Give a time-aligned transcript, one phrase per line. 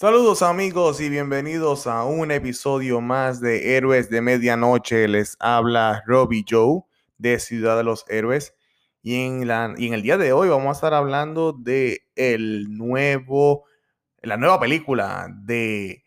[0.00, 5.06] Saludos amigos y bienvenidos a un episodio más de Héroes de Medianoche.
[5.08, 6.84] Les habla Robbie Joe
[7.18, 8.54] de Ciudad de los Héroes.
[9.02, 12.78] Y en, la, y en el día de hoy vamos a estar hablando de el
[12.78, 13.64] nuevo,
[14.22, 16.02] la nueva película de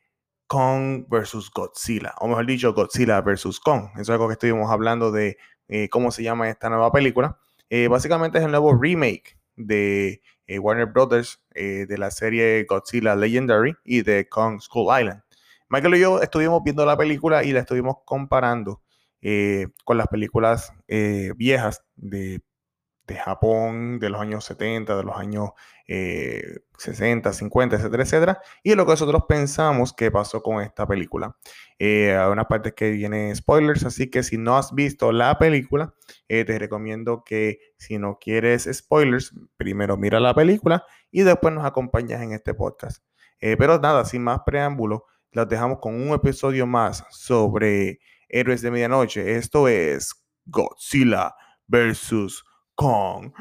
[0.48, 3.90] Kong versus Godzilla, o mejor dicho, Godzilla versus Kong.
[3.94, 5.38] Eso es algo que estuvimos hablando de
[5.68, 7.38] eh, cómo se llama esta nueva película.
[7.70, 10.24] Eh, básicamente es el nuevo remake de
[10.56, 15.22] eh, Warner Brothers de la serie Godzilla Legendary y de Kong School Island.
[15.70, 18.82] Michael y yo estuvimos viendo la película y la estuvimos comparando
[19.86, 20.74] con las películas
[21.38, 22.42] viejas de
[23.08, 25.50] de Japón de los años 70, de los años
[25.86, 31.36] 60, 50, etcétera, etcétera, y lo que nosotros pensamos que pasó con esta película.
[31.80, 35.94] Eh, hay unas partes que vienen spoilers, así que si no has visto la película,
[36.28, 41.66] eh, te recomiendo que si no quieres spoilers, primero mira la película y después nos
[41.66, 43.04] acompañas en este podcast.
[43.40, 48.72] Eh, pero nada, sin más preámbulo, los dejamos con un episodio más sobre Héroes de
[48.72, 49.36] Medianoche.
[49.36, 50.14] Esto es
[50.46, 51.36] Godzilla
[51.68, 53.32] versus Kong.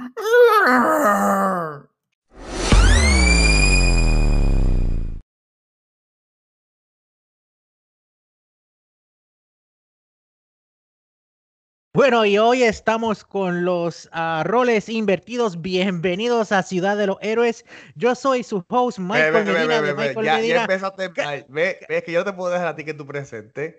[11.94, 15.60] Bueno, y hoy estamos con los uh, roles invertidos.
[15.60, 17.66] Bienvenidos a Ciudad de los Héroes.
[17.96, 19.80] Yo soy su host, Michael ve, ve, Medina.
[19.80, 20.54] Ve, Michael ya, Medina.
[20.54, 21.10] ya empezaste.
[21.48, 23.76] Ve, es que yo te puedo dejar a ti que tú presentes.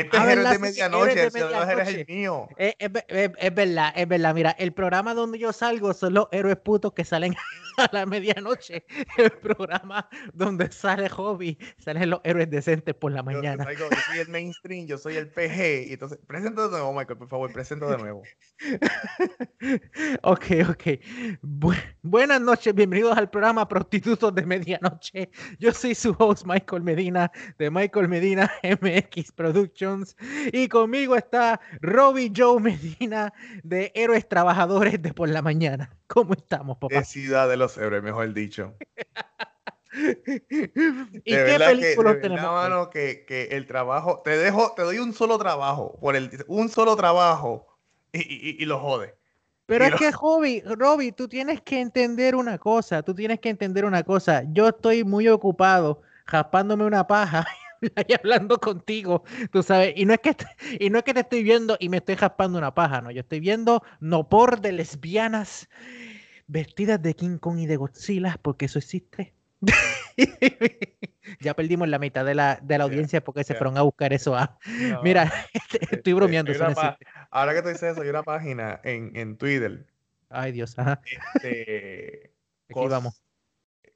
[0.00, 2.48] Este es de medianoche, de eres el mío.
[2.56, 4.34] Es, es, es, verdad, es verdad.
[4.34, 7.34] Mira, el programa donde yo salgo son los héroes putos que salen
[7.78, 8.84] a la medianoche.
[9.16, 13.64] El programa donde sale Hobby, salen los héroes decentes por la mañana.
[13.72, 15.88] Yo, yo soy el mainstream, yo soy el PG.
[15.88, 18.22] Y entonces, presento de nuevo, Michael, por favor, presento de nuevo.
[20.22, 20.82] ok, ok.
[21.42, 25.30] Bu buenas noches, bienvenidos al programa Prostitutos de Medianoche.
[25.58, 30.16] Yo soy su host, Michael Medina, de Michael Medina MX Productions.
[30.52, 33.32] Y conmigo está Robbie Joe Medina,
[33.62, 35.90] de Héroes Trabajadores de por la Mañana.
[36.06, 36.98] ¿Cómo estamos, papá?
[36.98, 38.74] De Ciudad de los Héroes, mejor dicho.
[39.94, 40.70] ¿Y
[41.22, 42.50] qué películas tenemos?
[42.50, 46.68] Mano, que, que, el trabajo, te dejo, te doy un solo trabajo, por el, un
[46.68, 47.78] solo trabajo
[48.12, 49.14] y, y, y lo jode.
[49.66, 53.84] Pero es que, Hobby, Robbie, tú tienes que entender una cosa, tú tienes que entender
[53.84, 54.42] una cosa.
[54.52, 57.46] Yo estoy muy ocupado jaspándome una paja
[58.08, 60.36] y hablando contigo, tú sabes, y no es que
[60.78, 63.20] y no es que te estoy viendo y me estoy jaspando una paja, no, yo
[63.20, 65.68] estoy viendo no por de lesbianas
[66.46, 69.32] vestidas de King Kong y de Godzilla, porque eso existe.
[71.40, 74.36] ya perdimos la mitad de la, de la audiencia porque se fueron a buscar eso.
[74.36, 74.58] Ah.
[75.02, 75.32] Mira,
[75.72, 76.52] estoy este, bromeando.
[77.30, 79.86] ahora que tú dices eso, hay una página en, en Twitter.
[80.28, 80.76] Ay, Dios.
[81.36, 82.32] Este,
[82.68, 83.20] Aquí vamos.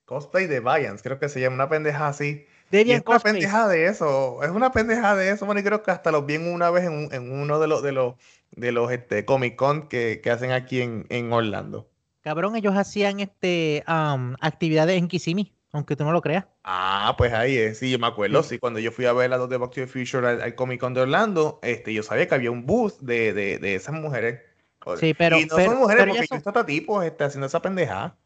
[0.04, 2.46] Cosplay de Vayans, creo que se llama una pendeja así.
[2.70, 6.10] es una pendeja de eso, es una pendeja de eso, bueno, y creo que hasta
[6.10, 8.14] los vi una vez en, en uno de los de los
[8.52, 11.90] de los este, Comic Con que, que hacen aquí en, en Orlando.
[12.20, 16.46] Cabrón, ellos hacían este actividades en Kissimmee, aunque tú no lo creas.
[16.64, 19.38] Ah, pues ahí es, sí, yo me acuerdo, sí, cuando yo fui a ver a
[19.38, 22.34] los de Back to the Future al, Comic Con de Orlando, este, yo sabía que
[22.34, 24.40] había un booth de, de, de esas mujeres.
[24.98, 25.38] Sí, pero.
[25.38, 28.16] Y no son mujeres porque yo estaba tipo este, haciendo esa pendejada.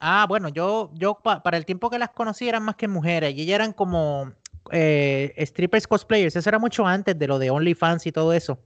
[0.00, 3.42] Ah, bueno, yo, yo para el tiempo que las conocí eran más que mujeres y
[3.42, 4.32] ellas eran como
[4.70, 6.36] eh, strippers cosplayers.
[6.36, 8.58] Eso era mucho antes de lo de OnlyFans y todo eso.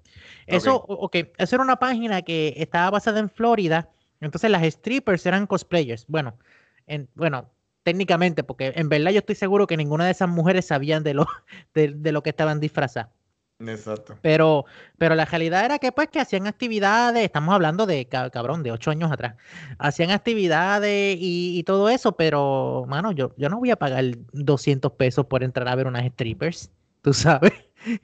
[0.46, 3.88] Eso, ok, eso era una página que estaba basada en Florida
[4.20, 6.06] entonces las strippers eran cosplayers.
[6.08, 6.36] Bueno,
[6.86, 7.50] en, bueno,
[7.84, 11.26] técnicamente, porque en verdad yo estoy seguro que ninguna de esas mujeres sabían de lo,
[11.74, 13.10] de, lo que estaban disfrazadas.
[13.60, 14.18] Exacto.
[14.20, 14.64] Pero,
[14.98, 18.90] pero la realidad era que pues que hacían actividades, estamos hablando de cabrón, de ocho
[18.90, 19.36] años atrás,
[19.78, 25.26] hacían actividades y, todo eso, pero mano, yo, yo no voy a pagar 200 pesos
[25.26, 26.72] por entrar a ver unas strippers,
[27.04, 27.52] tú sabes.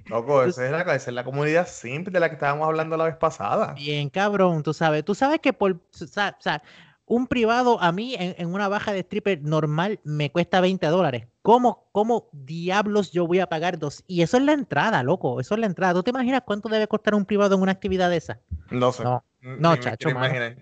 [0.06, 3.16] Loco, esa es, la, es la comunidad simple de la que estábamos hablando la vez
[3.16, 3.72] pasada.
[3.72, 5.04] Bien, cabrón, tú sabes.
[5.04, 5.72] Tú sabes que por.
[5.72, 6.62] O sea,
[7.06, 11.28] un privado a mí en, una baja de stripper normal me cuesta 20 dólares.
[11.40, 14.04] ¿Cómo, ¿Cómo diablos yo voy a pagar dos?
[14.06, 15.40] Y eso es la entrada, loco.
[15.40, 15.94] Eso es la entrada.
[15.94, 18.38] ¿Tú te imaginas cuánto debe costar un privado en una actividad de esa?
[18.70, 19.02] No sé.
[19.02, 20.10] No, no chacho.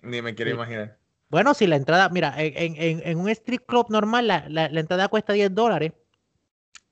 [0.02, 0.96] ni me quiero imaginar.
[1.28, 4.80] Bueno, si la entrada, mira, en, en, en un strip club normal la, la, la
[4.80, 5.92] entrada cuesta 10 dólares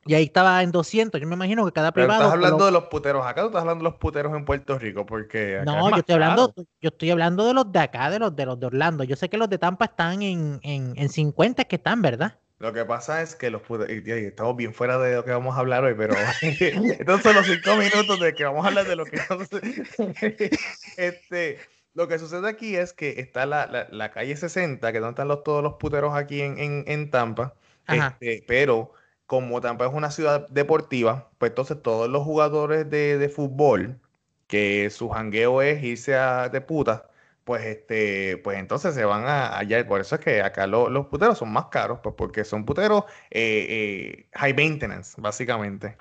[0.06, 1.20] y ahí estaba en 200.
[1.20, 2.22] Yo me imagino que cada privado.
[2.22, 5.04] estás hablando de los puteros acá, tú estás hablando de los puteros en Puerto Rico,
[5.06, 5.60] porque.
[5.64, 8.60] no, yo estoy hablando, yo estoy hablando de los de acá, de los de los
[8.60, 9.04] de Orlando.
[9.04, 12.38] Yo sé que los de Tampa están en, en, en 50 que están, ¿verdad?
[12.58, 15.60] Lo que pasa es que los puteros, estamos bien fuera de lo que vamos a
[15.60, 19.04] hablar hoy, pero estos son los cinco minutos de que vamos a hablar de lo
[19.04, 19.20] que
[20.96, 21.58] este,
[21.92, 25.44] lo que sucede aquí es que está la, la, calle 60, que donde están los,
[25.44, 27.54] todos los puteros aquí en, en, en Tampa,
[27.88, 28.92] este, pero
[29.26, 34.00] como tampoco es una ciudad deportiva, pues entonces todos los jugadores de, fútbol,
[34.46, 37.08] que su jangueo es irse a, de puta,
[37.44, 39.86] pues este, pues entonces se van a, allá.
[39.86, 43.66] Por eso es que acá los puteros son más caros, pues porque son puteros eh,
[43.68, 45.96] eh, high maintenance, básicamente.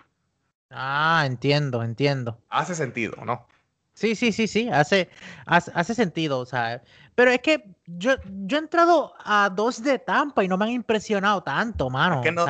[0.69, 2.39] Ah, entiendo, entiendo.
[2.49, 3.47] Hace sentido, ¿no?
[3.93, 5.09] Sí, sí, sí, sí, hace,
[5.45, 6.83] hace, sentido, o sea,
[7.15, 10.71] pero es que yo, yo he entrado a dos de Tampa y no me han
[10.71, 12.15] impresionado tanto, mano.
[12.15, 12.45] Es que no,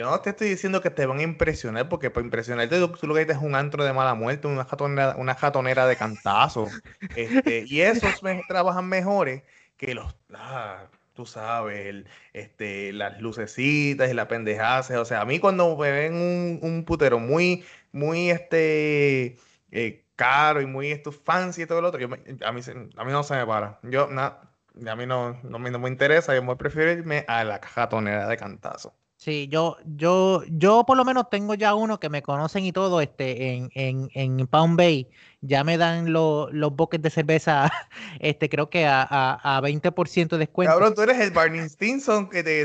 [0.00, 3.14] yo no te estoy diciendo que te van a impresionar, porque para impresionarte tú, lo
[3.14, 6.68] que dices es un antro de mala muerte, una jatonera, una jatonera de cantazo.
[7.16, 9.42] Este, y esos trabajan mejores
[9.76, 15.00] que los, ah, tú sabes, este, las lucecitas y la pendejada.
[15.00, 16.14] O sea, a mí cuando me ven
[16.62, 19.36] un, putero muy, muy este
[19.70, 22.62] eh, caro y muy esto fancy y todo lo otro, a, mí,
[22.96, 23.80] a mí no se me para.
[23.82, 24.50] Yo, nada,
[24.86, 28.26] a mí no, no, me, no me interesa, yo me prefiero irme a la jatonera
[28.28, 28.94] de cantazo.
[29.20, 33.02] Sí, yo, yo, yo por lo menos tengo ya uno que me conocen y todo,
[33.02, 35.10] este, en, en, en Pound Bay,
[35.42, 37.70] ya me dan los boques de cerveza,
[38.18, 40.72] este, creo que a, a, 20% de descuento.
[40.72, 42.64] Cabrón, tú eres el Barney Stinson de, de,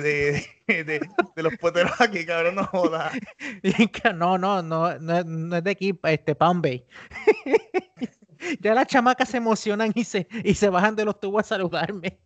[0.66, 0.84] de,
[1.36, 3.12] de, los poteros aquí, cabrón, no jodas.
[4.16, 6.86] no, no, no, no, es de aquí, este, Pound Bay.
[8.62, 12.18] ya las chamacas se emocionan y se, y se bajan de los tubos a saludarme.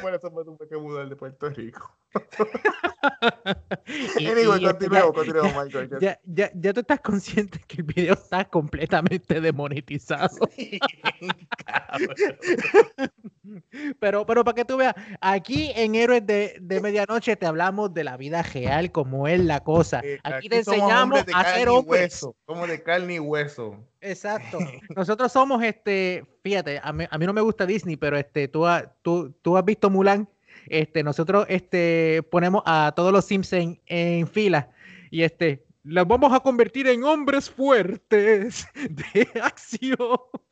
[0.00, 0.76] Por eso me tuve que
[1.08, 2.01] de Puerto Rico.
[4.16, 5.90] anyway, continuemos, continuemos, Michael.
[6.00, 10.36] Ya, ya, ya, tú estás consciente que el video está completamente demonetizado.
[14.00, 18.04] pero, pero para que tú veas, aquí en Héroes de, de, Medianoche te hablamos de
[18.04, 20.02] la vida real, como es la cosa.
[20.22, 22.26] Aquí, te enseñamos a hacer hombres.
[22.44, 23.78] Como de carne y hueso.
[24.02, 24.58] Exacto.
[24.96, 28.66] Nosotros somos, este, fíjate, a mí, a mí no me gusta Disney, pero este, tú,
[29.02, 30.28] tú, tú has visto Mulan.
[30.66, 34.70] Este, nosotros este, ponemos a todos los Simpsons en, fila
[35.10, 39.98] y este, los vamos a convertir en hombres fuertes de acción.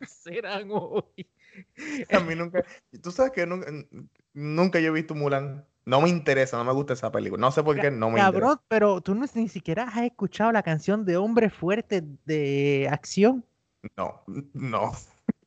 [0.07, 1.27] Serán hoy.
[2.11, 2.65] A mí nunca,
[3.03, 3.67] tú sabes que nunca,
[4.33, 5.65] nunca yo he visto Mulan.
[5.87, 7.41] No me interesa, no me gusta esa película.
[7.41, 10.63] No sé por qué no me Cabrón, pero tú no, ni siquiera has escuchado la
[10.63, 13.45] canción de Hombre Fuerte de Acción.
[13.97, 14.23] No,
[14.53, 14.93] no.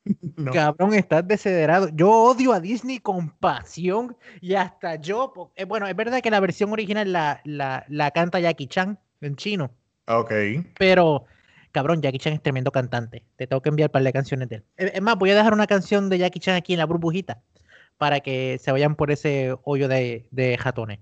[0.52, 1.88] Cabrón, estás desederado.
[1.94, 5.52] Yo odio a Disney con pasión y hasta yo.
[5.56, 9.36] Eh, bueno, es verdad que la versión original la, la, la canta Jackie Chan en
[9.36, 9.70] chino.
[10.06, 10.32] Ok.
[10.78, 11.24] Pero,
[11.72, 13.24] cabrón, Jackie Chan es tremendo cantante.
[13.36, 14.64] Te tengo que enviar para las canciones de él.
[14.76, 17.42] Es más, voy a dejar una canción de Jackie Chan aquí en la burbujita
[17.96, 20.98] para que se vayan por ese hoyo de, de jatones.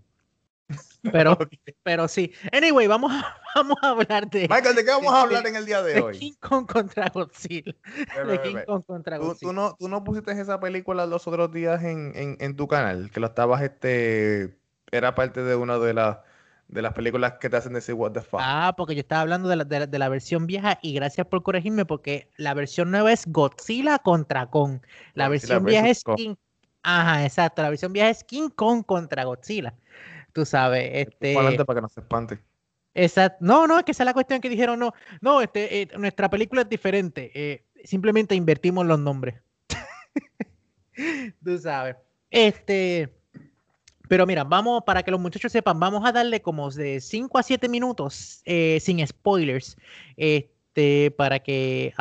[1.11, 1.37] Pero,
[1.83, 2.33] pero sí.
[2.53, 4.49] Anyway, vamos a, vamos a hablar de.
[4.49, 6.19] Michael, ¿de qué vamos a hablar en el día de, hoy?
[6.19, 7.75] King Kong contra Godzilla.
[8.27, 9.51] de King Kong contra Godzilla.
[9.51, 13.11] ¿Tú, no, ¿Tú, no, pusiste esa película los otros días en, en, en, tu canal?
[13.11, 14.57] Que lo estabas, este.
[14.91, 16.19] Era parte de una de las
[16.69, 18.41] de las películas que te hacen decir what the fuck.
[18.43, 21.85] Ah, porque yo estaba hablando de la, de la, versión vieja y gracias por corregirme
[21.85, 24.81] porque la versión nueva es Godzilla contra Kong.
[25.13, 26.35] La versión vieja es King
[26.83, 27.63] Ajá, exacto.
[27.63, 29.75] La versión vieja es King Kong contra Godzilla.
[30.33, 31.35] Tú sabes, este.
[31.35, 32.39] para que no se espante.
[32.95, 33.39] Exacto.
[33.41, 36.29] No, no, es que esa es la cuestión que dijeron, no, no, este, eh, nuestra
[36.29, 37.31] película es diferente.
[37.35, 39.41] Eh, simplemente invertimos los nombres.
[41.45, 41.97] Tú sabes.
[42.31, 43.13] Este.
[44.09, 47.43] Pero mira, vamos, para que los muchachos sepan, vamos a darle como de 5 a
[47.43, 49.77] 7 minutos eh, sin spoilers.
[50.17, 50.53] Este
[51.17, 51.93] para que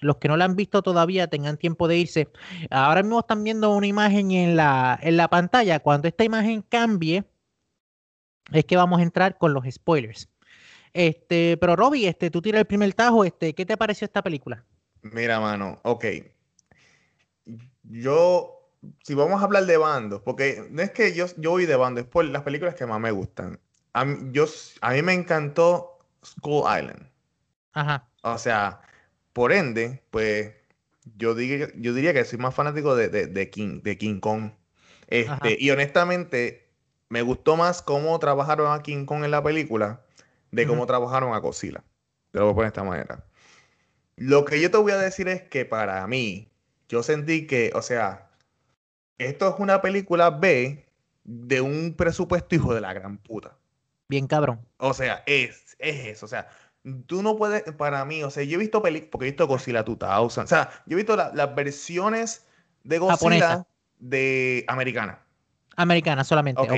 [0.00, 2.28] los que no la han visto todavía tengan tiempo de irse.
[2.70, 5.80] Ahora mismo están viendo una imagen en la, en la pantalla.
[5.80, 7.24] Cuando esta imagen cambie,
[8.52, 10.28] es que vamos a entrar con los spoilers.
[10.92, 14.64] Este, pero Robbie, este, tú tiras el primer tajo, este, ¿qué te pareció esta película?
[15.02, 16.04] Mira, mano, ok.
[17.84, 18.68] Yo,
[19.02, 22.00] si vamos a hablar de bandos, porque no es que yo, yo voy de bando,
[22.00, 23.58] es por las películas que más me gustan.
[23.92, 24.46] A yo,
[24.80, 27.08] a mí me encantó School Island.
[27.72, 28.08] Ajá.
[28.22, 28.80] O sea,
[29.32, 30.52] por ende, pues
[31.16, 34.52] yo, yo diría que soy más fanático de, de, King, de King Kong.
[35.08, 36.69] Este, y honestamente,
[37.10, 40.00] me gustó más cómo trabajaron a King Kong en la película
[40.52, 41.84] de cómo trabajaron a Godzilla.
[42.30, 43.24] Te lo voy a poner de esta manera.
[44.16, 46.48] Lo que yo te voy a decir es que para mí,
[46.88, 48.30] yo sentí que, o sea,
[49.18, 50.86] esto es una película B
[51.24, 53.56] de un presupuesto hijo de la gran puta.
[54.08, 54.64] Bien cabrón.
[54.78, 56.26] O sea, es, es eso.
[56.26, 56.48] O sea,
[57.06, 59.82] tú no puedes, para mí, o sea, yo he visto películas, porque he visto Godzilla
[59.82, 62.46] 2000, o sea, yo he visto las versiones
[62.84, 63.66] de Godzilla
[63.98, 65.24] de americana.
[65.76, 66.72] Americana solamente, ok.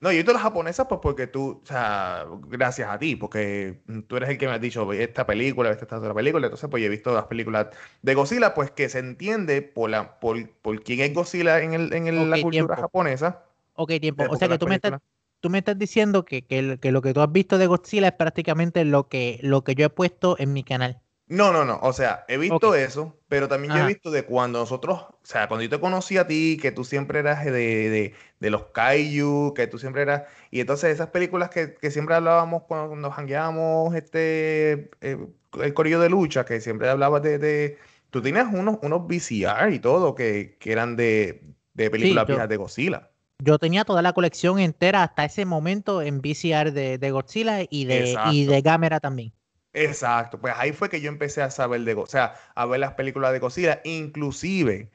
[0.00, 3.80] No, yo he visto las japonesas pues porque tú, o sea, gracias a ti, porque
[4.06, 6.86] tú eres el que me has dicho, esta película, esta, otra película, entonces pues yo
[6.86, 7.66] he visto las películas
[8.02, 11.92] de Godzilla, pues que se entiende por, la, por, por quién es Godzilla en, el,
[11.92, 13.42] en la cultura japonesa.
[13.74, 14.24] Ok, tiempo.
[14.30, 15.00] O sea que tú me, estás,
[15.40, 18.14] tú me estás diciendo que, que, que, lo que tú has visto de Godzilla es
[18.14, 21.00] prácticamente lo que, lo que yo he puesto en mi canal.
[21.28, 21.78] No, no, no.
[21.82, 25.46] O sea, he visto eso, pero también yo he visto de cuando nosotros, o sea,
[25.46, 29.52] cuando yo te conocí a ti, que tú siempre eras de, de, de los Kaiju,
[29.54, 30.22] que tú siempre eras.
[30.50, 35.18] Y entonces esas películas que, que siempre hablábamos cuando nos jangueábamos este, eh,
[35.60, 37.38] el corillo de lucha, que siempre hablabas de.
[37.38, 37.78] de
[38.10, 41.42] tú tenías unos, unos VCR y todo que, que eran de,
[41.74, 43.10] de películas viejas de Godzilla.
[43.40, 47.84] Yo tenía toda la colección entera hasta ese momento en VCR de, de Godzilla y
[47.84, 49.32] de, y de Gamera también.
[49.72, 52.94] Exacto, pues ahí fue que yo empecé a saber de, o sea, a ver las
[52.94, 54.90] películas de Godzilla, inclusive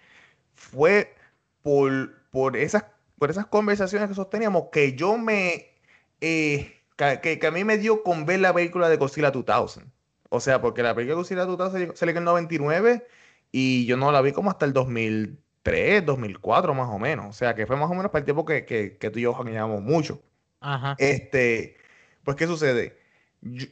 [0.55, 1.13] fue
[1.61, 2.85] por, por, esas,
[3.19, 5.73] por esas conversaciones que sosteníamos que yo me,
[6.21, 9.85] eh, que, que, a mí me dio con ver la película de Godzilla 2000.
[10.29, 13.07] O sea, porque la película de Godzilla 2000 salió en el 99
[13.51, 17.27] y yo no la vi como hasta el 2003, 2004 más o menos.
[17.27, 19.23] O sea, que fue más o menos para el tiempo que, que, que tú y
[19.23, 20.21] yo llevamos mucho.
[20.59, 20.95] Ajá.
[20.97, 21.77] Este,
[22.23, 23.02] pues, ¿qué sucede?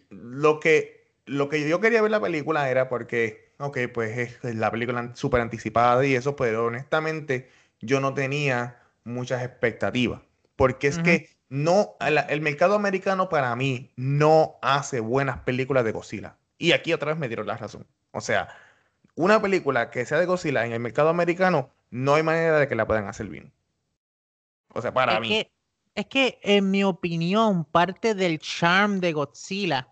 [0.10, 4.72] Lo que lo que yo quería ver la película era porque, ok, pues es la
[4.72, 7.50] película súper anticipada y eso, pero honestamente
[7.80, 10.22] yo no tenía muchas expectativas.
[10.56, 16.36] Porque es que no, el, mercado americano para mí no hace buenas películas de Godzilla.
[16.58, 17.88] Y aquí otra vez me dieron la razón.
[18.12, 18.50] O sea,
[19.16, 22.75] una película que sea de Godzilla en el mercado americano, no hay manera de que
[22.75, 23.51] la puedan hacer bien.
[24.74, 25.48] O sea, para mí.
[25.95, 29.91] Es que, en mi opinión, parte del charm de Godzilla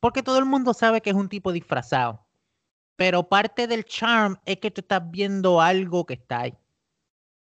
[0.00, 2.26] porque todo el mundo sabe que es un tipo disfrazado.
[2.96, 6.54] Pero parte del charm es que tú estás viendo algo que está ahí.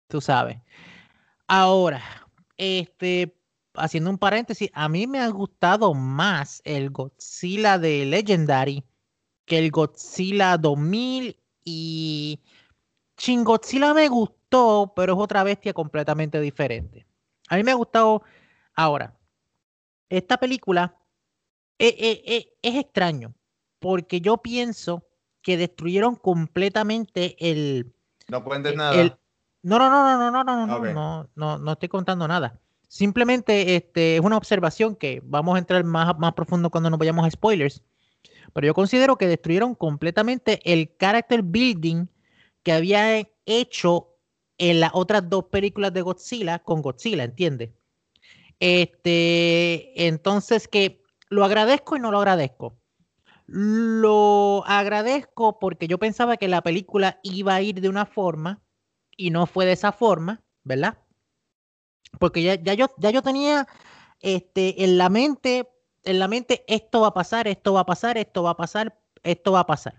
[0.08, 0.58] Tú sabes.
[1.46, 2.02] Ahora,
[2.56, 3.36] este,
[3.74, 8.84] haciendo un paréntesis, a mí me ha gustado más el Godzilla de Legendary
[9.44, 12.40] que el Godzilla 2000 y
[13.16, 17.06] Shin Godzilla me gustó, pero es otra bestia completamente diferente.
[17.50, 18.22] A mí me ha gustado.
[18.74, 19.14] Ahora,
[20.08, 20.96] esta película
[21.76, 23.34] es, es, es extraño,
[23.78, 25.04] porque yo pienso
[25.42, 27.92] que destruyeron completamente el.
[28.28, 28.94] No cuentes el, nada.
[28.94, 29.16] El,
[29.62, 30.94] no, no, no, no, no, no, no, okay.
[30.94, 32.58] no, no, no estoy contando nada.
[32.88, 37.26] Simplemente este, es una observación que vamos a entrar más, más profundo cuando nos vayamos
[37.26, 37.82] a spoilers.
[38.52, 42.06] Pero yo considero que destruyeron completamente el character building
[42.62, 44.09] que había hecho
[44.60, 47.70] en las otras dos películas de Godzilla con Godzilla, ¿entiendes?
[48.60, 52.78] Este, entonces que lo agradezco y no lo agradezco.
[53.46, 58.62] Lo agradezco porque yo pensaba que la película iba a ir de una forma
[59.16, 60.98] y no fue de esa forma, ¿verdad?
[62.18, 63.66] Porque ya, ya, yo, ya yo tenía
[64.20, 65.70] este, en la mente,
[66.04, 69.00] en la mente, esto va a pasar, esto va a pasar, esto va a pasar,
[69.22, 69.94] esto va a pasar.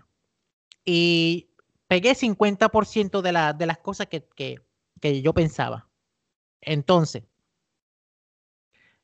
[0.84, 1.51] Y
[1.92, 5.90] pegué 50% de, la, de las cosas que, que yo pensaba.
[6.62, 7.24] Entonces,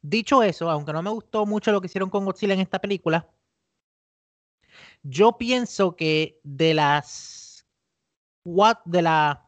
[0.00, 3.28] Dicho eso, aunque no me gustó mucho lo que hicieron con Godzilla en esta película,
[5.02, 7.66] yo pienso que de las,
[8.44, 9.46] de, la,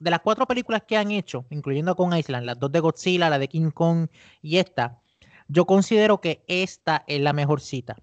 [0.00, 3.38] de las cuatro películas que han hecho, incluyendo con Island, las dos de Godzilla, la
[3.38, 4.08] de King Kong
[4.42, 5.00] y esta,
[5.46, 7.94] yo considero que esta es la mejor cita.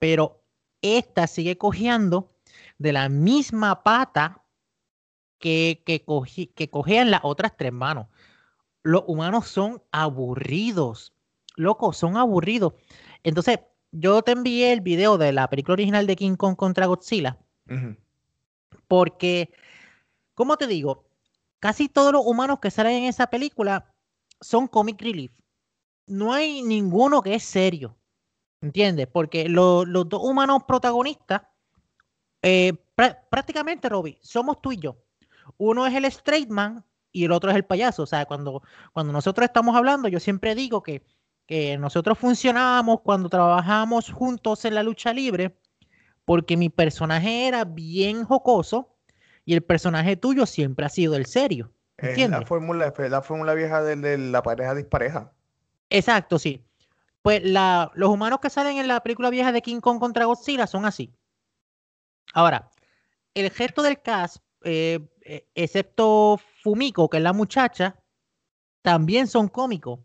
[0.00, 0.42] Pero
[0.80, 2.31] esta sigue cojeando
[2.78, 4.44] de la misma pata
[5.38, 6.04] que, que,
[6.54, 8.06] que cogían las otras tres manos.
[8.82, 11.12] Los humanos son aburridos
[11.56, 12.74] loco, son aburridos.
[13.22, 13.60] Entonces,
[13.90, 17.38] yo te envié el video de la película original de King Kong contra Godzilla.
[18.88, 19.50] Porque,
[20.34, 21.04] como te digo,
[21.58, 23.94] casi todos los humanos que salen en esa película
[24.40, 25.32] son comic relief.
[26.06, 27.96] No hay ninguno que es serio.
[28.60, 29.08] ¿Entiendes?
[29.08, 31.42] Porque los dos humanos protagonistas,
[32.42, 32.72] eh,
[33.30, 34.96] prácticamente, Robbie, somos tú y yo.
[35.56, 38.02] Uno es el straight man y el otro es el payaso.
[38.02, 41.02] O sea, cuando, cuando nosotros estamos hablando, yo siempre digo que
[41.46, 45.56] que nosotros funcionábamos cuando trabajábamos juntos en la lucha libre,
[46.24, 48.96] porque mi personaje era bien jocoso
[49.44, 51.72] y el personaje tuyo siempre ha sido el serio.
[51.98, 52.40] ¿entiendes?
[52.40, 55.32] la fórmula, la fórmula vieja de, la pareja dispareja.
[55.90, 56.64] Exacto, sí.
[57.22, 60.84] Pues los humanos que salen en la película vieja de King Kong contra Godzilla son
[60.84, 61.12] así.
[62.34, 62.70] Ahora,
[63.34, 67.96] el gesto del cast, eh, eh, excepto Fumiko, que es la muchacha,
[68.82, 70.00] también son cómicos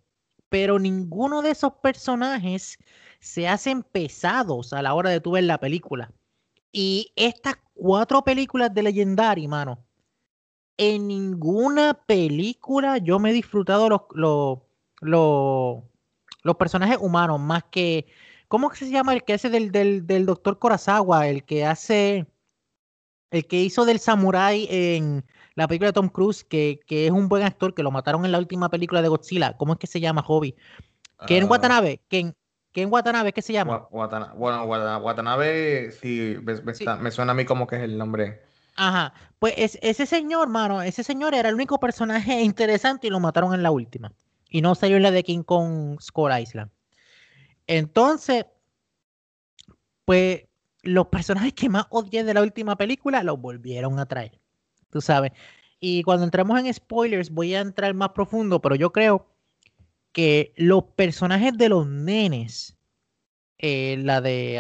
[0.50, 2.78] pero ninguno de esos personajes
[3.20, 6.12] se hacen pesados a la hora de tu ver la película.
[6.72, 9.84] Y estas cuatro películas de Legendary, mano,
[10.78, 14.60] en ninguna película yo me he disfrutado los, los,
[15.02, 18.06] los, personajes humanos, más que.
[18.48, 21.28] ¿Cómo se llama el que hace del, del, del doctor Corazagua?
[21.28, 22.28] El que hace.
[23.30, 25.26] El que hizo del samurái en
[25.56, 28.32] la película de Tom Cruise, que, que, es un buen actor, que lo mataron en
[28.32, 29.58] la última película de Godzilla.
[29.58, 30.56] ¿Cómo es que se llama, Hobby?
[31.26, 32.00] Ken uh, Watanabe.
[32.08, 32.34] Ken,
[32.72, 33.88] Ken Watanabe, ¿qué se llama?
[33.90, 38.44] Watanabe, bueno, Watanabe, sí me, suena a mí como que es el nombre.
[38.76, 43.54] Ajá, pues ese señor, mano, ese señor era el único personaje interesante y lo mataron
[43.56, 44.14] en la última.
[44.50, 46.72] Y no salió en la de King Kong Skull Island.
[47.68, 48.46] Entonces,
[50.06, 50.46] pues
[50.84, 54.40] los personajes que más odié de la última película los volvieron a traer.
[54.90, 55.34] Tú sabes.
[55.80, 59.28] Y cuando entremos en spoilers, voy a entrar más profundo, pero yo creo
[60.12, 62.76] que los personajes de los nenes,
[63.60, 64.60] eh, la de,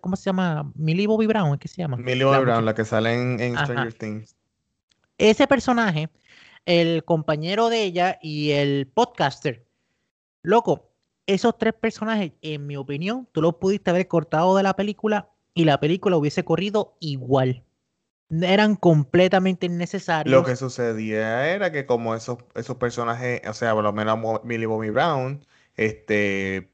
[0.00, 0.72] ¿cómo se llama?
[0.74, 1.96] Millie Bobby Brown, ¿qué se llama?
[1.96, 4.34] Millie Bobby Brown, la que sale en, Stranger Things.
[5.18, 6.08] Ese personaje,
[6.64, 9.68] el compañero de ella y el podcaster,
[10.42, 10.93] loco,
[11.26, 15.64] esos tres personajes, en mi opinión, tú los pudiste haber cortado de la película y
[15.64, 17.64] la película hubiese corrido igual.
[18.30, 20.34] Eran completamente innecesarios.
[20.34, 24.66] Lo que sucedía era que como esos, esos personajes, o sea, por lo menos Millie
[24.66, 25.44] Bobby Brown,
[25.76, 26.70] este,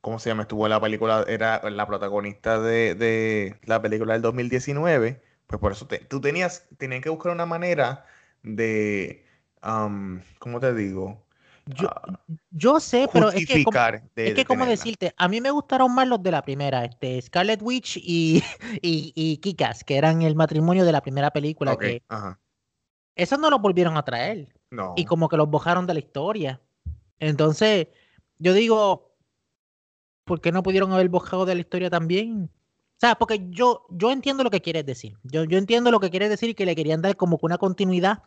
[0.00, 0.42] ¿cómo se llama?
[0.42, 5.86] Estuvo en la película, era la protagonista de, la película del 2019, pues por eso
[6.08, 8.06] tú tenías, tenías que buscar una manera
[8.42, 9.26] de,
[9.60, 11.21] ¿cómo te digo?
[11.66, 12.18] Yo, ah,
[12.50, 13.78] yo sé, pero es que, como,
[14.16, 17.62] es que como decirte, a mí me gustaron más los de la primera, este, Scarlet
[17.62, 18.42] Witch y,
[18.82, 21.76] y, Kikas, que eran el matrimonio de la primera película.
[21.76, 22.02] que,
[23.14, 24.52] Esos no los volvieron a traer.
[24.70, 24.94] No.
[24.96, 26.60] Y como que los bojaron de la historia.
[27.18, 27.88] Entonces,
[28.38, 29.14] yo digo,
[30.24, 32.50] ¿por qué no pudieron haber bojado de la historia también?
[32.52, 35.16] O sea, porque yo, yo entiendo lo que quieres decir.
[35.22, 37.58] Yo, yo entiendo lo que quieres decir y que le querían dar como que una
[37.58, 38.22] continuidad.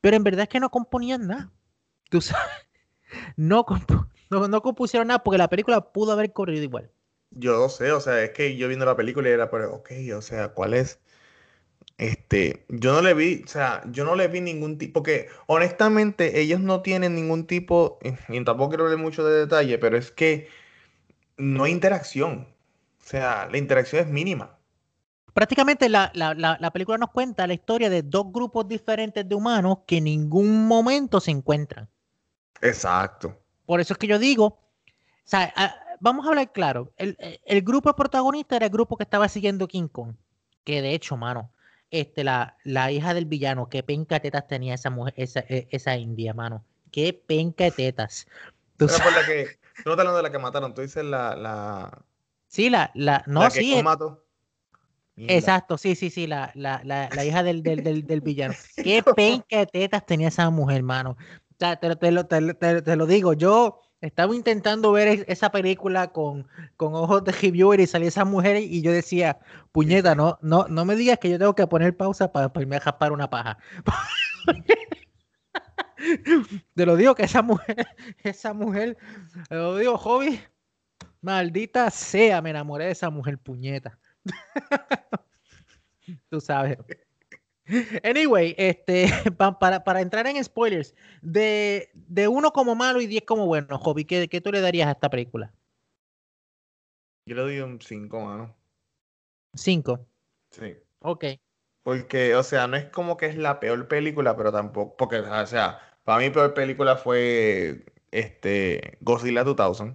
[0.00, 1.52] Pero en verdad es que no componían nada
[2.10, 2.52] tú sabes,
[3.36, 3.64] no,
[4.30, 6.90] no, compusieron nada porque la película pudo haber corrido igual.
[7.30, 10.22] Yo sé, o sea, es que yo viendo la película y era, pero, ok, o
[10.22, 11.00] sea, ¿cuál es?
[11.98, 16.40] Este, yo no le vi, o sea, yo no le vi ningún tipo, porque honestamente
[16.40, 20.48] ellos no tienen ningún tipo, y tampoco quiero hablar mucho de detalle, pero es que
[21.36, 22.48] no hay interacción.
[23.04, 24.58] O sea, la interacción es mínima.
[25.34, 29.96] Prácticamente la, la, película nos cuenta la historia de dos grupos diferentes de humanos que
[29.96, 31.90] en ningún momento se encuentran.
[32.64, 33.38] Exacto.
[33.66, 34.58] Por eso es que yo digo, o
[35.24, 35.52] sea,
[36.00, 40.14] vamos a hablar claro, el, grupo protagonista era el grupo que estaba siguiendo King Kong,
[40.64, 41.50] que de hecho, mano,
[41.90, 45.96] este, la, la hija del villano, qué penca tetas tenía esa mujer, esa, e, esa
[45.96, 48.26] india, mano, qué penca tetas.
[48.76, 52.02] ¿Tú por la que, no estás hablando de la que mataron, tú dices la, la...
[52.48, 53.82] Sí, la, la, no, sí.
[55.16, 58.54] Exacto, sí, sí, sí, la, la, la, la hija del, del, del, del, villano.
[58.76, 60.82] Qué penca tetas tenía esa mujer,
[61.60, 67.24] mano te, lo, te, lo digo, yo estaba intentando ver esa película con, con ojos
[67.24, 69.38] de reviewer y salía esa mujer y yo decía,
[69.72, 72.76] puñeta, no, no, no me digas que yo tengo que poner pausa para, para irme
[72.76, 73.58] a japar una paja.
[76.74, 77.76] te lo digo que esa mujer,
[78.22, 78.96] esa mujer,
[79.48, 80.40] te lo digo, hobby,
[81.20, 83.98] maldita sea, me enamoré de esa mujer, puñeta.
[86.28, 86.78] Tú sabes.
[88.02, 89.06] Anyway, este,
[89.58, 94.04] para, para, entrar en spoilers, de, de uno como malo y diez como bueno, Hobby,
[94.04, 95.52] ¿qué, ¿qué, tú le darías a esta película?
[97.26, 98.54] Yo le doy un 5, mano.
[99.54, 100.06] 5.
[100.50, 100.76] Sí.
[101.00, 101.24] Ok.
[101.82, 105.46] Porque, o sea, no es como que es la peor película, pero tampoco, porque, o
[105.46, 109.94] sea, para mí peor película fue este Godzilla 2000.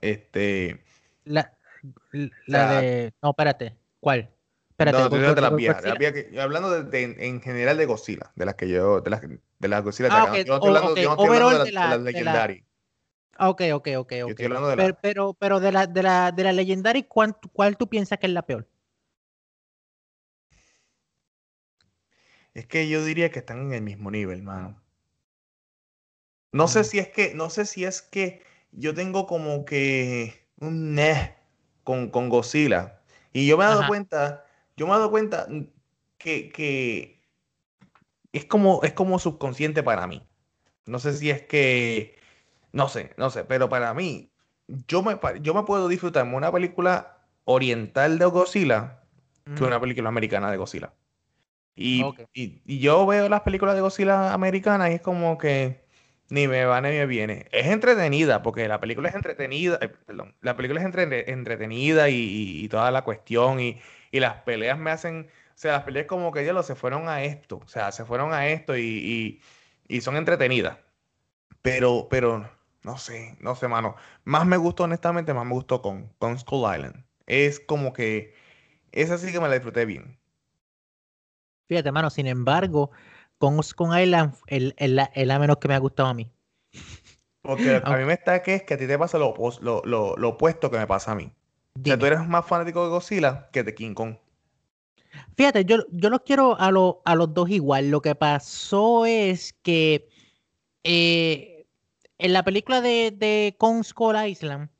[0.00, 0.84] Este.
[1.24, 1.56] La,
[2.46, 3.12] la de.
[3.22, 3.76] No, espérate.
[4.00, 4.30] ¿Cuál?
[4.78, 5.84] Espérate, no, de las viejas,
[6.38, 10.08] hablando de, en general de Godzilla, de las que yo, de las, de las Godzilla
[10.12, 10.44] ah, okay.
[10.44, 11.02] yo no estoy hablando, okay.
[11.02, 12.64] yo no estoy hablando de, la, las Legendary.
[13.40, 14.34] Ok, ok, ok, ok.
[14.36, 18.28] pero, pero, pero, de la, de la, de la Legendary, ¿cuál, ¿cuál tú piensas que
[18.28, 18.68] es la peor?
[22.54, 24.80] Es que yo diría que están en el mismo nivel, mano.
[26.52, 30.94] No sé si es que, no sé si es que yo tengo como que un
[30.94, 31.34] ne
[31.82, 33.00] con, con Godzilla.
[33.32, 34.44] Y yo me he dado cuenta
[34.78, 35.48] yo me he dado cuenta
[36.16, 37.20] que,
[38.32, 40.22] es, como, es como subconsciente para mí.
[40.86, 42.16] No sé si es que,
[42.72, 44.30] no sé, no sé, pero para mí,
[44.86, 49.02] yo me, yo me puedo disfrutar una película oriental de Godzilla
[49.56, 50.92] que una película americana de Godzilla.
[51.74, 55.86] Y, y, yo veo las películas de Godzilla americanas y es como que
[56.28, 57.46] ni me va ni me viene.
[57.52, 62.68] Es entretenida, porque la película es entretenida, eh, perdón, la película es entretenida y, y,
[62.68, 66.44] toda la cuestión y, y las peleas me hacen, o sea, las peleas como que
[66.44, 69.40] ya se fueron a esto, o sea, se fueron a esto y,
[70.00, 70.78] son entretenidas.
[71.62, 72.48] Pero, pero,
[72.82, 73.96] no sé, no sé, mano.
[74.24, 77.04] Más me gustó, honestamente, más me gustó con, con Skull Island.
[77.26, 78.34] Es como que,
[78.92, 80.18] esa sí que me la disfruté bien.
[81.68, 82.90] Fíjate, mano, sin embargo,
[83.38, 86.30] Kong Skull Island es la, menos que me ha gustado a mí.
[87.42, 90.70] Porque a mí me está que es que a ti te pasa lo, lo, opuesto
[90.70, 91.32] que me pasa a mí.
[91.80, 94.16] O sea, tú eres más fanático de Godzilla que de King Kong.
[95.36, 97.90] Fíjate, yo, yo los quiero a, a los dos igual.
[97.90, 100.08] Lo que pasó es que
[100.84, 101.66] eh,
[102.18, 104.70] en la película de, de Kong Skull Island,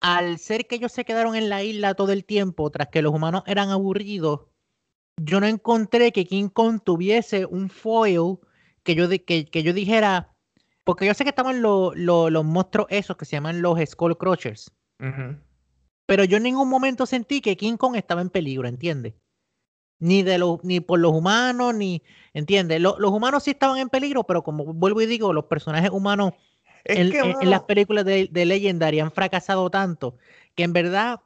[0.00, 3.12] al ser que ellos se quedaron en la isla todo el tiempo, tras que los
[3.12, 4.40] humanos eran aburridos,
[5.16, 8.38] yo no encontré que King Kong tuviese un foil
[8.82, 10.34] que yo, que, que yo dijera,
[10.84, 14.72] porque yo sé que estaban los monstruos esos que se llaman los Skull Crushers.
[16.10, 19.14] Pero yo en ningún momento sentí que King Kong estaba en peligro, ¿entiendes?
[20.00, 22.02] Ni, de los, ni por los humanos, ni,
[22.34, 22.80] ¿entiendes?
[22.80, 26.32] los humanos sí estaban en peligro, pero como vuelvo y digo, los personajes humanos
[26.82, 27.12] en,
[27.48, 30.16] las películas de, de Legendary han fracasado tanto
[30.56, 31.20] que en verdad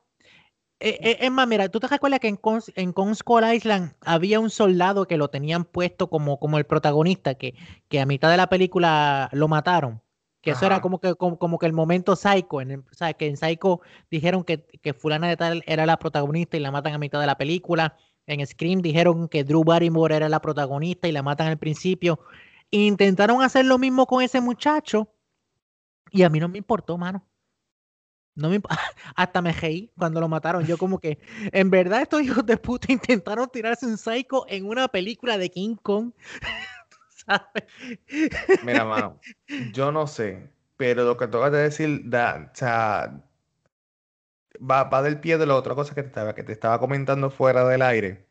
[0.80, 2.38] eh, eh, es más, mira, ¿tú te recuerdas que en,
[2.74, 3.16] en Kong
[3.54, 7.54] Island había un soldado que lo tenían puesto como, como el protagonista, que,
[7.88, 10.03] que a mitad de la película lo mataron?
[10.44, 13.36] Que eso era como que, como, que el momento Psycho, en o sea, que en
[13.36, 13.80] Psycho
[14.10, 17.26] dijeron que, que fulana de tal era la protagonista y la matan a mitad de
[17.26, 17.96] la película.
[18.26, 22.20] En Scream dijeron que Drew Barrymore era la protagonista y la matan al principio.
[22.70, 25.08] Intentaron hacer lo mismo con ese muchacho
[26.10, 27.26] y a mí no me importó, mano.
[28.36, 28.60] No me,
[29.16, 30.64] hasta me reí cuando lo mataron.
[30.64, 31.18] Yo como que,
[31.52, 35.76] en verdad estos hijos de puta intentaron tirarse un psycho en una película de King
[35.76, 36.12] Kong.
[38.64, 39.20] Mira, mano,
[39.72, 43.22] yo no sé, pero lo que tengo que decir, da, o sea,
[44.58, 47.30] va, va, del pie de la otra cosa que te estaba, que te estaba comentando
[47.30, 48.26] fuera del aire.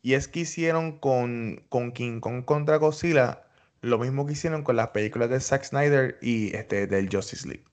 [0.00, 3.42] Y es que hicieron con, con King Kong contra Godzilla
[3.82, 7.64] lo mismo que hicieron con las películas de Zack Snyder y este, del Justice League.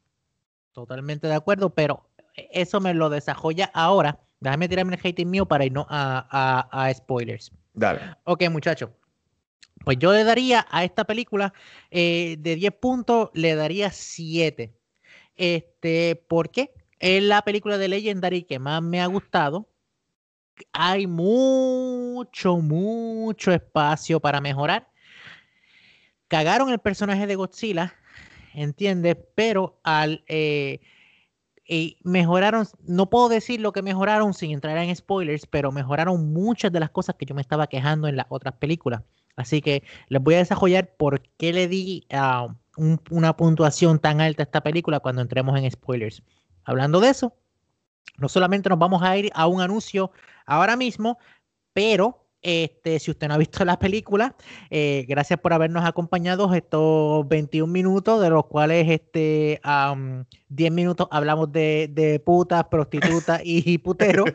[0.72, 4.20] Totalmente de acuerdo, pero eso me lo desarrolla ahora.
[4.40, 7.52] Déjame tirarme el hating mío para ir no a, spoilers.
[7.74, 8.00] Dale.
[8.24, 8.90] Ok, muchachos.
[9.84, 11.54] Pues yo le daría a esta película
[11.92, 14.74] eh, de 10 puntos, le daría 7.
[15.36, 16.74] Este, ¿Por qué?
[17.00, 19.70] Es la película de Legendary que más me ha gustado.
[20.74, 24.90] Hay mucho, mucho espacio para mejorar
[26.28, 27.94] cagaron el personaje de Godzilla,
[28.54, 29.18] ¿entiendes?
[29.36, 30.80] Pero al eh,
[32.04, 36.80] mejoraron, no puedo decir lo que mejoraron sin entrar en spoilers, pero mejoraron muchas de
[36.80, 39.02] las cosas que yo me estaba quejando en las otras películas.
[39.38, 42.48] Así que les voy a desarrollar por qué le di ah,
[43.10, 46.24] una puntuación tan alta a esta película cuando entremos en spoilers.
[46.66, 47.34] Hablando de eso,
[48.18, 50.12] no solamente nos vamos a ir a un anuncio
[50.46, 51.20] ahora mismo,
[51.72, 54.34] pero este, si usted no ha visto la película,
[54.70, 59.60] eh, gracias por habernos acompañado estos 21 minutos, de los cuales este,
[60.48, 64.32] 10 minutos hablamos de, de putas, prostitutas y puteros.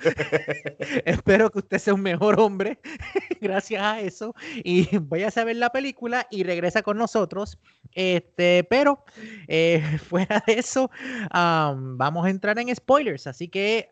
[1.06, 2.78] Espero que usted sea un mejor hombre
[3.40, 4.34] gracias a eso.
[4.62, 7.58] Y vaya a saber la película y regresa con nosotros.
[7.94, 9.04] Este, pero
[9.48, 10.90] eh, fuera de eso,
[11.32, 13.26] vamos a entrar en spoilers.
[13.26, 13.88] Así que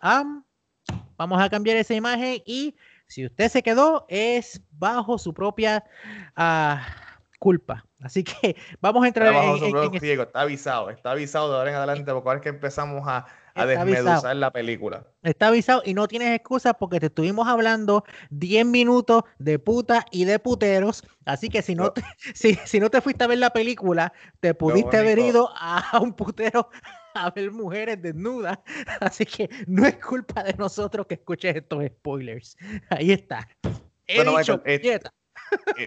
[1.16, 2.74] vamos a cambiar esa imagen y
[3.10, 5.84] si usted se quedó, es bajo su propia
[6.36, 6.86] ah,
[7.40, 7.84] culpa.
[8.00, 11.70] Así que vamos a entrar bajo en, su en, Está avisado, está avisado de ahora
[11.70, 15.04] en adelante, porque ahora es que empezamos a, a desmeduzar la película.
[15.24, 20.24] Está avisado y no tienes excusa porque te estuvimos hablando 10 minutos de puta y
[20.24, 21.02] de puteros.
[21.24, 22.02] Así que si no, te,
[22.34, 26.12] si, si, no te fuiste a ver la película, te pudiste haber ido a un
[26.12, 26.70] putero
[27.14, 28.58] a ver mujeres desnudas.
[29.00, 32.56] Así que no es culpa de nosotros que escuches estos spoilers.
[32.90, 33.48] Ahí está.
[34.06, 35.86] dicho, eh, eh,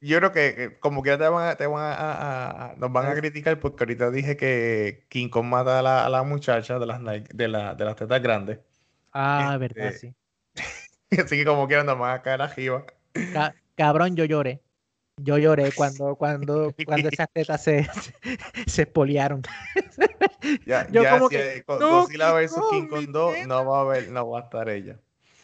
[0.00, 3.84] yo creo que como que te van, te van a, nos van a criticar porque
[3.84, 7.96] ahorita dije que King Kong mata a la, muchacha de las, de, la, de las
[7.96, 8.58] tetas grandes.
[9.12, 10.14] Ah, verdad, este, sí.
[11.20, 12.84] Así que como quieran nos van a caer arriba.
[13.76, 14.60] cabrón, yo lloré.
[15.22, 17.88] Yo lloré cuando, cuando, cuando esas tetas se,
[18.66, 19.42] se espoliaron.
[20.66, 24.40] Ya, yo como que, Godzilla vs King Kong 2 no va a haber, no va
[24.40, 24.98] a estar ella.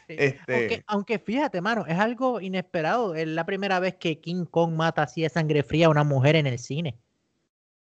[0.08, 0.52] Este...
[0.52, 3.14] Aunque, aunque, fíjate, mano, es algo inesperado.
[3.14, 6.34] Es la primera vez que King Kong mata así de sangre fría a una mujer
[6.34, 6.98] en el cine.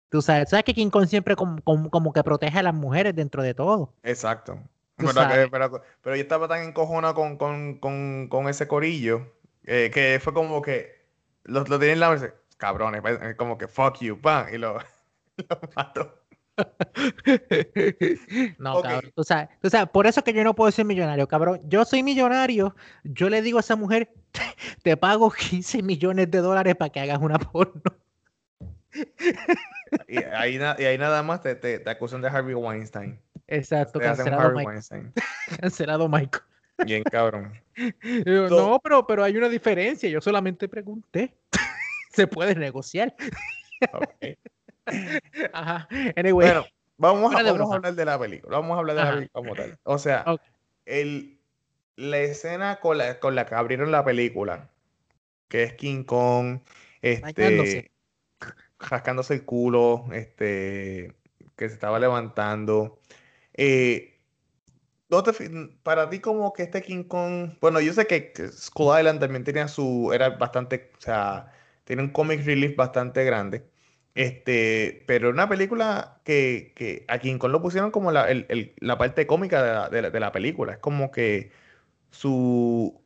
[0.08, 3.42] Tú sabes, sabes que King Kong siempre como, como, que protege a las mujeres dentro
[3.42, 3.92] de todo.
[4.04, 4.58] Exacto.
[4.96, 9.32] pero, pero, yo estaba tan encojona con, con, con, con ese corillo
[9.64, 10.99] eh, que fue como que
[11.44, 14.78] lo, lo tienen en la mesa, cabrones, pues, como que fuck you, pan, y lo,
[15.36, 16.16] lo mato.
[18.58, 21.60] no, cabrón, tú sabes, tú sabes, por eso que yo no puedo ser millonario, cabrón.
[21.64, 22.74] Yo soy millonario,
[23.04, 24.10] yo le digo a esa mujer,
[24.82, 27.82] te pago 15 millones de dólares para que hagas una porno.
[30.08, 33.18] y, ahí, y ahí nada más te, te, te, acusan de Harvey Weinstein.
[33.46, 35.12] Exacto, cancelado Michael.
[35.60, 36.44] cancelado Michael.
[36.84, 37.52] Bien, cabrón.
[38.24, 40.08] no, pero, pero hay una diferencia.
[40.08, 41.34] Yo solamente pregunté.
[42.10, 43.14] Se puede negociar.
[45.52, 45.88] Ajá.
[46.16, 46.48] Anyway.
[46.48, 46.64] Bueno,
[46.96, 48.58] vamos, a, hablar de la película.
[48.58, 49.78] Vamos a hablar de la película como tal.
[49.84, 50.24] O sea,
[50.86, 51.38] el,
[51.96, 54.70] la escena con la, con la que abrieron la película,
[55.48, 56.60] que es King Kong,
[57.02, 57.92] este,
[58.78, 61.14] rascándose el culo, este,
[61.56, 62.98] que se estaba levantando.
[63.54, 64.19] Eh,
[65.82, 69.68] para ti como que este King Kong, bueno, yo sé que Skull Island también tenía
[69.68, 71.52] su, era bastante, o sea,
[71.84, 73.64] tiene un comic relief bastante grande.
[74.14, 78.26] Este, pero una película que, que a King Kong lo pusieron como la,
[78.78, 80.72] la parte cómica de la, de la, película.
[80.72, 81.52] Es como que
[82.10, 83.00] su,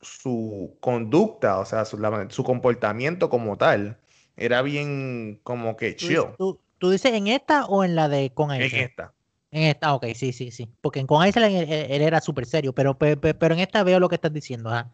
[0.00, 1.98] su conducta, o sea, su,
[2.30, 3.98] su comportamiento como tal,
[4.36, 6.20] era bien como que chill.
[6.38, 8.74] ¿Tú, tú, dices en esta o en la de Con Island?
[8.74, 9.14] En esta.
[9.50, 10.70] En esta, ok, sí, sí, sí.
[10.80, 14.16] Porque en Con Island él, era súper serio, pero, pero, en esta veo lo que
[14.16, 14.70] estás diciendo.
[14.70, 14.92] ¿ah?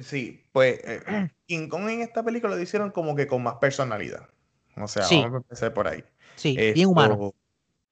[0.00, 4.28] Sí, pues eh, King Kong en esta película lo hicieron como que con más personalidad.
[4.76, 6.04] O sea, vamos a empezar por ahí.
[6.36, 7.34] Sí, bien humano.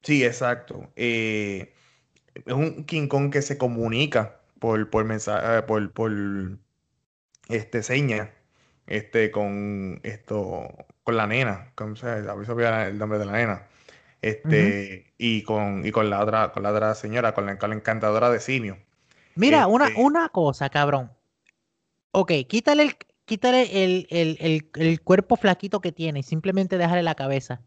[0.03, 0.90] Sí, exacto.
[0.96, 1.72] Eh,
[2.35, 6.12] es un King Kong que se comunica por, por mensaje, eh, por, por
[7.48, 8.33] este seña,
[8.87, 10.68] este, con esto,
[11.05, 12.87] con la nena, ¿cómo se llama?
[12.87, 13.68] el nombre de la nena.
[14.23, 18.39] Este, y con, y con la otra, con la otra señora, con la, encantadora de
[18.39, 18.79] simio.
[19.35, 21.11] Mira, una, este una cosa, cabrón.
[22.13, 27.17] Ok, quítale el, quítale el, el, el, cuerpo flaquito que tiene y simplemente déjale la
[27.17, 27.63] cabeza.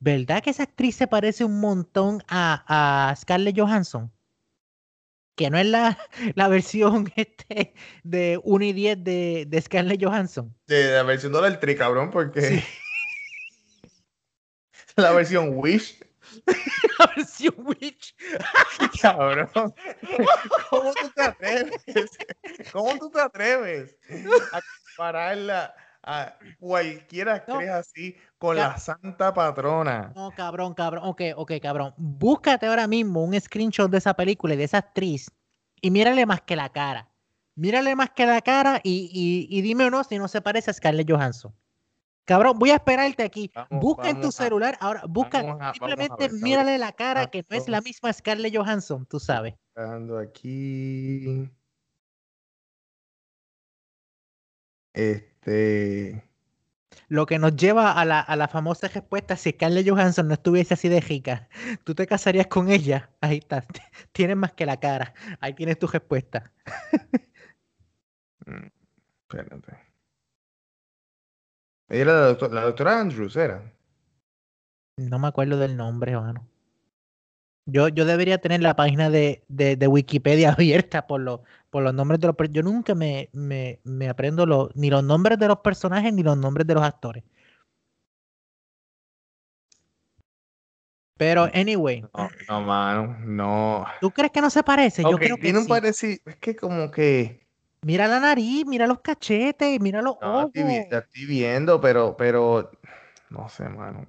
[0.00, 4.10] ¿Verdad que esa actriz se parece un montón a, a Scarlett Johansson?
[5.36, 5.96] Que no es la,
[6.34, 10.52] la versión este de 1 y 10 de, de Scarlett Johansson.
[10.66, 12.64] De la versión tri, cabrón, porque.
[14.96, 16.00] la versión Wish.
[16.98, 18.14] la versión Wish.
[19.02, 19.48] Cabrón.
[20.70, 22.18] ¿Cómo tú te atreves?
[22.72, 23.96] ¿Cómo tú te atreves
[24.52, 30.12] a compararla a cualquiera actriz así con la santa patrona?
[30.14, 31.04] No, cabrón, cabrón.
[31.04, 31.94] Ok, ok, cabrón.
[31.96, 35.30] Búscate ahora mismo un screenshot de esa película y de esa actriz
[35.80, 37.08] y mírale más que la cara.
[37.54, 40.70] Mírale más que la cara y, y, y dime o no si no se parece
[40.70, 41.54] a Scarlett Johansson.
[42.24, 43.50] Cabrón, voy a esperarte aquí.
[43.70, 48.12] busca en tu celular, ahora busca, simplemente mírale la cara que no es la misma
[48.12, 49.54] Scarlett Johansson, tú sabes.
[49.74, 51.50] Aquí.
[54.92, 56.22] Este.
[57.08, 60.74] Lo que nos lleva a la, a la famosa respuesta: si Scarlett Johansson no estuviese
[60.74, 61.48] así de rica,
[61.84, 63.10] ¿tú te casarías con ella?
[63.20, 63.64] Ahí está.
[64.12, 65.14] Tienes más que la cara.
[65.40, 66.52] Ahí tienes tu respuesta.
[68.46, 68.68] Mm,
[69.28, 69.89] espérate.
[71.90, 73.62] Era la, doctora, Andrews, ¿era?
[74.96, 76.46] No me acuerdo del nombre, hermano.
[77.66, 82.20] Yo, yo debería tener la página de, de, Wikipedia abierta por, los por los nombres
[82.20, 86.22] de los Yo nunca me, me, me aprendo ni los nombres de los personajes ni
[86.22, 87.24] los nombres de los actores.
[91.16, 92.00] Pero, anyway.
[92.00, 93.84] No, no, mano, no.
[94.00, 95.02] ¿Tú crees que no se parece?
[95.02, 96.18] Yo creo que tiene un parecido.
[96.24, 97.46] Es que como que.
[97.82, 100.50] Mira la nariz, mira los cachetes, mira los ojos.
[100.54, 102.70] Estoy, viendo, pero, pero,
[103.30, 104.06] no sé, mano.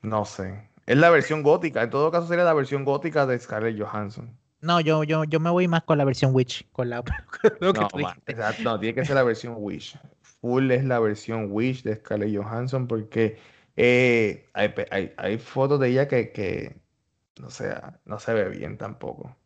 [0.00, 0.70] No sé.
[0.86, 1.82] Es la versión gótica.
[1.82, 4.34] En todo caso sería la versión gótica de Scarlett Johansson.
[4.60, 6.66] No, yo, yo, yo me voy más con la versión Witch.
[6.72, 7.02] Con la,
[7.60, 9.98] no, no, tiene que ser la versión Wish.
[10.40, 13.38] Full es la versión Wish de Scarlett Johansson porque
[13.76, 16.80] eh, hay, hay, hay, fotos de ella que, que
[17.38, 19.36] no, sea, no se ve bien tampoco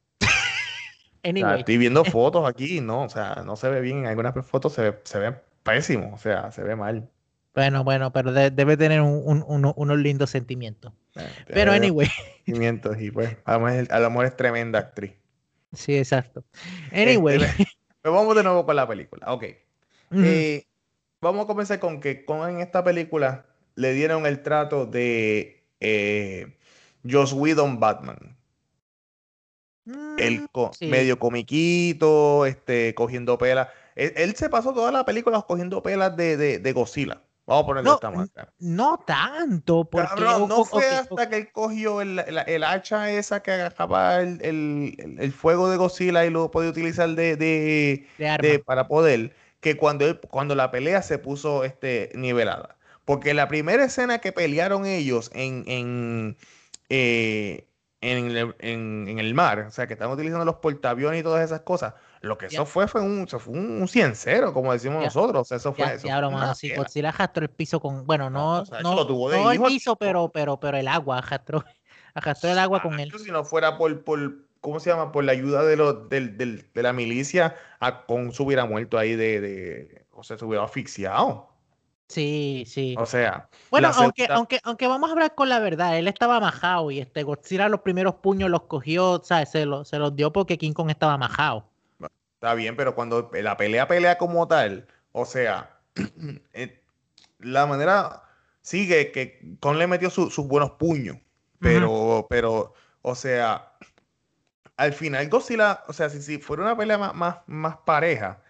[1.22, 3.98] estoy viendo fotos aquí, no, o sea, no se ve bien.
[3.98, 7.08] En algunas fotos se ve, se ve pésimo, o sea, se ve mal.
[7.54, 10.92] Bueno, bueno, pero debe tener un, unos lindos sentimientos.
[11.16, 12.08] Eh, pero, anyway.
[12.46, 15.12] Sentimientos y pues, a lo, mejor, es tremenda actriz.
[15.72, 16.44] Sí, exacto.
[16.92, 17.42] Anyway.
[17.42, 17.66] Este,
[18.02, 19.32] pues vamos de nuevo con la película.
[19.32, 19.44] Ok.
[20.14, 20.66] Eh,
[21.20, 26.56] vamos a comenzar con que con en esta película le dieron el trato de eh,
[27.08, 28.36] Joss Whedon Batman
[30.18, 33.68] el mm, medio comiquito, este, cogiendo pelas.
[33.94, 37.22] Él, se pasó toda la película cogiendo pelas de, de, de Godzilla.
[37.44, 38.52] Vamos a ponerle esta marca.
[38.60, 40.20] No tanto, porque...
[40.20, 45.68] no fue hasta que él cogió el, el, hacha esa que agarraba el, el, fuego
[45.68, 50.70] de Godzilla y lo podía utilizar de, de, para poder, que cuando, él, cuando la
[50.70, 52.76] pelea se puso este, nivelada.
[53.04, 56.36] Porque la primera escena que pelearon ellos en, en,
[56.88, 57.66] eh,
[58.02, 61.60] en el, en, el mar, o sea, que estaban utilizando los portaaviones y todas esas
[61.60, 61.94] cosas.
[62.20, 65.50] Lo que eso fue fue un, eso fue un, ciencero, como decimos nosotros.
[65.52, 66.02] eso fue eso.
[66.02, 70.28] Diablo, mano, si Godzilla arrastró el piso con, bueno, no, no, no, el piso, pero,
[70.30, 71.64] pero, pero el agua arrastró,
[72.14, 73.12] arrastró el agua con él.
[73.24, 75.12] Si no fuera por, por, ¿cómo se llama?
[75.12, 79.40] Por la ayuda de, los, de la milicia, a Kong se hubiera muerto ahí de,
[79.40, 81.51] de, o sea, se hubiera asfixiado.
[82.12, 82.94] Sí, sí.
[82.98, 83.48] O sea.
[83.70, 87.22] Bueno, aunque, aunque, aunque vamos a hablar con la verdad, él estaba majado y este
[87.22, 89.50] Godzilla los primeros puños los cogió, ¿sabes?
[89.50, 91.66] Se, se los dio porque King Kong estaba majado.
[92.34, 95.78] Está bien, pero cuando la pelea pelea como tal, o sea,
[96.52, 96.82] eh,
[97.38, 98.24] la manera
[98.60, 101.16] sigue que Kong le metió sus buenos puños,
[101.60, 103.72] pero, pero, o sea,
[104.76, 108.41] al final Godzilla, o sea, si, si fuera una pelea más, más, más pareja,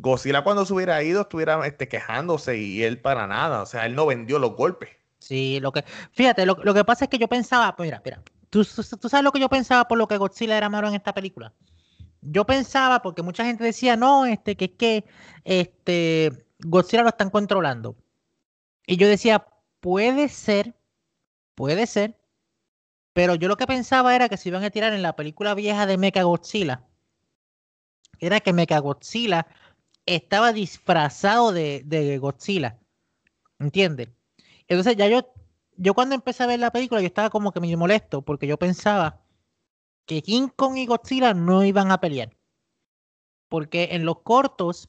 [0.00, 3.94] Godzilla cuando se hubiera ido estuviera este, quejándose y él para nada, o sea, él
[3.94, 4.90] no vendió los golpes.
[5.18, 8.64] Sí, lo que, fíjate, lo, que pasa es que yo pensaba, pues mira, mira, ¿tú,
[8.64, 11.52] tú, sabes lo que yo pensaba por lo que Godzilla era malo en esta película.
[12.22, 15.04] Yo pensaba, porque mucha gente decía, no, este, que es que
[15.44, 17.96] este, Godzilla lo están controlando.
[18.86, 19.46] Y yo decía,
[19.80, 20.74] puede ser,
[21.54, 22.18] puede ser,
[23.12, 25.86] pero yo lo que pensaba era que se iban a tirar en la película vieja
[25.86, 26.84] de Mecha Godzilla,
[28.20, 29.46] era que Mecha Godzilla
[30.06, 32.78] estaba disfrazado de, de Godzilla.
[33.58, 34.08] ¿Entiendes?
[34.68, 35.32] Entonces ya yo,
[35.76, 38.58] yo cuando empecé a ver la película, yo estaba como que me molesto, porque yo
[38.58, 39.22] pensaba
[40.06, 42.36] que King Kong y Godzilla no iban a pelear.
[43.48, 44.88] Porque en los cortos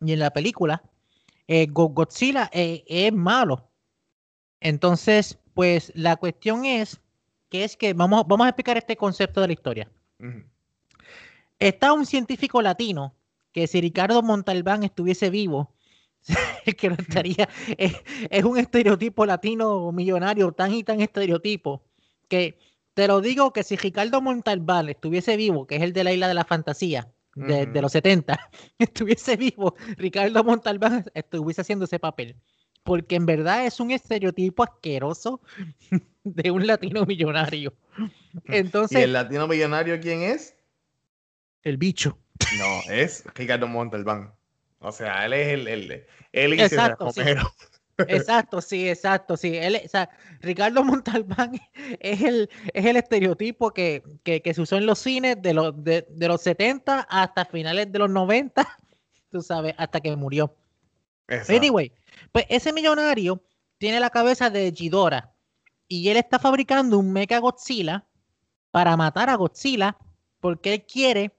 [0.00, 0.82] y en la película,
[1.48, 3.70] eh, Godzilla eh, es malo.
[4.60, 7.00] Entonces, pues la cuestión es
[7.48, 9.90] que es que vamos, vamos a explicar este concepto de la historia.
[11.58, 13.14] Está un científico latino
[13.52, 15.74] que si Ricardo Montalbán estuviese vivo,
[16.78, 21.82] que no estaría, es, un estereotipo latino millonario tan y tan estereotipo
[22.28, 22.58] que
[22.94, 26.28] te lo digo que si Ricardo Montalbán estuviese vivo, que es el de la isla
[26.28, 28.38] de la fantasía, de, los 70,
[28.78, 32.36] estuviese vivo, Ricardo Montalbán estuviese haciendo ese papel.
[32.84, 35.40] Porque en verdad es un estereotipo asqueroso
[36.24, 37.72] de un latino millonario.
[38.46, 40.56] Entonces, ¿Y el latino millonario quién es?
[41.62, 42.18] El bicho.
[42.58, 44.32] No, es Ricardo Montalbán.
[44.82, 47.20] O sea, él es el, el, exacto, sí.
[48.08, 49.56] exacto, sí, exacto, sí.
[49.56, 51.60] Él, o sea, Ricardo Montalbán
[52.00, 55.84] es el, es el estereotipo que, que, que se usó en los cines de los,
[55.84, 58.66] de, de, los 70 hasta finales de los 90,
[59.30, 60.56] tú sabes, hasta que murió.
[61.48, 61.92] Anyway,
[62.32, 63.42] pues ese millonario
[63.78, 65.32] tiene la cabeza de Ghidorah
[65.88, 68.06] y él está fabricando un Mecha Godzilla
[68.70, 69.96] para matar a Godzilla
[70.40, 71.32] porque él quiere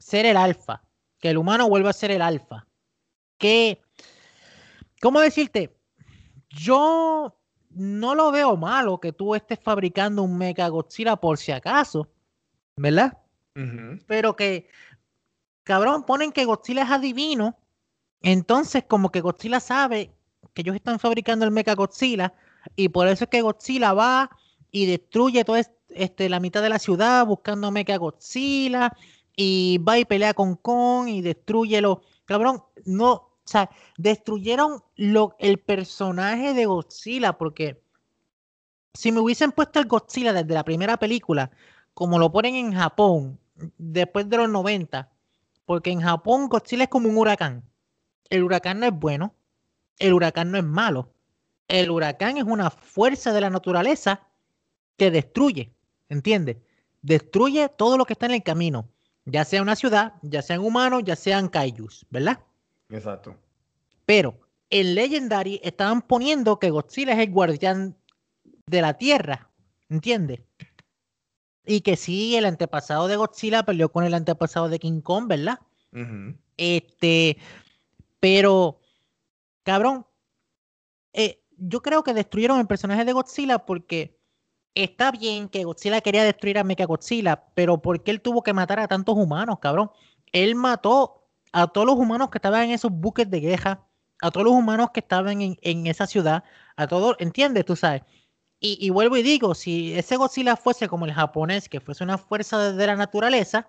[0.00, 0.82] ser el alfa,
[1.18, 2.66] que el humano vuelva a ser el alfa.
[3.38, 3.80] Que,
[5.00, 5.76] ¿cómo decirte?
[6.48, 7.36] Yo
[7.70, 12.08] no lo veo malo que tú estés fabricando un Mega Godzilla por si acaso,
[12.76, 13.18] ¿verdad?
[14.06, 14.68] Pero que,
[15.64, 17.58] cabrón, ponen que Godzilla es adivino,
[18.22, 20.10] entonces como que Godzilla sabe
[20.54, 22.32] que ellos están fabricando el Mega Godzilla
[22.74, 24.30] y por eso es que Godzilla va
[24.70, 25.60] y destruye toda
[25.90, 28.96] este, la mitad de la ciudad buscando Mega Godzilla
[29.42, 32.02] y va y pelea con Kong y destruye lo.
[32.26, 37.82] Cabrón, no, o sea, destruyeron lo, el personaje de Godzilla porque
[38.92, 41.50] si me hubiesen puesto el Godzilla desde la primera película,
[41.94, 43.40] como lo ponen en Japón,
[43.78, 45.10] después de los 90,
[45.64, 47.64] porque en Japón Godzilla es como un huracán.
[48.28, 49.34] El huracán no es bueno,
[49.98, 51.14] el huracán no es malo.
[51.66, 54.20] El huracán es una fuerza de la naturaleza
[54.98, 55.72] que destruye,
[56.10, 56.58] ¿entiendes?
[57.00, 58.86] Destruye todo lo que está en el camino
[59.24, 62.40] ya sea una ciudad, ya sean humanos, ya sean kaijus, ¿verdad?
[62.88, 63.36] Exacto.
[64.06, 67.96] Pero en Legendary estaban poniendo que Godzilla es el guardián
[68.66, 69.50] de la Tierra,
[69.88, 70.40] ¿entiendes?
[71.66, 75.58] Y que sí, el antepasado de Godzilla peleó con el antepasado de King Kong, ¿verdad?
[76.56, 77.36] Este,
[78.20, 78.80] pero,
[79.62, 80.06] cabrón,
[81.12, 84.19] eh, yo creo que destruyeron el personaje de Godzilla porque
[84.74, 88.80] está bien que Godzilla quería destruir a Mechagodzilla, pero ¿por qué él tuvo que matar
[88.80, 89.90] a tantos humanos, cabrón?
[90.32, 93.86] Él mató a todos los humanos que estaban en esos buques de guerra,
[94.22, 96.44] a todos los humanos que estaban en, esa ciudad,
[96.76, 97.64] a todos, ¿entiendes?
[97.64, 98.02] Tú sabes.
[98.62, 102.72] Y, vuelvo y digo, si ese Godzilla fuese como el japonés, que fuese una fuerza
[102.72, 103.68] de la naturaleza,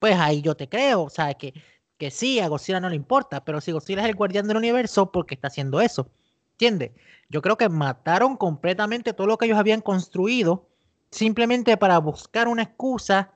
[0.00, 1.54] pues ahí yo te creo, o sea, que,
[1.96, 5.12] que sí, a Godzilla no le importa, pero si Godzilla es el guardián del universo,
[5.12, 6.10] ¿por qué está haciendo eso?
[6.54, 6.92] ¿Entiendes?
[7.28, 10.68] Yo creo que mataron completamente todo lo que ellos habían construido
[11.10, 13.32] simplemente para buscar una excusa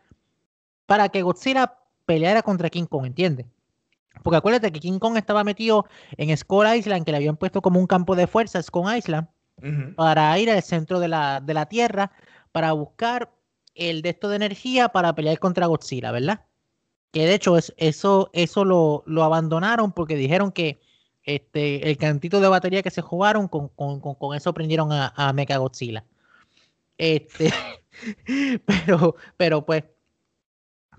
[0.86, 1.74] para que Godzilla
[2.06, 3.46] peleara contra King Kong, ¿entiendes?
[4.22, 7.78] Porque acuérdate que King Kong estaba metido en Skull Island, que le habían puesto como
[7.78, 9.28] un campo de fuerza, Skull Island,
[9.96, 12.12] para ir al centro de la, de la Tierra,
[12.52, 13.32] para buscar
[13.74, 16.44] el de esto de energía para pelear contra Godzilla, ¿verdad?
[17.12, 20.80] Que de hecho eso, eso lo, lo abandonaron porque dijeron que
[21.28, 23.70] este, el cantito de batería que se jugaron, con,
[24.34, 26.02] eso prendieron a, a Mecha Godzilla.
[26.96, 27.52] Este,
[28.66, 29.84] pero, pero pues,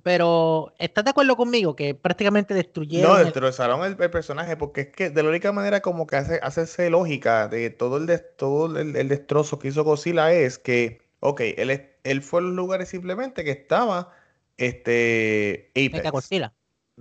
[0.04, 3.12] Pero, ¿estás de acuerdo conmigo que prácticamente destruyeron?
[3.12, 6.92] No, destrozaron el, personaje porque es que de la única manera como que hace, hacerse
[6.92, 12.22] lógica de todo el, todo el, destrozo que hizo Godzilla es que, ok, él, él
[12.22, 14.14] fue a los lugares simplemente que estaba
[14.58, 16.52] este Apex.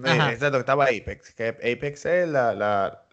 [0.04, 1.34] Eh, exacto, estaba Apex.
[1.34, 3.04] Que Apex es la, la,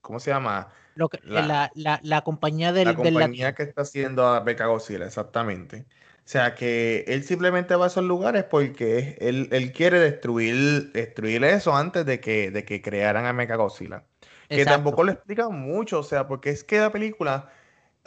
[0.00, 0.68] ¿cómo se llama?
[0.94, 2.88] Lo que, la, la, la, compañía del...
[2.88, 5.86] La compañía que está haciendo a Godzilla, exactamente.
[6.28, 11.44] O sea, que él simplemente va a esos lugares porque él, él quiere destruir, destruir
[11.44, 14.04] eso antes de que, de que crearan a Mechagodzilla.
[14.48, 17.50] Que tampoco lo explican mucho, o sea, porque es que la película,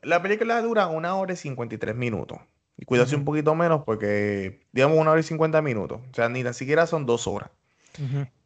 [0.01, 2.39] la película dura una hora y 53 minutos.
[2.77, 6.01] Y cuídate un poquito menos porque, digamos, una hora y 50 minutos.
[6.11, 7.51] O sea, ni tan siquiera son dos horas.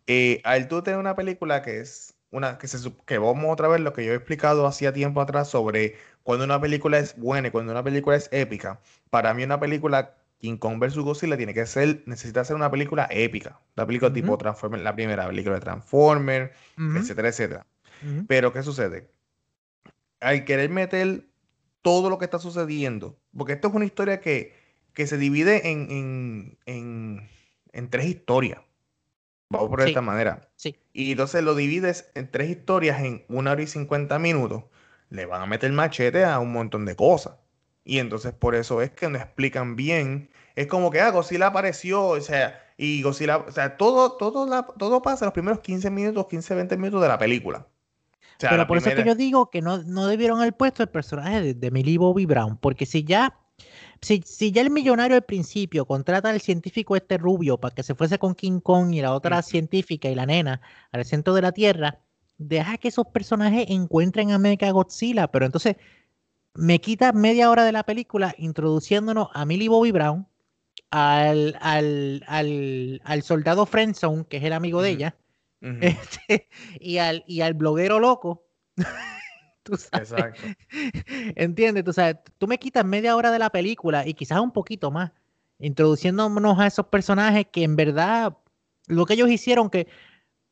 [0.08, 3.80] Eh, al tú tener una película que es una, que, se, que vamos otra vez
[3.82, 7.52] lo que yo he explicado hacía tiempo atrás sobre cuando una película es buena y
[7.52, 8.80] cuando una película es épica,
[9.10, 10.98] para mí una película King Kong vs.
[10.98, 13.60] Godzilla tiene que ser, necesita ser una película épica.
[13.76, 17.66] Una película tipo Transformers, la primera película de Transformers, etcétera, etcétera.
[18.28, 19.10] Pero, ¿qué sucede?
[20.20, 21.26] Al querer meter
[21.82, 24.54] todo lo que está sucediendo, porque esto es una historia que,
[24.94, 27.30] que se divide en, en,
[27.74, 28.60] en, tres historias.
[29.50, 30.50] Vamos por esta manera.
[30.56, 30.76] Sí.
[30.94, 34.64] Y entonces lo divides en tres historias en una hora y cincuenta minutos
[35.10, 37.36] le van a meter machete a un montón de cosas.
[37.84, 40.30] Y entonces por eso es que no explican bien.
[40.56, 45.02] Es como que, ah, Godzilla apareció, o sea, y Godzilla, o sea, todo, todo, todo
[45.02, 47.68] pasa en los primeros 15 minutos, 15, 20 minutos de la película.
[48.40, 51.42] Pero por eso es que yo digo que no, no debieron haber puesto el personaje
[51.42, 53.38] de, de Millie Bobby Brown, porque si ya,
[54.02, 57.96] si, si, ya el millonario al principio contrata al científico este rubio para que se
[57.96, 61.52] fuese con King Kong y la otra científica y la nena al centro de la
[61.52, 62.00] Tierra,
[62.38, 65.76] deja que esos personajes encuentren a Mecha Godzilla, pero entonces
[66.54, 70.28] me quita media hora de la película introduciéndonos a Millie Bobby Brown,
[70.92, 75.16] al, al, al, al soldado Friendzone, que es el amigo de ella,
[75.82, 76.48] este,
[76.80, 78.46] y, al, y al bloguero loco.
[79.72, 80.12] tú sabes.
[80.12, 80.42] Exacto.
[81.36, 81.84] ¿Entiendes?
[81.84, 85.12] Tú sabes, tú me quitas media hora de la película y quizás un poquito más,
[85.60, 88.38] introduciéndonos a esos personajes que en verdad
[88.88, 89.88] lo que ellos hicieron que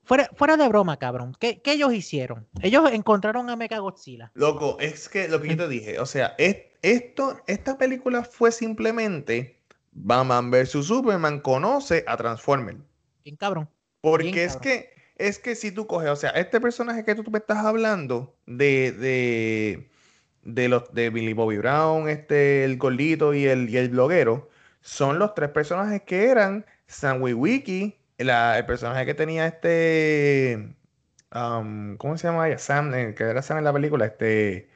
[0.05, 1.33] Fuera, fuera de broma, cabrón.
[1.39, 2.45] ¿Qué, ellos hicieron?
[2.61, 4.31] Ellos encontraron a Mega Godzilla.
[4.33, 9.61] Loco, es que lo que yo te dije, o sea, esto, esta película fue simplemente
[9.93, 12.75] Batman vs Superman conoce a Transformer.
[13.23, 13.69] Bien cabrón.
[14.01, 14.92] Porque es que
[15.27, 18.91] es que si tú coges, o sea, este personaje que tú me estás hablando de,
[18.91, 19.89] de,
[20.43, 24.49] de los de Billy Bobby Brown, este, el gordito y el, y el bloguero,
[24.81, 30.75] son los tres personajes que eran Sam Wiki, el personaje que tenía este.
[31.31, 32.59] ¿Cómo se llama ella?
[32.59, 34.05] Sam, eh, que era Sam en la película.
[34.05, 34.69] Este.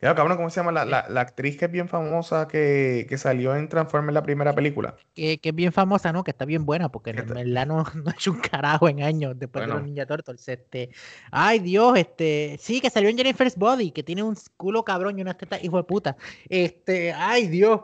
[0.00, 3.68] Cabrón, ¿cómo se llama la, la, actriz que es bien famosa que, que salió en
[3.68, 4.96] Transformers la primera película?
[5.14, 6.24] Que, que, es bien famosa, ¿no?
[6.24, 9.38] Que está bien buena, porque en verdad no, no ha hecho un carajo en años
[9.38, 10.48] después de los Ninja Turtles.
[10.48, 10.90] Este,
[11.30, 15.22] ay, Dios, este, sí, que salió en Jennifer's Body, que tiene un culo cabrón y
[15.22, 16.16] una teta hijo de puta.
[16.48, 17.80] Este, ay, Dios.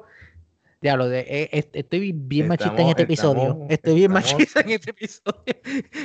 [0.86, 3.66] Diablo, de, eh, estoy bien machista en este episodio.
[3.68, 5.34] Estoy bien machista en este episodio.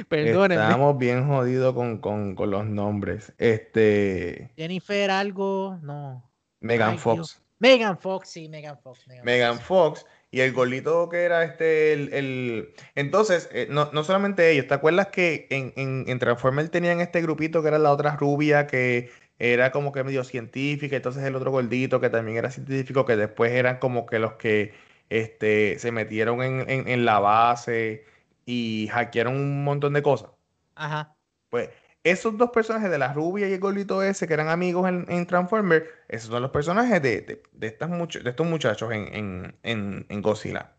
[0.09, 0.63] Perdónenme.
[0.63, 3.32] Estamos bien jodidos con, con, con, los nombres.
[3.38, 4.49] Este.
[4.57, 5.77] Jennifer, algo.
[5.84, 6.27] No.
[6.61, 7.43] Megan Fox.
[7.59, 9.05] Megan Fox, sí, Megan Fox.
[9.23, 10.03] Megan, Fox.
[10.32, 12.11] Y el golito que era este, el...
[12.11, 12.73] el...
[12.95, 17.21] Entonces, eh, no, no, solamente ellos, ¿te acuerdas que en, en, en Transformers tenían este
[17.21, 19.11] grupito que era la otra rubia que
[19.41, 23.51] era como que medio científica, entonces el otro gordito que también era científico, que después
[23.51, 24.75] eran como que los que
[25.09, 28.05] este, se metieron en, la base
[28.45, 30.29] y hackearon un montón de cosas.
[30.75, 31.15] Ajá.
[31.49, 31.69] Pues
[32.03, 35.25] esos dos personajes de la rubia y el gordito ese, que eran amigos en, en
[35.25, 40.75] Transformers, esos son los personajes de, de, estas de estos muchachos en, en, Godzilla.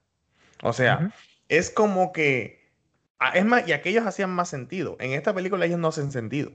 [0.62, 1.12] O sea,
[1.48, 2.70] es como que...
[3.18, 4.96] Ah, es más, y aquellos hacían más sentido.
[5.00, 6.52] En esta película ellos no hacen sentido.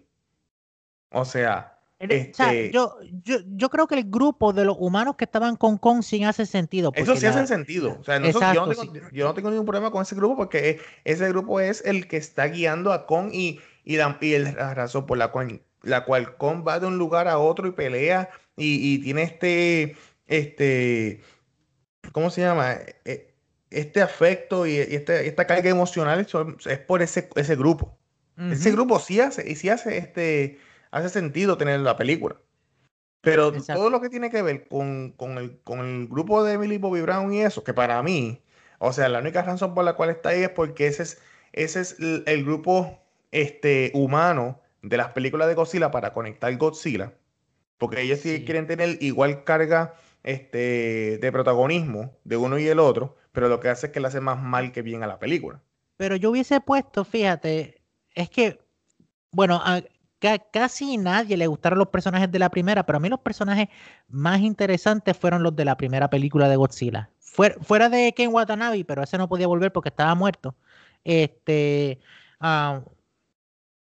[1.11, 5.55] O sea, este yo, yo, yo, creo que el grupo de los humanos que estaban
[5.55, 6.91] con Kong sí hace sentido.
[6.95, 7.97] Eso sí hace sentido.
[7.99, 11.27] O sea, yo, no tengo, yo, no tengo, ningún problema con ese grupo porque ese
[11.29, 15.17] grupo es el que está guiando a Kong y, y, la, y la razón por
[15.17, 18.99] la cual, la cual Kong va de un lugar a otro y pelea y, y
[18.99, 19.95] tiene este,
[20.27, 21.21] este,
[22.11, 22.73] ¿cómo se llama?
[23.05, 23.33] E,
[23.71, 26.19] este afecto y, este, esta carga emocional
[26.65, 27.97] es por ese, ese grupo.
[28.51, 30.59] Ese grupo sí hace, y sí hace este
[30.97, 32.37] hace sentido tener la película.
[33.21, 37.41] Pero todo lo que tiene que ver con, el, grupo de Emily Bobby Brown y
[37.41, 38.41] eso, que para mí,
[38.79, 41.21] o sea, la única razón por la cual está ahí es porque ese es,
[41.51, 47.13] ese es el, grupo este, humano de las películas de Godzilla para conectar Godzilla.
[47.77, 53.17] Porque ellos sí, quieren tener igual carga este, de protagonismo de uno y el otro.
[53.31, 55.61] pero lo que hace es que le hace más mal que bien a la película.
[55.97, 57.81] Pero yo hubiese puesto, fíjate,
[58.13, 58.59] es que,
[59.31, 59.61] bueno,
[60.51, 63.70] casi nadie le gustaron los personajes de la primera, pero a mí los personajes
[64.07, 67.09] más interesantes fueron los de la primera película de Godzilla.
[67.20, 70.55] Fuera, de Ken Watanabe, pero ese no podía volver porque estaba muerto.
[71.03, 71.99] Este,
[72.39, 72.82] ah,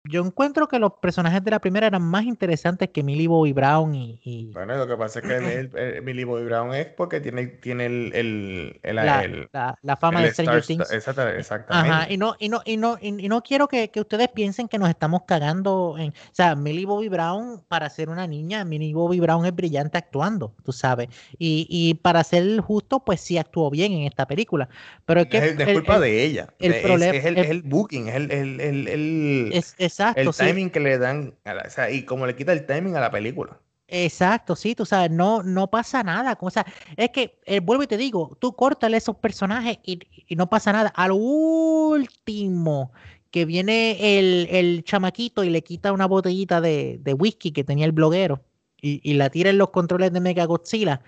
[0.03, 3.93] yo encuentro que los personajes de la primera eran más interesantes que Millie Bobby Brown
[3.93, 7.85] y, Bueno, lo que pasa es que el, Millie Bobby Brown es porque tiene, tiene
[7.85, 10.91] el, la, la, fama de Stranger Things.
[10.91, 11.45] Exactamente.
[11.69, 14.79] Ajá, y no, y no, y no, y, no quiero que, que, ustedes piensen que
[14.79, 16.09] nos estamos cagando en...
[16.09, 20.55] O sea, Millie Bobby Brown, para ser una niña, Millie Bobby Brown es brillante actuando,
[20.63, 21.09] tú sabes.
[21.37, 24.67] Y, y para ser justo, pues sí actuó bien en esta película.
[25.05, 25.37] Pero es que...
[25.37, 26.47] Es, culpa de ella.
[26.57, 30.21] El es, problema, es, el, booking, es el, Exacto.
[30.21, 33.11] El timing que le dan, o sea, y como le quita el timing a la
[33.11, 33.59] película.
[33.87, 36.37] Exacto, sí, tú sabes, no, no pasa nada.
[36.39, 36.65] O sea,
[36.95, 39.99] es que, eh, vuelvo y te digo, tú córtale esos personajes y,
[40.35, 40.93] no pasa nada.
[40.95, 42.93] Al último,
[43.31, 47.85] que viene el, el, chamaquito y le quita una botellita de, de whisky que tenía
[47.85, 48.41] el bloguero
[48.81, 51.01] y, y, la tira en los controles de Mega Godzilla.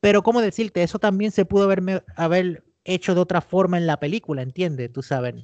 [0.00, 0.82] Pero, ¿cómo decirte?
[0.82, 4.92] Eso también se pudo haber, haber hecho de otra forma en la película, ¿entiendes?
[4.92, 5.34] Tú sabes.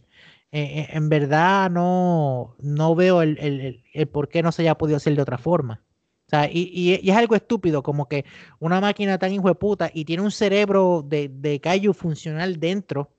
[0.52, 4.76] Eh, eh, en verdad no, no veo el, el, el, por qué no se haya
[4.76, 5.84] podido hacer de otra forma.
[6.26, 8.24] O sea, y, y, es algo estúpido, como que
[8.58, 13.10] una máquina tan hijo de puta y tiene un cerebro de, de kaiju funcional dentro,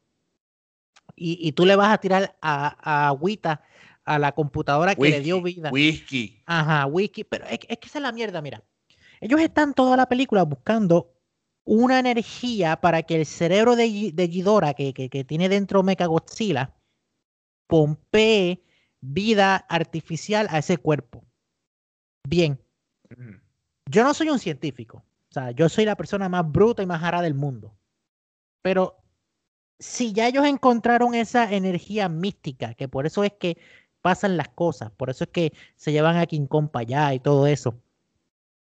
[1.15, 3.63] y, y, tú le vas a tirar a, a agüita
[4.05, 5.69] a la computadora que le dio vida.
[5.71, 6.41] Whisky.
[6.45, 7.23] Ajá, whisky.
[7.25, 8.63] Pero es, es, que esa es la mierda, mira.
[9.19, 11.13] Ellos están toda la película buscando
[11.63, 16.73] una energía para que el cerebro de, de Ghidorah, que, que, que tiene dentro Mechagodzilla,
[17.71, 18.61] pompee
[18.99, 21.23] vida artificial a ese cuerpo.
[22.27, 22.59] Bien.
[23.89, 25.05] Yo no soy un científico.
[25.29, 27.73] O sea, yo soy la persona más bruta y más rara del mundo.
[28.61, 29.01] Pero
[29.79, 33.57] si ya ellos encontraron esa energía mística, que por eso es que
[34.01, 37.21] pasan las cosas, por eso es que se llevan a King Kong para allá y
[37.21, 37.81] todo eso.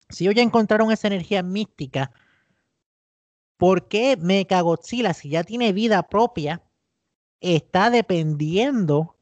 [0.09, 2.11] Si ellos ya encontraron esa energía mística,
[3.55, 6.61] ¿por qué Mechagodzilla, si ya tiene vida propia,
[7.41, 9.15] está dependiendo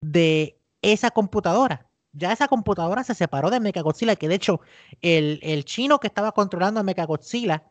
[0.00, 1.88] de esa computadora.
[2.12, 4.60] Ya esa computadora se separó de Mechagodzilla, que de hecho
[5.02, 7.64] el, el chino que estaba controlando a Mechagodzilla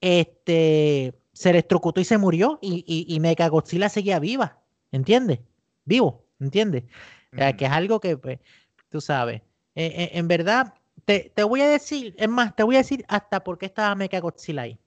[0.00, 4.58] este, se electrocutó y se murió y, y, y Mechagodzilla seguía viva,
[4.92, 5.40] ¿entiendes?
[5.84, 6.84] Vivo, ¿entiendes?
[7.32, 8.40] que es algo que, pues,
[8.88, 9.40] tú sabes.
[9.76, 10.74] Eh, eh, en verdad,
[11.04, 13.94] te, te, voy a decir, es más, te voy a decir hasta por qué estaba
[13.94, 14.78] Mechagodzilla ahí.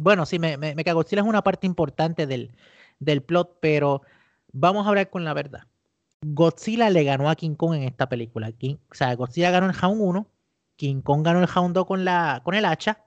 [0.00, 2.54] Bueno, sí, me, Mechagodzilla es una parte importante del,
[3.00, 4.02] del plot, pero
[4.52, 5.62] vamos a hablar con la verdad.
[6.20, 8.50] Godzilla le ganó a King Kong en esta película.
[8.50, 10.26] o sea, Godzilla ganó el Round 1,
[10.76, 13.04] King Kong ganó el Round 2 con, la, con el hacha,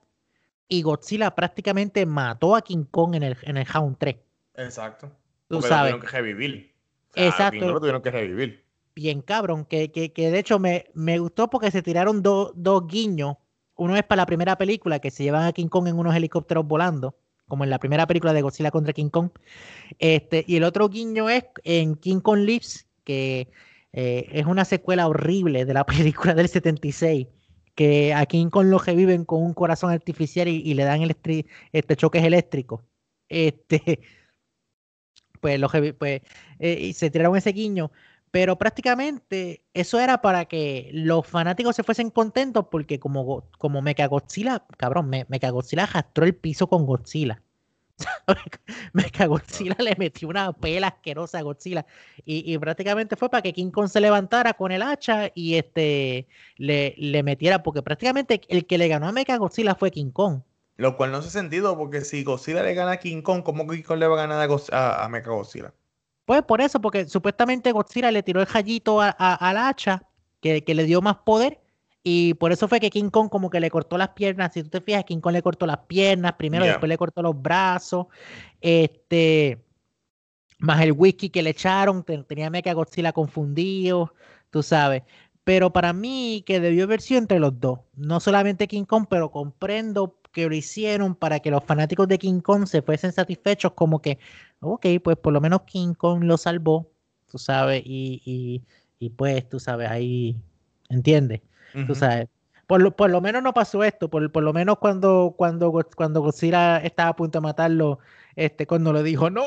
[0.68, 4.16] y Godzilla prácticamente mató a King Kong en el, en el Round 3.
[4.54, 5.12] Exacto.
[5.48, 5.92] Tú sabes.
[5.92, 6.74] Lo tuvieron que revivir.
[7.14, 7.70] Exacto.
[7.70, 8.64] lo tuvieron que revivir.
[8.94, 13.36] Bien cabrón, que, que, que de hecho me, me, gustó porque se tiraron dos guiños.
[13.74, 16.66] Uno es para la primera película, que se llevan a King Kong en unos helicópteros
[16.66, 17.16] volando
[17.52, 19.28] como en la primera película de Godzilla contra King Kong.
[19.98, 23.50] Este, y el otro guiño es en King Kong Lives, que
[23.92, 27.26] eh, es una secuela horrible de la película del 76,
[27.74, 32.24] que a King Kong lo reviven con un corazón artificial y, le dan este, choques
[32.24, 32.80] eléctricos.
[33.28, 34.00] Este,
[35.42, 36.22] pues, lo, pues
[36.58, 37.92] eh, y se tiraron ese guiño.
[38.32, 44.64] Pero prácticamente eso era para que los fanáticos se fuesen contentos porque como, como Mechagodzilla,
[44.78, 47.42] cabrón, me, Mechagodzilla arrastró el piso con Godzilla.
[48.94, 51.84] Mechagodzilla le metió una pela asquerosa a Godzilla
[52.24, 56.26] y, prácticamente fue para que King Kong se levantara con el hacha y este
[56.56, 60.40] le, le metiera, porque prácticamente el que le ganó a Mechagodzilla fue King Kong.
[60.78, 63.82] Lo cual no hace sentido porque si Godzilla le gana a King Kong, ¿cómo King
[63.82, 65.74] Kong le va a ganar a, a, a Mechagodzilla?
[66.32, 70.02] Pues por eso, porque supuestamente Godzilla le tiró el rayito al hacha
[70.40, 71.60] que, le dio más poder
[72.02, 74.54] y por eso fue que King Kong como que le cortó las piernas.
[74.54, 77.42] Si tú te fijas, King Kong le cortó las piernas primero, después le cortó los
[77.42, 78.06] brazos.
[78.62, 79.62] Este,
[80.58, 84.14] más el whisky que le echaron, tenía Mecha Godzilla confundido,
[84.48, 85.02] tú sabes.
[85.44, 87.80] Pero para mí que debió haber sido entre los dos.
[87.94, 92.40] No solamente King Kong, pero comprendo que lo hicieron para que los fanáticos de King
[92.40, 94.18] Kong se fuesen satisfechos como que,
[94.62, 96.90] ok, pues por lo menos King Kong lo salvó,
[97.30, 98.62] tú sabes, y,
[98.98, 100.36] y, pues tú sabes, ahí,
[100.88, 101.42] ¿entiendes?
[101.86, 102.28] Tú sabes.
[102.66, 106.20] Por lo, por lo menos no pasó esto, por, por lo menos cuando, cuando, cuando
[106.20, 107.98] Godzilla estaba a punto de matarlo,
[108.36, 109.44] este, cuando le dijo, no,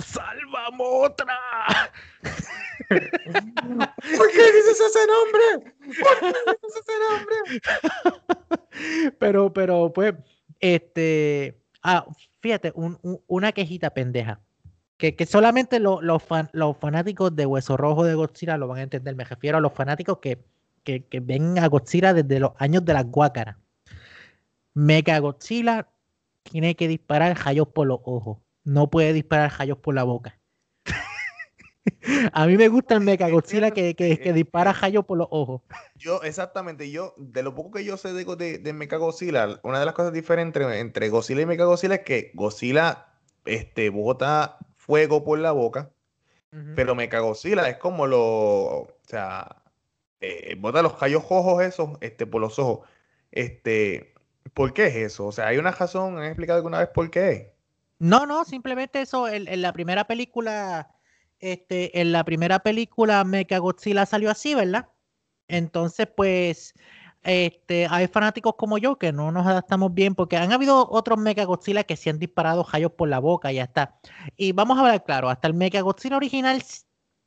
[0.00, 1.38] salvamos otra.
[2.88, 5.74] ¿Por qué dices ese nombre?
[5.80, 6.26] ¿Por qué
[6.62, 7.36] dices ese nombre?
[9.18, 10.14] pero, pero, pues,
[10.60, 11.56] este,
[11.88, 12.04] Ah,
[12.40, 12.72] fíjate,
[13.28, 14.40] una quejita pendeja.
[14.96, 16.22] Que, que solamente los
[16.80, 19.14] fanáticos de Hueso Rojo de Godzilla lo van a entender.
[19.14, 20.42] Me refiero a los fanáticos que,
[20.84, 23.56] que, que ven a Godzilla desde los años de las guácaras.
[24.72, 25.88] Mega Godzilla
[26.42, 28.38] tiene que disparar rayos por los ojos.
[28.64, 30.38] No puede disparar rayos por la boca.
[32.32, 35.62] A mí me gusta el Mecha Godzilla que, que, dispara rayos por los ojos.
[35.96, 39.80] Yo, exactamente, yo, de lo poco que yo sé de, de, de Mecha Godzilla, una
[39.80, 43.06] de las cosas diferentes entre, Godzilla y Mecha Godzilla es que Godzilla
[43.44, 45.90] este, bota fuego por la boca,
[46.74, 49.62] pero Mecha Godzilla es como lo, o sea,
[50.20, 52.88] eh, bota los rayos ojos esos este, por los ojos.
[53.30, 54.14] Este,
[54.54, 55.26] ¿Por qué es eso?
[55.26, 56.18] O sea, ¿hay una razón?
[56.18, 57.54] ¿Han explicado alguna vez por qué?
[57.98, 60.94] No, no, simplemente eso, en, la primera película,
[61.40, 63.26] este, en la primera película
[63.58, 64.88] Godzilla salió así, ¿verdad?
[65.48, 66.74] Entonces, pues,
[67.26, 71.82] este, hay fanáticos como yo que no nos adaptamos bien porque han habido otros Godzilla
[71.82, 73.98] que se han disparado rayos por la boca y ya está.
[74.36, 76.62] Y vamos a ver claro, hasta el Godzilla original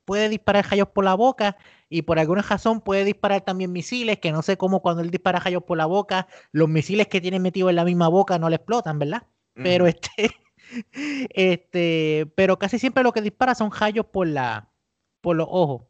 [0.05, 1.57] puede disparar rayos por la boca
[1.89, 5.39] y por alguna razón puede disparar también misiles, que no sé cómo cuando él dispara
[5.39, 8.55] rayos por la boca, los misiles que tiene metido en la misma boca no le
[8.55, 9.27] explotan, ¿verdad?
[9.53, 10.31] Pero este,
[11.33, 14.71] este, pero casi siempre lo que dispara son rayos por la,
[15.19, 15.89] por los ojos.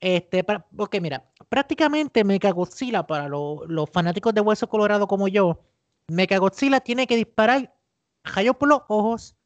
[0.00, 0.44] Este,
[0.76, 5.60] porque mira, prácticamente Mechagodzilla, para los fanáticos de Hueso Colorado como yo,
[6.08, 7.74] Mechagodzilla tiene que disparar
[8.24, 9.36] rayos por los ojos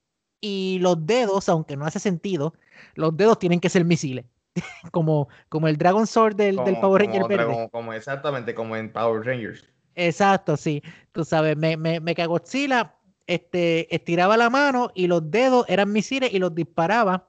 [0.41, 2.55] y los dedos, aunque no hace sentido,
[2.95, 4.25] los dedos tienen que ser misiles.
[4.93, 7.69] como, como el Dragon Sword del, del Power Ranger verde.
[7.73, 9.67] Como, exactamente como en Power Rangers.
[9.97, 10.85] Exacto, sí.
[11.11, 12.95] Tú sabes, me, me, me Godzilla
[13.27, 17.29] este, estiraba la mano y los dedos eran misiles y los disparaba.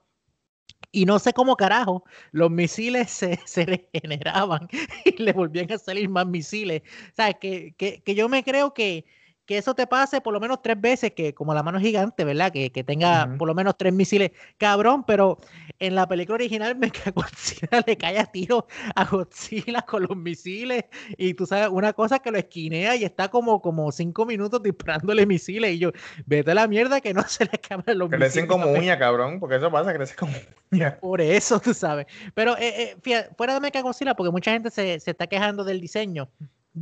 [0.92, 4.68] Y no sé cómo carajo, los misiles se, se regeneraban
[5.06, 6.82] y le volvían a salir más misiles.
[7.12, 9.06] O sea, que, que, que yo me creo que,
[9.48, 12.52] que eso te pase por lo menos tres veces, que como la mano gigante, ¿verdad?
[12.52, 15.38] Que, que tenga por lo menos tres misiles, cabrón, pero
[15.80, 20.84] en la película original me Godzilla le cae a tiro a Godzilla con los misiles
[21.18, 25.26] y tú sabes, una cosa que lo esquinea y está como, como cinco minutos disparándole
[25.26, 25.92] misiles y yo,
[26.26, 28.34] vete a la mierda que no se le acaban los crecen misiles.
[28.34, 30.34] Crecen como uña, cabrón, porque eso pasa, crecen como
[30.74, 30.98] uña.
[31.00, 32.06] Por eso, tú sabes.
[32.34, 35.64] Pero eh, eh, fíjate, fuera de Mecha Godzilla, porque mucha gente se, se está quejando
[35.64, 36.30] del diseño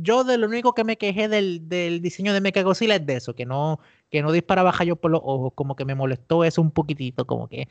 [0.02, 1.68] yo de lo único que me quejé del,
[2.02, 3.80] diseño de Mechagodzilla es de eso, que no,
[4.10, 7.48] que no disparaba yo por los ojos, como que me molestó eso un poquitito, como
[7.48, 7.68] que...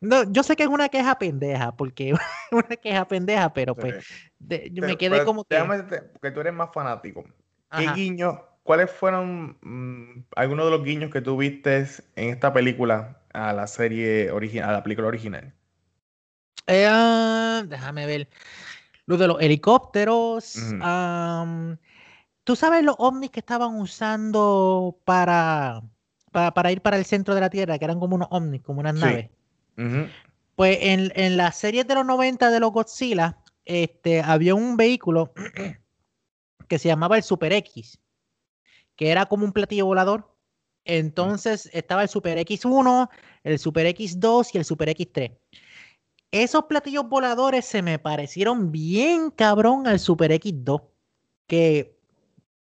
[0.00, 2.14] No, yo sé que es una queja pendeja, porque
[2.52, 4.06] una queja pendeja, pero pues
[4.72, 5.58] yo me quedé como que...
[6.12, 7.24] porque tú eres más fanático.
[7.76, 13.20] ¿Qué guiños, cuáles fueron mm, algunos de los guiños que tú viste en esta película
[13.32, 15.52] a la serie original, a la película original?
[16.66, 18.28] Eh, ah, déjame ver.
[19.10, 20.54] Lo de los helicópteros.
[22.44, 25.82] ¿Tú sabes los ovnis que estaban usando para,
[26.30, 27.76] para, ir para el centro de la Tierra?
[27.76, 29.28] Que eran como unos ovnis, como unas naves.
[30.54, 35.32] Pues en, en las series de los 90 de los Godzilla, este, había un vehículo
[36.68, 37.98] que se llamaba el Super X,
[38.94, 40.32] que era como un platillo volador.
[40.84, 43.10] Entonces estaba el Super X1,
[43.42, 45.36] el Super X2 y el Super X3
[46.32, 50.82] esos platillos voladores se me parecieron bien cabrón al Super X2.
[51.46, 51.98] Que,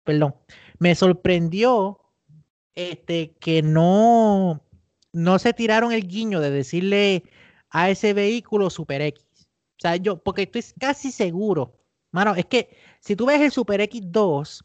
[0.03, 0.35] perdón,
[0.79, 1.99] me sorprendió
[2.75, 4.61] este, que no,
[5.13, 7.23] no se tiraron el guiño de decirle
[7.69, 9.25] a ese vehículo Super X.
[9.77, 11.79] O sea, yo, porque estoy casi seguro.
[12.11, 14.63] Mano, es que si tú ves el Super X2,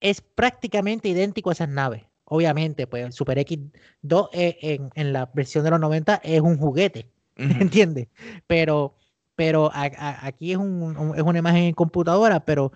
[0.00, 2.04] es prácticamente idéntico a esas naves.
[2.24, 6.56] Obviamente, pues el Super X2 eh, en, en la versión de los 90 es un
[6.56, 7.10] juguete.
[7.36, 8.08] ¿entiendes?
[8.46, 8.96] Pero,
[9.34, 12.72] pero aquí es, un, es una imagen en computadora, pero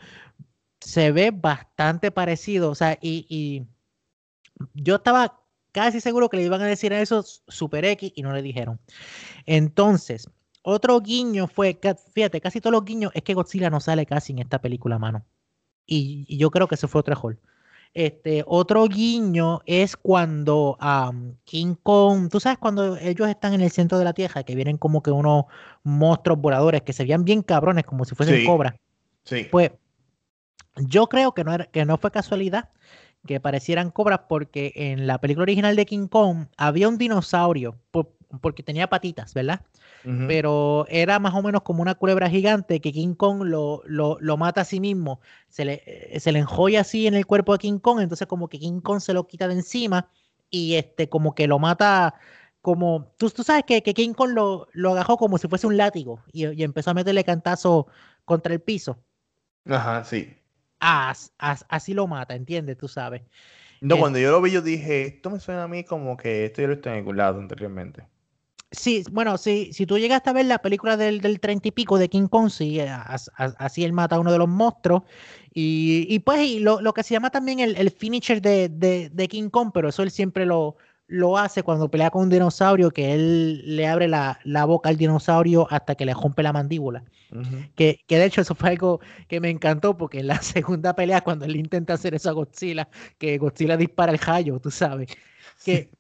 [0.80, 3.66] se ve bastante parecido, o sea, y,
[4.72, 5.42] yo estaba
[5.72, 8.80] casi seguro que le iban a decir a eso Super X y no le dijeron.
[9.44, 10.30] Entonces,
[10.62, 11.78] otro guiño fue,
[12.14, 15.26] fíjate, casi todos los guiños es que Godzilla no sale casi en esta película, mano.
[15.86, 17.38] Y, yo creo que ese fue otro error.
[17.97, 20.76] Este, otro guiño es cuando
[21.44, 24.76] King Kong, tú sabes cuando ellos están en el centro de la Tierra, que vienen
[24.76, 25.47] como que unos
[25.82, 28.74] monstruos voladores que se veían bien cabrones, como si fuesen cobras.
[29.24, 29.47] Sí.
[29.51, 29.70] Pues
[30.76, 32.68] yo creo que no, era, que no fue casualidad
[33.26, 37.76] que parecieran cobras porque en la película original de King Kong había un dinosaurio,
[38.41, 39.61] porque tenía patitas, ¿verdad?
[40.29, 44.61] pero era más o menos como una culebra gigante que King Kong lo, lo, mata
[44.61, 47.79] a sí mismo, se le, eh, se le enjoya así en el cuerpo de King
[47.79, 50.09] Kong, entonces como que King Kong se lo quita de encima
[50.49, 52.14] y este como que lo mata
[52.61, 55.77] como, tú, tú sabes que, que, King Kong lo, lo agajó como si fuese un
[55.77, 57.87] látigo y, y empezó a meterle cantazo
[58.24, 58.99] contra el piso.
[59.68, 60.37] Ajá, sí.
[60.81, 62.77] así lo mata, ¿entiendes?
[62.77, 63.22] Tú sabes.
[63.81, 66.62] No, cuando yo lo vi, yo dije, esto me suena a mí como que esto
[66.62, 68.05] yo lo estoy en algún lado anteriormente.
[68.72, 71.98] Sí, bueno, sí, si tú llegaste a ver la película del, del 30 y pico
[71.98, 75.02] de King Kong, sí, así él mata a uno de los monstruos.
[75.54, 79.28] Y, y pues lo, lo, que se llama también el, el finisher de, de, de,
[79.28, 83.14] King Kong, pero eso él siempre lo, lo hace cuando pelea con un dinosaurio, que
[83.14, 87.04] él le abre la, la boca al dinosaurio hasta que le rompe la mandíbula.
[87.76, 91.20] que, que, de hecho eso fue algo que me encantó, porque en la segunda pelea,
[91.20, 92.88] cuando él intenta hacer eso a Godzilla,
[93.18, 95.08] que Godzilla dispara el rayo, tú sabes,
[95.64, 95.90] que,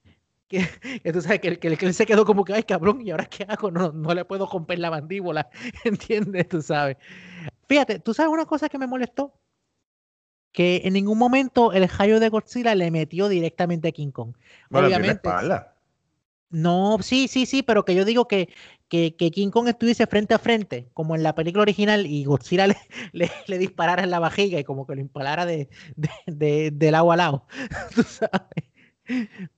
[1.02, 3.44] que, tú sabes que, que, él se quedó como que, ay cabrón, ¿y ahora qué
[3.48, 3.70] hago?
[3.70, 5.48] No, no le puedo romper la mandíbula,
[5.84, 6.48] ¿entiendes?
[6.48, 6.96] Tú sabes.
[7.68, 9.32] Fíjate, ¿tú sabes una cosa que me molestó?
[10.56, 14.32] que en ningún momento el rayo de Godzilla le metió directamente a King Kong.
[14.70, 15.28] Obviamente.
[16.48, 18.48] No, sí, sí, sí, pero que yo digo que,
[18.88, 22.66] que, King Kong estuviese frente a frente, como en la película original, y Godzilla
[23.12, 25.68] le, le, disparara en la vajiga y como que lo impalara de,
[26.26, 27.46] de, del agua al lado.
[27.94, 28.64] ¿Tú sabes?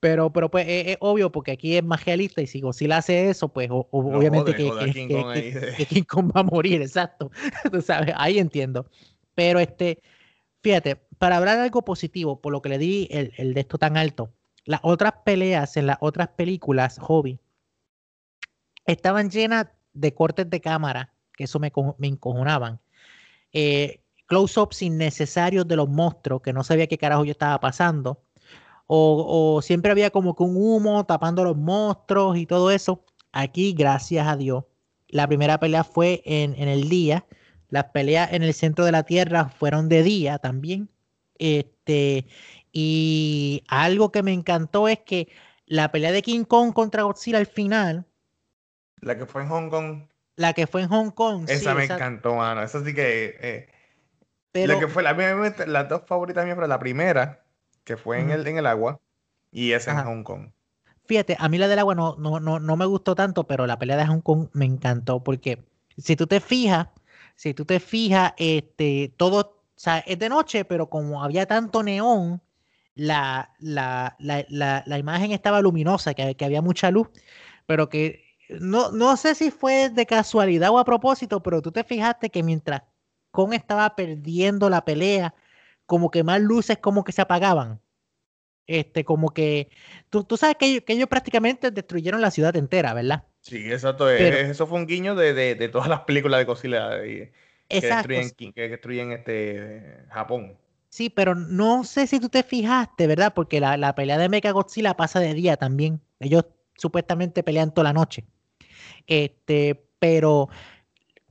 [0.01, 3.49] Pero, pero pues es, obvio porque aquí es más realista y si Godzilla hace eso,
[3.49, 7.31] pues obviamente que, que, King Kong va a morir, exacto.
[7.73, 8.87] Tú sabes, ahí entiendo.
[9.35, 10.03] Pero este,
[10.63, 13.97] Fíjate, para hablar algo positivo, por lo que le di el, el de esto tan
[13.97, 14.33] alto,
[14.65, 17.39] las otras peleas en las otras películas, Hobby,
[18.85, 22.81] estaban llenas de cortes de cámara, que eso me, me encojonaban.
[23.53, 28.21] Eh, close-ups innecesarios de los monstruos, que no sabía qué carajo yo estaba pasando.
[28.91, 33.05] O, o, siempre había como que un humo tapando los monstruos y todo eso.
[33.31, 34.65] Aquí, gracias a Dios,
[35.09, 37.25] la primera pelea fue en, en el día
[37.71, 40.89] las peleas en el centro de la Tierra fueron de día también.
[41.39, 42.27] Este,
[42.73, 45.29] y algo que me encantó es que
[45.67, 48.07] la pelea de King Kong contra Godzilla al final.
[49.01, 50.03] La que fue en Hong Kong.
[50.37, 51.45] La que fue en Hong Kong.
[51.49, 52.63] Esa me encantó, mano.
[52.63, 53.37] Esa sí que.
[53.41, 53.69] Eh,
[54.51, 55.13] pero, la que fue la,
[55.67, 57.45] las dos favoritas mías la primera,
[57.89, 59.01] que fue en, el, en el agua,
[59.51, 60.51] y esa en Hong Kong.
[61.07, 63.79] Fíjate, a mí la del agua no, no, no, no me gustó tanto, pero la
[63.79, 65.65] pelea de Hong Kong me encantó, porque
[65.97, 66.89] si tú te fijas,
[67.35, 71.83] si tú te fijas, este, todo, o sea, es de noche, pero como había tanto
[71.83, 72.43] neón,
[72.95, 77.09] la, la, la, la imagen estaba luminosa, que, que, había mucha luz,
[77.65, 78.23] pero que
[78.61, 82.43] no, no sé si fue de casualidad o a propósito, pero tú te fijaste que
[82.43, 82.83] mientras
[83.31, 85.35] Kong estaba perdiendo la pelea,
[85.89, 87.81] como que más luces como que se apagaban.
[88.67, 89.71] Este, como que
[90.11, 93.25] tú, tú sabes que que ellos prácticamente destruyeron la ciudad entera, ¿verdad?
[93.41, 94.11] Sí, exacto.
[94.11, 97.33] eso fue un guiño de, de, todas las películas de Godzilla que,
[97.71, 100.59] destruyen, que destruyen este Japón.
[100.91, 103.33] Sí, pero no sé si tú te fijaste, ¿verdad?
[103.35, 106.03] Porque la, la pelea de Mecha Godzilla pasa de día también.
[106.21, 106.45] Ellos
[106.77, 108.27] supuestamente pelean toda la noche.
[109.07, 110.51] Este, pero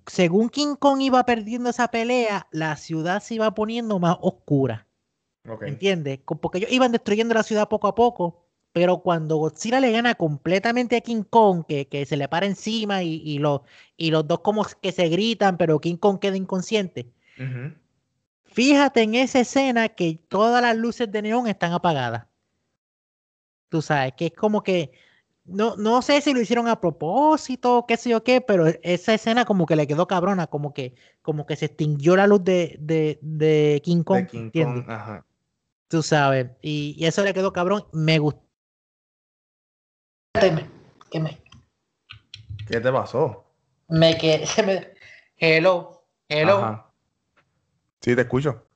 [0.08, 4.88] según King Kong iba perdiendo esa pelea, la ciudad se iba poniendo más oscura.
[5.62, 6.20] ¿Entiendes?
[6.26, 8.48] Porque ellos iban destruyendo la ciudad poco a poco
[8.78, 13.02] pero cuando Godzilla le gana completamente a King Kong, que, que se le para encima
[13.02, 13.62] y, y, los,
[13.96, 17.12] y los dos como que se gritan, pero King Kong queda inconsciente.
[18.44, 22.28] Fíjate en esa escena que todas las luces de neón están apagadas.
[23.70, 24.92] Tú sabes, que es como que,
[25.48, 29.46] no, no sé si lo hicieron a propósito, qué sé yo qué, pero esa escena
[29.46, 33.18] como que le quedó cabrona, como que, como que se extinguió la luz de, de,
[33.22, 34.20] de King Kong.
[34.20, 35.26] De King Kong ajá.
[35.88, 37.86] Tú sabes, y, y, eso le quedó cabrón.
[37.94, 38.48] Me gustó
[40.34, 41.42] ¿Qué, me...
[42.68, 43.46] ¿Qué te pasó?
[43.88, 44.46] Me quedé.
[44.66, 44.94] Me...
[45.38, 46.04] Hello.
[46.30, 46.84] Hello.
[48.02, 48.67] Sí, te escucho.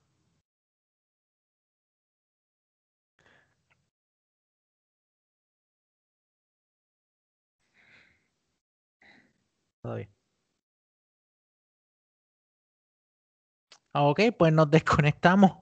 [9.81, 10.09] Todo bien.
[13.93, 15.53] Ok, pues nos desconectamos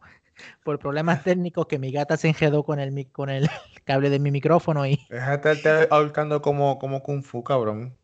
[0.64, 3.50] por problemas técnicos que mi gata se enjedó con el, con el
[3.86, 5.00] cable de mi micrófono y...
[5.10, 7.98] Déjate estar ahorcando como, como Kung Fu, cabrón.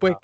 [0.00, 0.16] pues,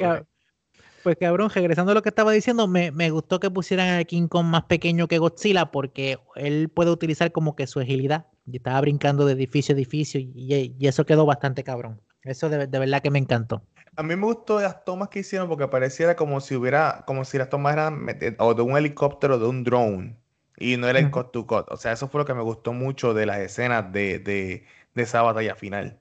[1.03, 4.27] pues cabrón, regresando a lo que estaba diciendo, me, me, gustó que pusieran a King
[4.27, 8.27] Kong más pequeño que Godzilla porque él puede utilizar como que su agilidad.
[8.47, 12.01] Y estaba brincando de edificio a edificio y, y eso quedó bastante cabrón.
[12.25, 13.63] Eso de, de verdad que me encantó.
[13.97, 17.39] A mí me gustó las tomas que hicieron porque pareciera como si hubiera, como si
[17.39, 18.07] las tomas eran
[18.39, 20.17] o de un helicóptero o de un drone
[20.57, 21.67] y no era el cut to cut.
[21.71, 25.03] O sea, eso fue lo que me gustó mucho de las escenas de, de, de
[25.03, 26.01] esa batalla final.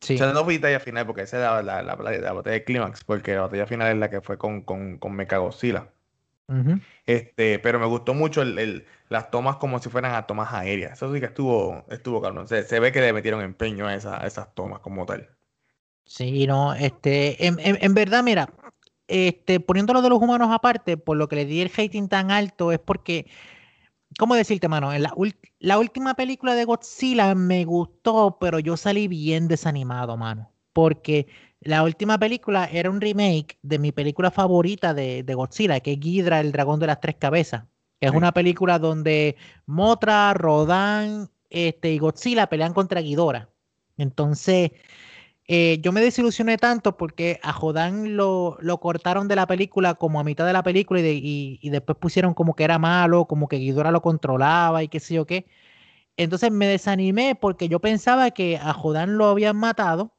[0.00, 0.14] Sí.
[0.14, 3.04] O sea, no fue batalla final porque esa era la, la, la, batalla de clímax,
[3.04, 5.92] porque la batalla final es la que fue con, con, con Mechagodzilla.
[7.06, 10.92] este, pero me gustó mucho el, el, las tomas como si fueran a tomas aéreas.
[10.94, 12.48] Eso sí que estuvo, estuvo cabrón.
[12.48, 15.30] Se, se ve que le metieron empeño a, esa, a esas tomas como tal.
[16.10, 18.52] Sí, no, este, en, en, verdad, mira,
[19.06, 22.72] este, poniéndolo de los humanos aparte, por lo que le di el hating tan alto
[22.72, 23.30] es porque,
[24.18, 24.92] ¿cómo decirte, mano?
[24.92, 25.14] En la,
[25.60, 30.50] la última película de Godzilla me gustó, pero yo salí bien desanimado, mano.
[30.72, 31.28] Porque
[31.60, 36.00] la última película era un remake de mi película favorita de, de Godzilla, que es
[36.00, 37.66] Ghidra, el dragón de las tres cabezas.
[38.00, 43.48] Es una película donde Motra, Rodan este, y Godzilla pelean contra Ghidorah.
[43.96, 44.72] Entonces,
[45.52, 50.20] eh, yo me desilusioné tanto porque a Jodan lo, lo, cortaron de la película como
[50.20, 53.56] a mitad de la película y, y, después pusieron como que era malo, como que
[53.58, 55.46] Ghidorah lo controlaba y qué sé yo qué.
[56.16, 60.14] Entonces me desanimé porque yo pensaba que a Jodan lo habían matado,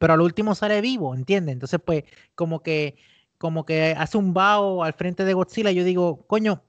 [0.00, 1.54] pero al último sale vivo, ¿entiendes?
[1.54, 2.96] Entonces, pues, como que
[3.38, 6.64] como que hace un bao al frente de Godzilla, yo digo, coño,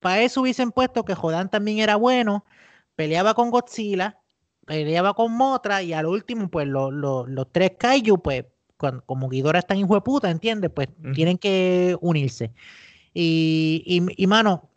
[0.00, 2.44] para eso hubiesen puesto que Jodan también era bueno,
[2.96, 4.20] peleaba con Godzilla,
[4.66, 8.44] peleaba con Motra y al último, pues los tres Kaiju, pues
[9.06, 10.70] como Ghidorah están hijo de puta, ¿entiendes?
[10.74, 12.52] Pues tienen que unirse.
[13.14, 14.68] Y, y, y, mano,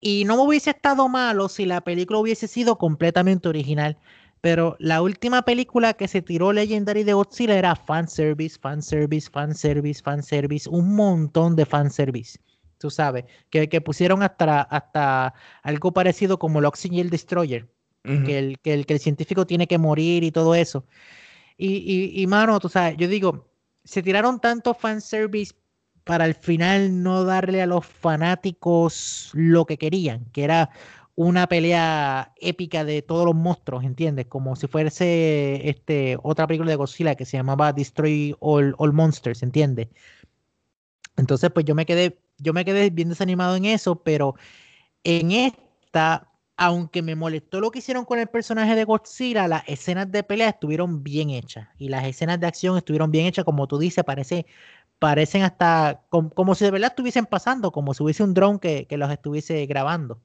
[0.00, 3.98] y no me hubiese estado malo si la película hubiese sido completamente original.
[4.40, 10.68] Pero la última película que se tiró Legendary de Godzilla era fanservice, fanservice, fanservice, fanservice,
[10.68, 12.38] un montón de fanservice.
[12.78, 17.68] Tú sabes, que, que pusieron hasta, hasta algo parecido como el Oxygen Destroyer,
[18.02, 20.84] que, el, que, el, que el científico tiene que morir y todo eso.
[21.56, 23.48] Y, y, y mano, tú sabes, yo digo,
[23.84, 25.54] se tiraron tanto fanservice
[26.04, 30.70] para al final no darle a los fanáticos lo que querían, que era
[31.14, 34.26] una pelea épica de todos los monstruos, ¿entiendes?
[34.26, 39.88] Como si fuese este, otra película de Godzilla que se llamaba Destroy All, Monsters, ¿entiendes?
[41.16, 44.34] Entonces, pues yo me quedé, yo me quedé bien desanimado en eso, pero
[45.04, 46.29] en esta,
[46.60, 50.50] aunque me molestó lo que hicieron con el personaje de Godzilla, las escenas de pelea
[50.50, 54.44] estuvieron bien hechas y las escenas de acción estuvieron bien hechas, como tú dices, parece,
[54.98, 58.98] parecen hasta como, si de verdad estuviesen pasando, como si hubiese un dron que, que
[58.98, 60.20] los estuviese grabando.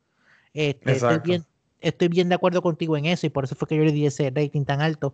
[0.54, 1.46] Este, estoy, bien,
[1.80, 4.06] estoy bien de acuerdo contigo en eso y por eso fue que yo le di
[4.06, 5.14] ese rating tan alto.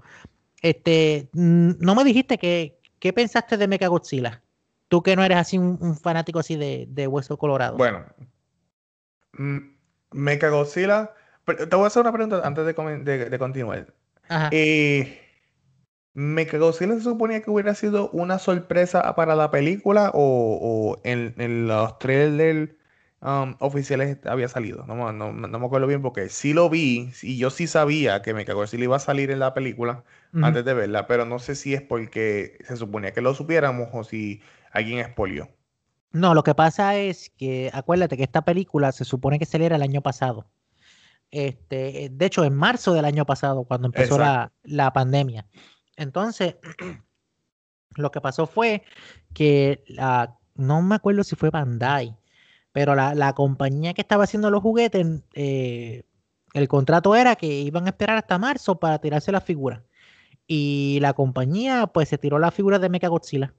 [0.63, 4.41] Este, no me dijiste que, ¿qué pensaste de Mecha Godzilla?
[4.87, 7.77] Tú que no eres así un, fanático así de, de, Hueso Colorado.
[7.77, 8.05] Bueno,
[10.11, 11.13] Mecha Godzilla.
[11.45, 13.87] Te voy a hacer una pregunta antes de, de, continuar.
[14.29, 14.49] Ajá.
[14.51, 15.19] Eh,
[16.13, 21.33] ¿Mecha Godzilla se suponía que hubiera sido una sorpresa para la película o, o en,
[21.37, 22.71] en, los trailers
[23.23, 24.83] Um, oficiales había salido.
[24.87, 28.33] No, no, no, me acuerdo bien porque sí lo vi y yo sí sabía que
[28.33, 30.03] me cagó si le iba a salir en la película
[30.41, 34.03] antes de verla, pero no sé si es porque se suponía que lo supiéramos o
[34.03, 34.41] si
[34.71, 35.49] alguien expolió.
[36.11, 39.81] No, lo que pasa es que acuérdate que esta película se supone que saliera el
[39.81, 40.47] año pasado.
[41.31, 45.47] Este, de hecho, en marzo del año pasado, cuando empezó la, la, pandemia.
[45.95, 46.55] Entonces,
[47.95, 48.83] lo que pasó fue
[49.33, 52.17] que la, no me acuerdo si fue Bandai
[52.71, 56.03] pero la, la compañía que estaba haciendo los juguetes, eh,
[56.53, 59.83] el contrato era que iban a esperar hasta marzo para tirarse la figura.
[60.47, 63.53] Y la compañía, pues, se tiró la figura de Mecha Godzilla.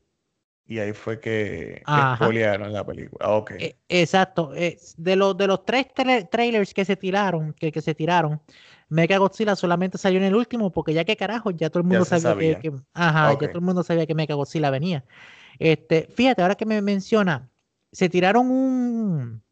[0.72, 3.26] Y ahí fue que expoliaron la película.
[3.26, 3.58] Ah, okay.
[3.60, 4.54] E, exacto.
[4.54, 5.88] Eh, de, los, de los tres
[6.30, 8.40] trailers que se tiraron, que, que se tiraron,
[8.88, 12.06] Mecha Godzilla solamente salió en el último, porque ya que carajo, ya todo el mundo
[12.06, 15.04] sabía, Que, ajá, ya todo el mundo sabía que Mecha Godzilla venía.
[15.58, 17.50] Este, fíjate, ahora que me menciona,
[17.92, 19.42] se tiraron un,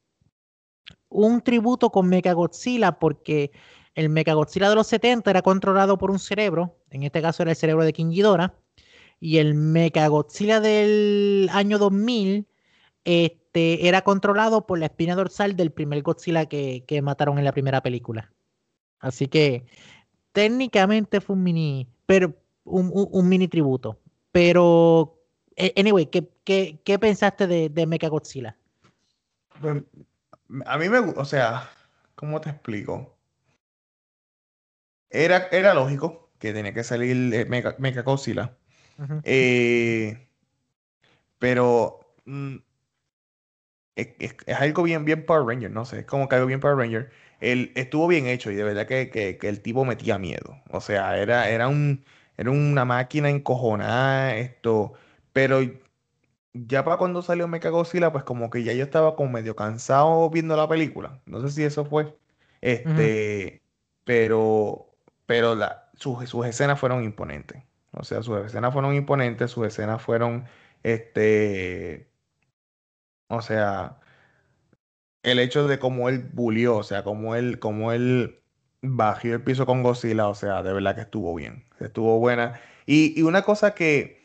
[1.11, 3.53] un tributo con Mechagodzilla porque
[3.95, 7.59] el Mechagodzilla de los 70 era controlado por un cerebro, en este caso era el
[7.59, 8.55] cerebro de King Ghidorah,
[9.21, 12.47] y el Mechagodzilla del año 2000
[13.05, 17.53] este, era controlado por la espina dorsal del primer Godzilla que, que mataron en la
[17.53, 18.33] primera película.
[18.99, 19.67] Así que
[20.33, 24.01] técnicamente fue un mini, pero un, un mini tributo.
[24.33, 25.19] Pero
[25.57, 28.57] eh, anyway, ¿qué, qué, qué pensaste de, de Mechagodzilla?
[29.61, 29.83] Pues,
[30.65, 31.71] a mí me gusta, o sea,
[32.15, 33.17] ¿cómo te explico?
[35.11, 37.47] Era, era lógico que tenía que salir
[39.01, 40.29] eh, eh,
[41.39, 42.57] pero mm,
[43.97, 47.11] es, algo bien, bien Power Ranger, no sé, es como que algo bien Power Ranger.
[47.41, 50.57] Él estuvo bien hecho y de verdad que, que, que el tipo metía miedo.
[50.71, 52.05] O sea, era, era, un,
[52.37, 54.93] era una máquina encojonada, esto.
[55.33, 55.61] Pero
[56.53, 60.57] ya para cuando salió Mechagodzilla, pues como que ya yo estaba como medio cansado viendo
[60.57, 61.21] la película.
[61.27, 62.17] No sé si eso fue.
[62.61, 63.63] Este,
[64.05, 64.91] pero,
[65.27, 67.63] pero la, sus, sus escenas fueron imponentes.
[67.93, 70.45] O sea, sus escenas fueron imponentes, sus escenas fueron,
[70.83, 72.11] este,
[73.29, 74.01] o sea,
[75.23, 78.43] el hecho de cómo él bulió, o sea, cómo él, cómo él
[78.83, 82.61] bajó el piso con Godzilla, o sea, de verdad que estuvo bien, estuvo buena.
[82.87, 84.21] Y, y una cosa que,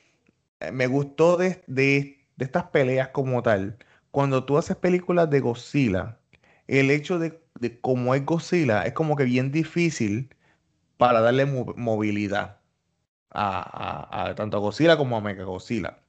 [0.59, 3.77] eh, me gustó de, de, de estas peleas como tal.
[4.11, 6.19] Cuando tú haces películas de Godzilla,
[6.67, 10.29] el hecho de, de cómo es Godzilla es como que bien difícil
[10.97, 12.59] para darle movilidad
[13.35, 15.99] a, tanto a Godzilla como a Mega Godzilla.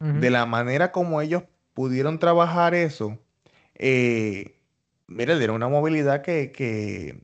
[0.00, 1.44] De la manera como ellos
[1.74, 3.18] pudieron trabajar eso,
[3.76, 4.58] eh,
[5.06, 7.22] mira, le dieron una movilidad que, que,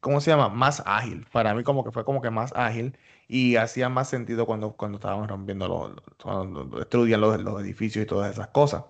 [0.00, 0.48] ¿cómo se llama?
[0.48, 1.26] Más ágil.
[1.32, 4.98] Para mí como que fue como que más ágil y hacía más sentido cuando, cuando
[4.98, 8.84] estaban rompiendo los, cuando destruían los, los edificios y todas esas cosas.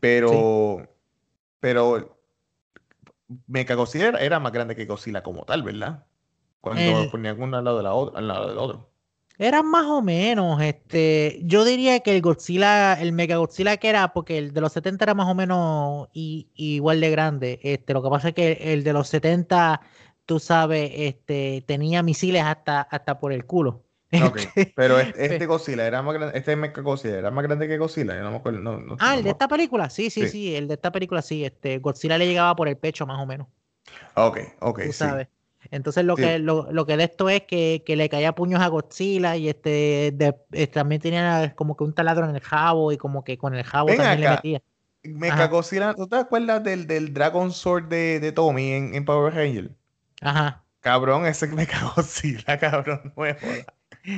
[0.00, 0.88] Pero,
[1.60, 2.18] pero
[3.46, 6.04] Mecha Godzilla era, más grande que Godzilla como tal, ¿verdad?
[6.60, 8.90] Cuando ponían uno al lado, de la al lado del otro.
[9.38, 14.12] Eran más o menos, este, yo diría que el Godzilla, el Mega Godzilla que era,
[14.14, 18.08] porque el de los 70 era más o menos igual de grande, este, lo que
[18.08, 19.82] pasa es que el de los 70,
[20.24, 23.82] tú sabes, este, tenía misiles hasta, hasta por el culo.
[24.16, 28.14] Este, pero este, Godzilla era más grande, este Mega Godzilla era más grande que Godzilla,
[29.00, 32.16] ah, el de esta película, sí, sí, sí, el de esta película, sí, este, Godzilla
[32.16, 33.48] le llegaba por el pecho más o menos.
[34.14, 35.28] Ok, ok, tú sabes.
[35.70, 38.68] Entonces lo que lo, lo, que de esto es que, que, le caía puños a
[38.68, 40.08] Godzilla y este,
[40.52, 43.64] eh, también tenía como que un taladro en el jabo y como que con el
[43.64, 44.62] jabo también le metía.
[45.02, 49.34] Mecha Godzilla, ¿tú te acuerdas del, del Dragon Sword de, de Tommy en, en, Power
[49.34, 49.70] Ranger?
[50.20, 50.64] Ajá.
[50.80, 53.38] Cabrón, ese Mecha Godzilla, cabrón, nuevo.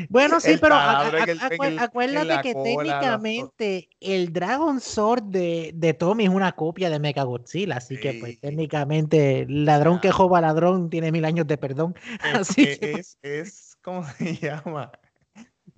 [0.09, 6.91] Bueno, sí, pero acuérdate que técnicamente el Dragon Sword de, de, Tommy es una copia
[6.91, 11.57] de Mecha Godzilla, así que pues técnicamente ladrón que joba ladrón tiene mil años de
[11.57, 11.95] perdón.
[12.21, 12.93] Así es, que...
[12.93, 14.93] es, es, ¿cómo se llama?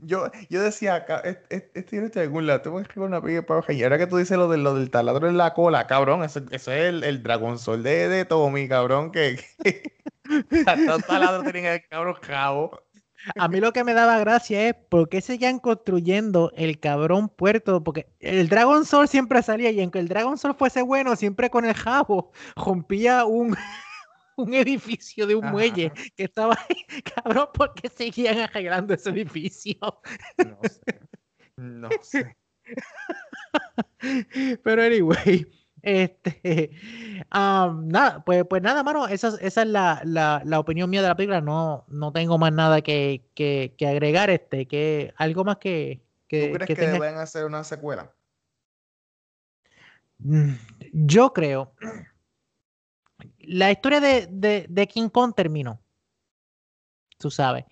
[0.02, 3.46] Yo, yo decía acá, este no está en algún lado, tengo que escribir una película
[3.46, 6.24] para y ahora que tú dices lo, de, lo del taladro en la cola, cabrón,
[6.24, 9.82] ese, es el, el Dragon Sword de, de Tommy, cabrón, que, que
[10.64, 12.82] tantos taladros tienen el cabrón cabo.
[13.36, 17.82] A mí lo que me daba gracia es por qué seguían construyendo el cabrón puerto,
[17.84, 21.64] porque el Dragon Sol siempre salía y aunque el Dragon Sol fuese bueno, siempre con
[21.64, 23.56] el jabo rompía un,
[24.36, 29.76] un edificio de un muelle que estaba ahí, cabrón, ¿por qué seguían arreglando ese edificio?
[30.38, 31.00] No sé.
[31.56, 32.36] No sé.
[34.62, 35.46] Pero anyway,
[35.82, 36.70] este,
[37.30, 41.16] nada, pues, pues nada, mano, esa, esa es la, la, la, opinión mía de la
[41.16, 41.40] película.
[41.40, 46.02] No, no tengo más nada que, que, que agregar, este, que algo más que.
[46.28, 48.12] que ¿Tú crees que, deben hacer una secuela?
[50.18, 50.52] Mm,
[50.92, 51.72] yo creo.
[53.38, 55.80] La historia de, de, de King Kong terminó.
[57.18, 57.64] Tú sabes.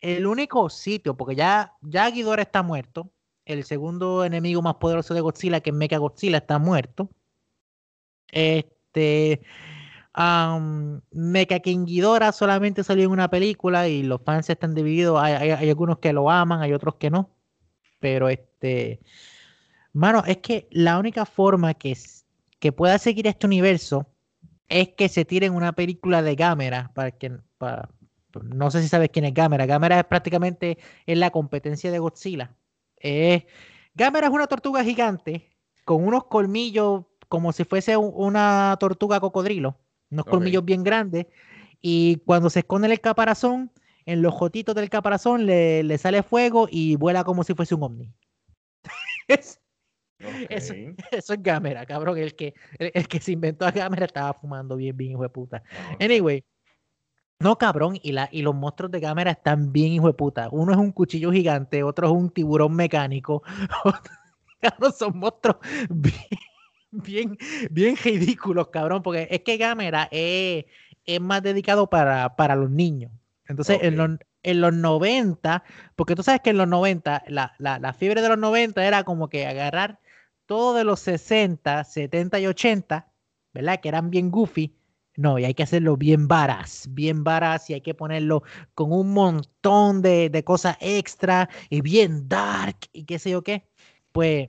[0.00, 3.10] el único sitio, porque ya, ya Ghidorah está muerto
[3.52, 7.10] el segundo enemigo más poderoso de Godzilla, que es Mecha Godzilla, está muerto.
[8.28, 9.42] Este.
[10.16, 11.86] Um, Mecha King
[12.32, 15.20] solamente salió en una película y los fans están divididos.
[15.22, 17.30] Hay, algunos que lo aman, hay otros que no.
[18.00, 19.00] Pero este.
[19.92, 21.96] Mano, es que la única forma que,
[22.58, 24.06] que pueda seguir este universo
[24.68, 27.32] es que se tiren una película de Gamera para que.
[28.42, 29.66] No sé si sabes quién es Gamera.
[29.66, 32.56] Gamera es prácticamente es la competencia de Godzilla
[33.02, 33.46] eh,
[33.94, 35.50] Gamera es una tortuga gigante
[35.84, 39.78] con unos colmillos como si fuese una tortuga cocodrilo,
[40.10, 41.26] unos colmillos bien grandes.
[41.80, 43.72] Y cuando se esconde en el caparazón,
[44.04, 48.12] en los jotitos del caparazón le, sale fuego y vuela como si fuese un ovni.
[49.28, 50.74] eso,
[51.10, 52.18] es Gamera, cabrón.
[52.18, 55.62] El que, el, que se inventó a Gamera estaba fumando bien, bien, hijo de puta.
[56.00, 56.44] Anyway,
[57.42, 60.48] no, cabrón, y, la, y los monstruos de cámara están bien hijo de puta.
[60.50, 63.42] Uno es un cuchillo gigante, otro es un tiburón mecánico.
[64.98, 65.56] son monstruos
[66.92, 67.38] bien,
[67.70, 70.66] bien, ridículos, cabrón, porque es que Gamera es,
[71.04, 73.10] es más dedicado para, para los niños.
[73.46, 74.10] Entonces, en, los,
[74.42, 75.64] en los 90,
[75.96, 79.04] porque tú sabes que en los 90, la, la, la fiebre de los 90 era
[79.04, 79.98] como que agarrar
[80.46, 83.08] todo de los 60, 70 y 80,
[83.52, 83.80] ¿verdad?
[83.80, 84.74] Que eran bien goofy
[85.16, 88.42] no, y hay que hacerlo bien varas, bien varas, y hay que ponerlo
[88.74, 93.68] con un montón de, de cosas extra y bien dark y qué sé yo qué.
[94.12, 94.48] Pues,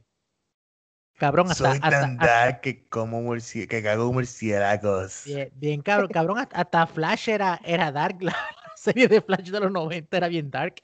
[1.17, 1.71] cabrón, hasta.
[1.71, 5.23] Soy tan dark que como que cago murciélagos.
[5.25, 8.35] Bien, bien cabrón, cabrón, hasta, Flash era, era dark, la,
[8.77, 10.75] serie de Flash de los 90 era bien dark.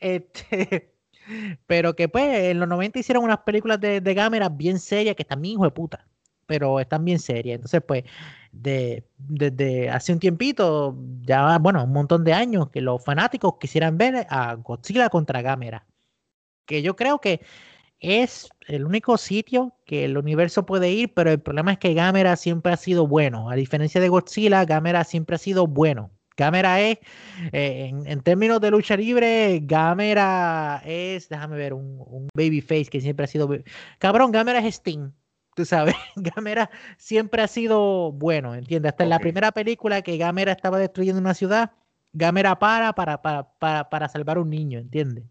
[0.00, 0.92] Este.
[1.66, 5.22] Pero que pues en los 90 hicieron unas películas de, de cámaras bien serias que
[5.22, 6.09] están bien hijo de puta.
[6.50, 7.54] Pero están bien serias.
[7.54, 8.02] Entonces, pues,
[8.50, 13.96] de, desde hace un tiempito, ya bueno, un montón de años, que los fanáticos quisieran
[13.96, 15.86] ver a Godzilla contra Gamera.
[16.66, 17.40] Que yo creo que
[18.00, 22.34] es el único sitio que el universo puede ir, pero el problema es que Gamera
[22.34, 23.48] siempre ha sido bueno.
[23.48, 26.10] A diferencia de Godzilla, Gamera siempre ha sido bueno.
[26.36, 26.98] Gamera es,
[27.52, 33.24] eh, en, términos de lucha libre, Gamera es, déjame ver, un, un babyface que siempre
[33.24, 33.48] ha sido...
[34.00, 35.12] Cabrón, Gamera es Sting.
[35.54, 38.90] Tú sabes, Gamera siempre ha sido bueno, ¿entiendes?
[38.90, 41.72] Hasta en la primera película que Gamera estaba destruyendo una ciudad,
[42.12, 45.24] Gamera para para, para, para, salvar a un niño, ¿entiendes?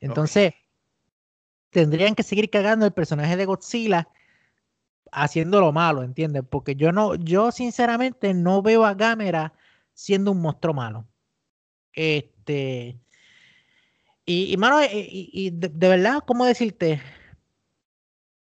[0.00, 0.54] Entonces,
[1.70, 4.08] tendrían que seguir cagando el personaje de Godzilla
[5.12, 6.42] haciendo lo malo, ¿entiendes?
[6.48, 9.52] Porque yo no, yo sinceramente no veo a Gamera
[9.94, 11.06] siendo un monstruo malo.
[11.92, 12.98] Este.
[14.24, 17.00] Y, y mano, y, de, verdad, ¿cómo decirte?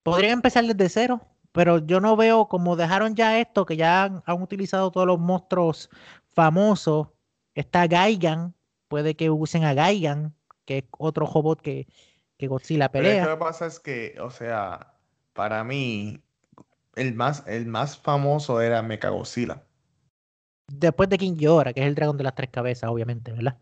[0.04, 4.42] Podrían empezar desde cero, pero yo no veo como dejaron ya esto, que ya han,
[4.42, 5.88] utilizado todos los monstruos
[6.34, 7.08] famosos.
[7.54, 8.54] Está Gaigan,
[8.88, 10.34] puede que usen a Gaigan,
[10.66, 11.88] que es otro robot que,
[12.36, 13.24] que Godzilla pelea.
[13.24, 14.94] lo que pasa es que, o sea,
[15.32, 16.22] para mí,
[16.96, 19.62] el más, el más famoso era Mechagodzilla.
[20.66, 23.58] Después de King Ghidorah, que es el dragón de las tres cabezas, obviamente, ¿verdad?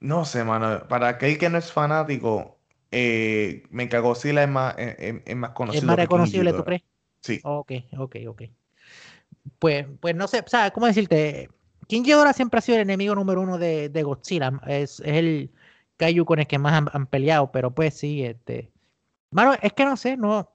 [0.00, 0.88] No sé, mano.
[0.88, 2.58] Para aquel que no es fanático,
[2.92, 5.80] eh, Mechagodzilla es más, eh, eh, es, más conocido.
[5.80, 6.82] Es más reconocible, ¿tú crees?
[7.20, 7.40] Sí.
[7.42, 8.42] Ok, ok, ok.
[9.58, 11.48] Pues, pues no sé, o sea, ¿cómo decirte?
[11.88, 14.52] King Ghidorah siempre ha sido el enemigo número uno de, de Godzilla.
[14.66, 15.50] Es, es, el
[15.96, 18.70] Kaiju con el que más han, han, peleado, pero pues sí, este.
[19.30, 20.52] Mano, es que no sé, no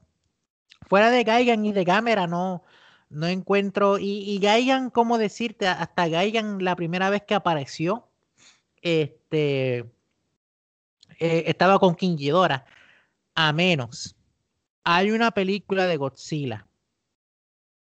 [0.87, 2.63] fuera de Gaigan y de Gamera no,
[3.09, 3.97] no encuentro.
[3.97, 5.67] Y, y Gaigan, ¿cómo decirte?
[5.67, 8.07] Hasta Gaigan, la primera vez que apareció,
[8.81, 9.85] este,
[11.19, 12.65] eh, estaba con King Ghidorah.
[13.35, 14.15] A menos.
[14.83, 16.67] Hay una película de Godzilla.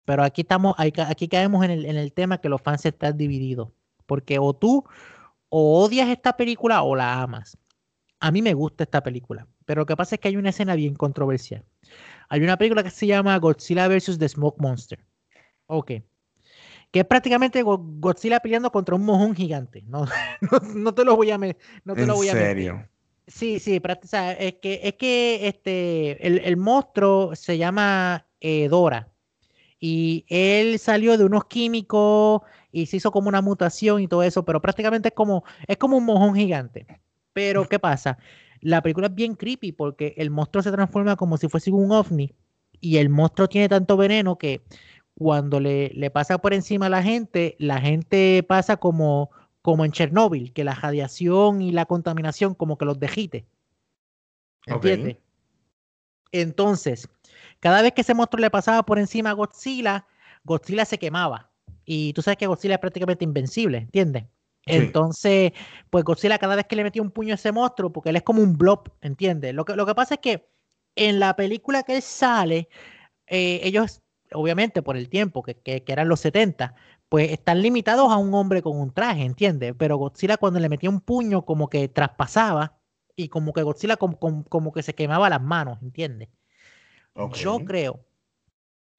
[0.06, 3.70] Pero aquí estamos, aquí caemos en el, en el tema que los fans están divididos.
[4.06, 4.86] Porque o tú
[5.50, 7.58] o odias esta película o la amas.
[8.20, 9.48] A mí me gusta esta película.
[9.66, 11.66] Pero lo que pasa es que hay una escena bien controversial.
[12.30, 14.18] Hay una película que se llama Godzilla vs.
[14.18, 15.06] The Smoke Monster.
[15.68, 15.92] Ok.
[16.92, 19.84] Que es prácticamente Godzilla peleando contra un mojón gigante.
[19.88, 20.06] No,
[20.74, 22.88] no, te lo voy a, no te ¿En lo voy a serio?
[23.28, 29.12] Sí, sí, es que, es que este, el, el monstruo se llama eh, Dora.
[29.80, 34.46] Y él salió de unos químicos y se hizo como una mutación y todo eso,
[34.46, 36.88] pero prácticamente es como, es como un mojón gigante.
[37.34, 38.18] Pero, ¿qué pasa?
[38.62, 42.34] La película es bien creepy porque el monstruo se transforma como si fuese un ovni
[42.80, 44.64] y el monstruo tiene tanto veneno que
[45.16, 49.32] cuando le, le pasa por encima a la gente, la gente pasa como,
[49.68, 53.46] como en Chernóbil, que la radiación y la contaminación como que los dejite.
[54.66, 55.18] ¿Entiendes?
[56.32, 57.10] Entonces,
[57.60, 60.08] cada vez que ese monstruo le pasaba por encima a Godzilla,
[60.46, 61.52] Godzilla se quemaba.
[61.84, 64.24] Y tú sabes que Godzilla es prácticamente invencible, ¿entiendes?
[64.66, 65.52] Entonces,
[65.90, 68.24] pues Godzilla cada vez que le metía un puño a ese monstruo, porque él es
[68.24, 69.54] como un blob, ¿entiendes?
[69.54, 70.48] Lo que, lo que pasa es que
[70.96, 72.70] en la película que él sale,
[73.26, 74.02] eh, ellos,
[74.32, 76.74] obviamente por el tiempo, que, que, eran los 70,
[77.10, 79.74] pues están limitados a un hombre con un traje, ¿entiendes?
[79.78, 82.78] Pero Godzilla cuando le metía un puño como que traspasaba
[83.16, 86.30] y como que Godzilla como, como, que se quemaba las manos, ¿entiendes?
[87.34, 88.00] Yo creo.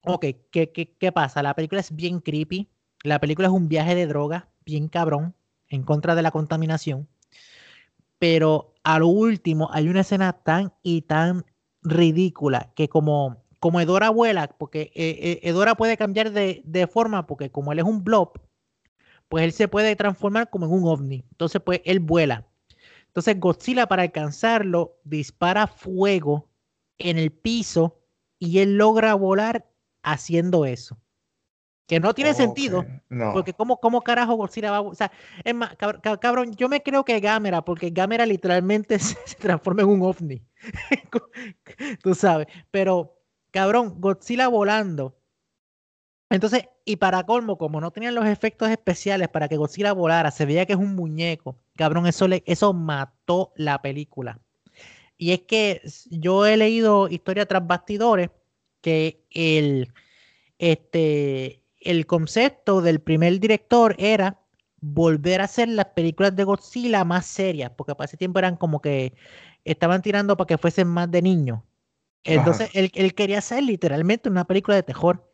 [0.01, 1.43] Ok, ¿qué, ¿qué, qué pasa?
[1.43, 2.69] La película es bien creepy.
[3.03, 5.35] La película es un viaje de droga bien cabrón
[5.67, 7.07] en contra de la contaminación.
[8.17, 11.45] Pero a lo último hay una escena tan y tan
[11.81, 17.27] ridícula que como, como Edora vuela, porque eh, eh, Edora puede cambiar de, de, forma,
[17.27, 18.39] porque como él es un blob,
[19.27, 21.25] pues él se puede transformar como en un ovni.
[21.31, 22.45] Entonces, pues él vuela.
[23.07, 26.47] Entonces Godzilla para alcanzarlo dispara fuego
[26.97, 27.99] en el piso
[28.37, 29.67] y él logra volar
[30.03, 30.97] haciendo eso.
[31.87, 32.85] Que no tiene sentido.
[33.33, 34.81] Porque ¿cómo, ¿cómo carajo Godzilla va a...
[34.81, 35.11] O sea,
[35.43, 40.03] es más, cabrón, yo me creo que Gamera, porque Gamera literalmente se, transforma en un
[40.03, 40.43] ovni.
[42.03, 42.45] Tú sabes.
[42.69, 43.18] Pero,
[43.51, 45.17] cabrón, Godzilla volando.
[46.29, 50.45] Entonces, y para colmo, como no tenían los efectos especiales para que Godzilla volara, se
[50.45, 51.57] veía que es un muñeco.
[51.75, 54.39] Cabrón, eso, eso mató la película.
[55.17, 58.29] Y es que yo he leído historia tras bastidores
[58.81, 59.93] que el,
[60.59, 64.39] este, el concepto del primer director era
[64.81, 68.81] volver a hacer las películas de Godzilla más serias, porque para ese tiempo eran como
[68.81, 69.13] que
[69.65, 71.61] estaban tirando para que fuesen más de niños.
[72.23, 75.31] Entonces, él, quería hacer literalmente una película de terror.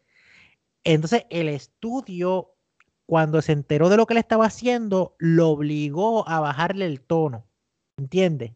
[0.83, 2.53] Entonces, el estudio,
[3.05, 7.45] cuando se enteró de lo que le estaba haciendo, lo obligó a bajarle el tono.
[7.97, 8.51] ¿Entiendes?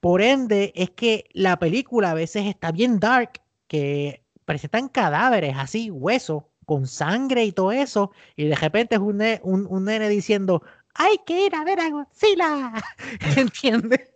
[0.00, 5.90] Por ende, es que la película a veces está bien dark, que presentan cadáveres así,
[5.90, 10.62] huesos, con sangre y todo eso, y de repente es un, un, nene diciendo,
[10.94, 12.72] hay que ir a ver a Godzilla,
[13.36, 14.12] ¿entiendes?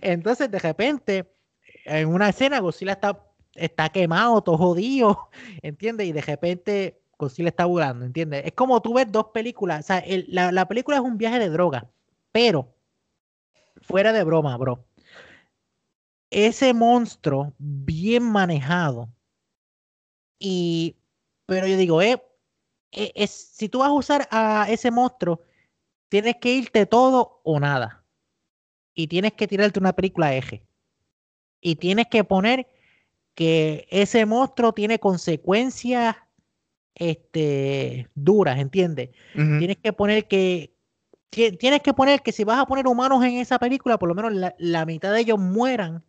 [0.00, 1.30] Entonces de repente,
[1.84, 3.22] en una escena, Godzilla está,
[3.54, 5.30] está quemado, todo jodido,
[5.62, 6.06] ¿entiendes?
[6.06, 8.44] Y de repente Godzilla está volando, ¿entiendes?
[8.46, 11.48] Es como tú ves dos películas, o sea, la, la película es un viaje de
[11.48, 11.90] droga,
[12.32, 12.74] pero
[13.82, 14.84] fuera de broma, bro.
[16.30, 19.08] Ese monstruo bien manejado
[20.40, 20.96] y,
[21.46, 22.22] pero yo digo, eh,
[22.92, 25.42] eh, es, si tú vas a usar a ese monstruo,
[26.08, 28.04] tienes que irte todo o nada.
[28.94, 30.64] Y tienes que tirarte una película eje.
[31.60, 32.68] Y tienes que poner
[33.34, 36.16] que ese monstruo tiene consecuencias
[36.94, 39.10] este, duras, ¿entiendes?
[39.34, 40.74] Tienes que poner que
[41.30, 44.32] tienes que poner que si vas a poner humanos en esa película, por lo menos
[44.32, 46.04] la, la mitad de ellos mueran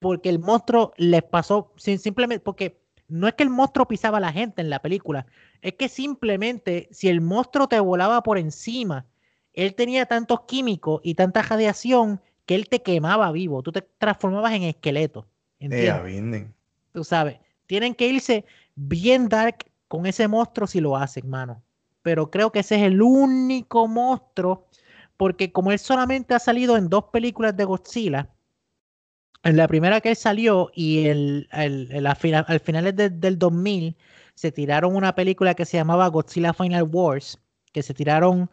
[0.00, 4.32] porque el monstruo les pasó simplemente porque no es que el monstruo pisaba a la
[4.32, 5.26] gente en la película,
[5.62, 9.06] es que simplemente si el monstruo te volaba por encima,
[9.52, 12.20] él tenía tantos químicos y tanta radiación
[12.50, 15.24] que él te quemaba vivo, tú te transformabas en esqueleto.
[15.60, 16.48] ¿entiendes?
[16.92, 18.44] Tú sabes, tienen que irse
[18.74, 21.62] bien dark con ese monstruo si lo hacen, mano.
[22.02, 24.66] Pero creo que ese es el único monstruo,
[25.16, 28.28] porque como él solamente ha salido en dos películas de Godzilla,
[29.44, 33.96] en la primera que él salió y el, el, al final del 2000
[34.34, 37.38] se tiraron una película que se llamaba Godzilla Final Wars,
[37.72, 38.50] que se tiraron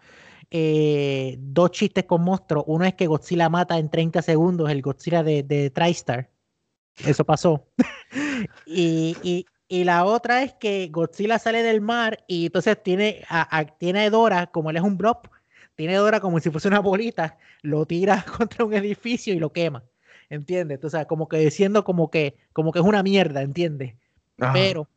[0.51, 2.63] eh, dos chistes con monstruos.
[2.67, 6.29] Uno es que Godzilla mata en 30 segundos el Godzilla de, de TriStar.
[7.05, 7.67] Eso pasó.
[8.65, 13.65] y, y, y, la otra es que Godzilla sale del mar y entonces tiene a,
[13.77, 15.27] tiene a Dora, como él es un prop,
[15.75, 19.51] tiene a Dora como si fuese una bolita, lo tira contra un edificio y lo
[19.51, 19.83] quema.
[20.29, 20.83] ¿entiendes?
[20.83, 23.95] O sea, como que diciendo como que, como que es una mierda, ¿entiendes?
[24.53, 24.87] Pero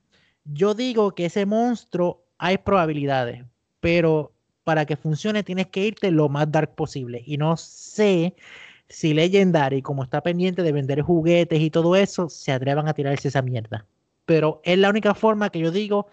[0.45, 3.45] yo digo que ese monstruo hay probabilidades,
[3.81, 4.33] pero
[4.71, 7.25] para que funcione tienes que irte lo más dark posible.
[7.27, 8.37] Y no sé
[8.89, 13.27] si Legendary, como está pendiente de vender juguetes y todo eso, se atrevan a tirarse
[13.27, 13.85] esa mierda.
[14.27, 16.07] Pero es la única forma que yo digo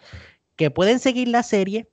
[0.56, 1.88] que pueden seguir la serie,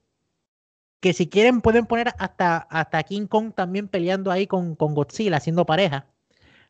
[1.00, 5.36] que si quieren pueden poner hasta, hasta King Kong también peleando ahí con, con Godzilla,
[5.36, 6.06] haciendo pareja.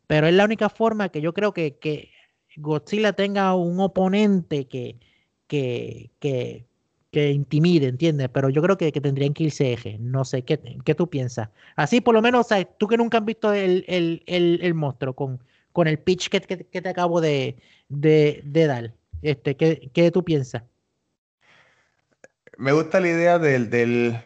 [0.07, 2.11] Pero es la única forma que yo creo que, que
[2.57, 4.99] Godzilla tenga un oponente que,
[5.47, 6.67] que, que,
[7.15, 8.27] que intimide, ¿entiendes?
[8.27, 9.97] Pero yo creo que, que, tendrían que irse eje.
[10.01, 11.47] No sé, ¿qué, ¿qué tú piensas?
[11.77, 15.13] Así por lo menos, o tú que nunca has visto el, el, el, el monstruo
[15.13, 15.39] con,
[15.71, 17.55] con el pitch que, que te acabo de,
[17.87, 20.63] de, de, dar, este, ¿qué, ¿qué tú piensas?
[22.57, 24.19] Me gusta la idea del, del,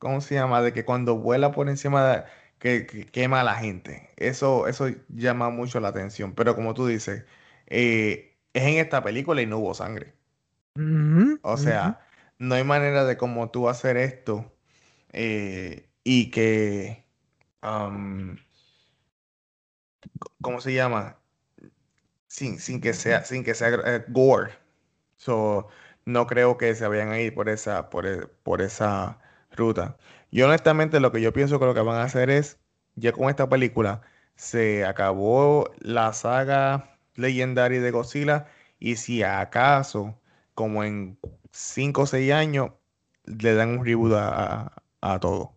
[0.00, 0.62] ¿cómo se llama?
[0.62, 2.24] De que cuando vuela por encima
[2.58, 4.10] de que, quema a la gente.
[4.16, 6.34] Eso, eso llama mucho la atención.
[6.34, 7.24] Pero como tú dices,
[7.68, 10.14] eh, es en esta película y no hubo sangre.
[11.42, 12.00] o sea,
[12.42, 14.52] no hay manera de como tú hacer esto
[15.12, 17.04] eh, y que...
[20.40, 21.18] ¿Cómo se llama?
[22.26, 24.52] Sin, sin, que sea, sin que sea eh, gore.
[25.16, 25.68] So,
[26.04, 29.20] no creo que se vayan a ir por esa, por, e, por esa
[29.52, 29.96] ruta.
[30.32, 32.58] Yo honestamente lo que yo pienso que lo que van a hacer es,
[32.96, 34.02] ya con esta película,
[34.34, 38.46] se acabó la saga legendaria de Godzilla
[38.80, 40.18] y si acaso,
[40.54, 41.18] como en
[41.52, 42.70] 5 o 6 años,
[43.24, 45.56] le dan un reboot a, todo.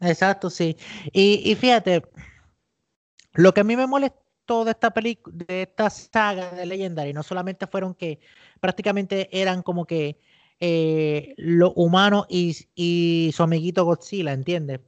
[0.00, 0.76] exacto, sí.
[1.12, 2.02] Y, y, fíjate,
[3.34, 7.22] lo que a mí me molestó de esta película, de esta saga de Legendary, no
[7.22, 8.20] solamente fueron que
[8.60, 10.18] prácticamente eran como que
[10.60, 14.80] eh, los humanos y, su amiguito Godzilla, ¿entiendes?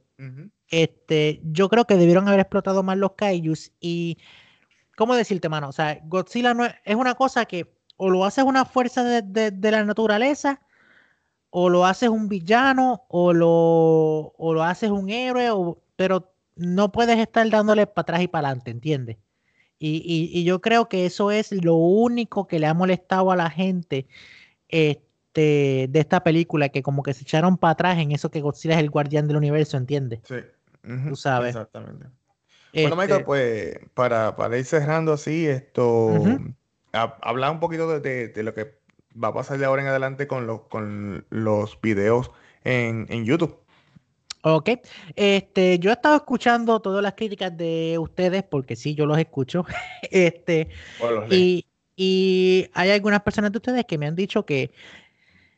[0.69, 4.17] este, yo creo que debieron haber explotado más los kaijus y,
[4.95, 5.69] ¿cómo decirte, mano?
[5.69, 9.83] O sea, Godzilla no es, una cosa que o lo haces una fuerza de, la
[9.83, 10.61] naturaleza,
[11.49, 16.91] o lo haces un villano, o lo, o lo haces un héroe, o, pero no
[16.91, 19.17] puedes estar dándole para atrás y para adelante, ¿entiendes?
[19.77, 23.35] Y, y, y, yo creo que eso es lo único que le ha molestado a
[23.35, 24.07] la gente.
[24.69, 25.05] Este,
[25.35, 28.79] de, esta película que como que se echaron para atrás en eso que Godzilla es
[28.79, 30.21] el guardián del universo, ¿entiendes?
[30.23, 30.35] Sí.
[31.09, 31.49] Tú sabes.
[31.49, 32.07] Exactamente.
[32.73, 36.11] Bueno, Michael, este pues para, para, ir cerrando así, esto,
[36.95, 38.79] hablar un poquito de, de, lo que
[39.21, 42.31] va a pasar de ahora en adelante con, los con los videos
[42.63, 43.59] en, en YouTube.
[44.41, 44.69] Ok,
[45.15, 49.65] este, yo he estado escuchando todas las críticas de ustedes porque sí, yo los escucho.
[50.11, 50.69] este,
[51.31, 51.65] y,
[51.95, 54.71] y hay algunas personas de ustedes que me han dicho que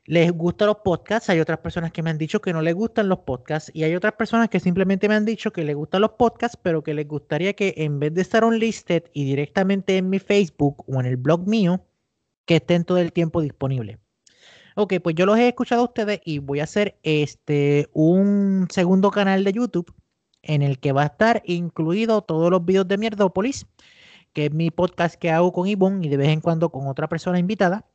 [0.08, 3.10] les gustan los podcasts, hay otras personas que me han dicho que no les gustan
[3.10, 6.12] los podcasts y hay otras personas que simplemente me han dicho que les gustan los
[6.12, 10.10] podcasts, pero que les gustaría que en vez de estar un listed y directamente en
[10.10, 11.82] mi Facebook o en el blog mío,
[12.46, 13.98] que estén todo el tiempo disponibles.
[14.78, 19.12] Ok, pues yo los he escuchado a ustedes y voy a hacer este un segundo
[19.12, 19.94] canal de YouTube
[20.42, 23.68] en el que va a estar incluido todos los videos de Mierdópolis,
[24.32, 27.10] que es mi podcast que hago con Ivonne y de vez en cuando con otra
[27.10, 27.86] persona invitada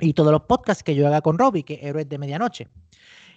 [0.00, 2.68] y todos los podcasts que yo haga con Robbie, que es Héroes de Medianoche.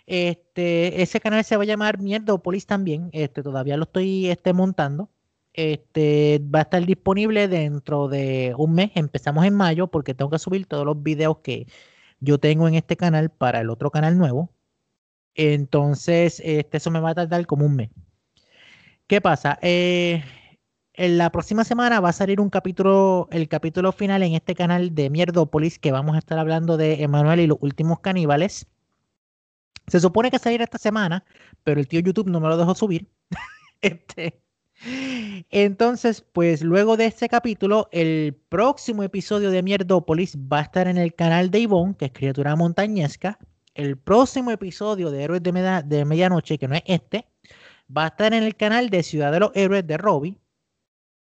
[0.07, 3.09] Este, ese canal se va a llamar Mierdopolis también.
[3.11, 5.09] Este, todavía lo estoy este, montando.
[5.53, 8.91] Este, va a estar disponible dentro de un mes.
[8.95, 11.67] Empezamos en mayo porque tengo que subir todos los videos que
[12.19, 14.51] yo tengo en este canal para el otro canal nuevo.
[15.35, 17.89] Entonces, este, eso me va a tardar como un mes.
[19.07, 19.59] ¿Qué pasa?
[19.61, 20.23] Eh,
[20.97, 24.95] en la próxima semana va a salir un capítulo, el capítulo final en este canal
[24.95, 28.67] de Mierdópolis, que vamos a estar hablando de Emanuel y los últimos caníbales.
[29.85, 31.23] Se supone que salir esta semana,
[31.63, 33.07] pero el tío YouTube no me lo dejó subir.
[33.81, 34.41] este,
[35.51, 40.97] entonces, pues luego de este capítulo, el próximo episodio de Mierdópolis va a estar en
[40.97, 43.37] el canal de Ivonne, que es criatura montañesca.
[43.75, 47.27] El próximo episodio de Héroes de, de Medianoche, que no es este,
[47.95, 50.39] va a estar en el canal de Ciudad de los Héroes de Robbie.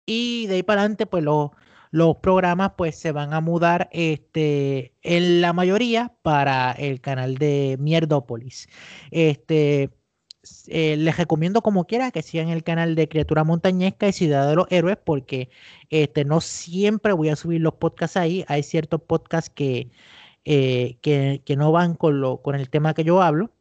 [0.05, 1.51] Y de ahí para adelante, pues los,
[1.91, 7.77] los programas pues se van a mudar este, en la mayoría para el canal de
[7.79, 8.67] Mierdópolis.
[9.11, 9.91] Este,
[10.67, 14.55] eh, les recomiendo como quiera que sigan el canal de Criatura Montañesca y Ciudad de
[14.55, 15.49] los Héroes porque
[15.89, 18.45] este, no siempre voy a subir los podcasts ahí.
[18.47, 19.89] Hay ciertos podcasts que,
[20.45, 23.54] eh, que, que, no van con, lo, con el tema que yo hablo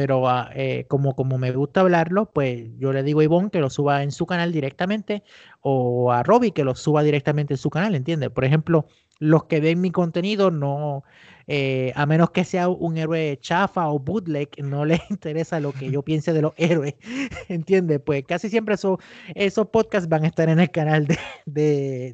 [0.00, 3.60] pero ah, eh, como, como me gusta hablarlo, pues yo le digo a Ivonne que
[3.60, 5.22] lo suba en su canal directamente
[5.60, 8.30] o a Robbie que lo suba directamente en su canal, ¿entiendes?
[8.30, 8.86] Por ejemplo,
[9.18, 11.04] los que ven mi contenido no,
[11.48, 15.90] eh, a menos que sea un héroe chafa o bootleg, no les interesa lo que
[15.90, 16.94] yo piense de los héroes,
[17.50, 18.00] ¿entiendes?
[18.02, 18.98] Pues casi siempre eso,
[19.34, 21.18] esos podcasts van a estar en el canal de,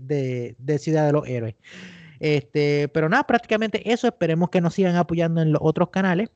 [0.03, 1.55] de, de, Ciudad de los Héroes.
[2.19, 4.09] Este, pero nada, prácticamente eso.
[4.09, 6.31] Esperemos que nos sigan apoyando en los otros canales.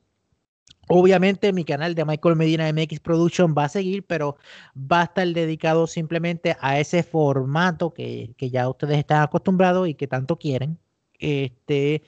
[0.93, 4.35] Obviamente mi canal de Michael Medina MX Production va a seguir, pero
[4.75, 10.07] va a estar dedicado simplemente a ese formato que, ya ustedes están acostumbrados y que
[10.07, 10.77] tanto quieren.
[11.17, 12.03] Este,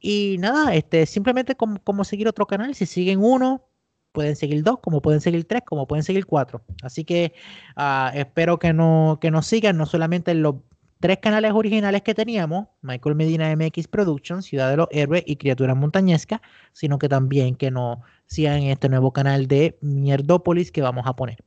[0.00, 2.74] y nada, este, simplemente como, seguir otro canal.
[2.74, 3.66] Si siguen uno,
[4.12, 6.62] pueden seguir dos, como pueden seguir tres, como pueden seguir cuatro.
[6.82, 7.34] Así que
[7.76, 10.54] ah, espero que, no, que nos sigan, no solamente en los
[11.00, 15.76] tres canales originales que teníamos, Michael Medina MX Productions, Ciudad de los Héroes y Criaturas
[15.76, 16.40] Montañescas,
[16.72, 21.14] sino que también que nos sigan en este nuevo canal de Mierdópolis que vamos a
[21.14, 21.44] poner.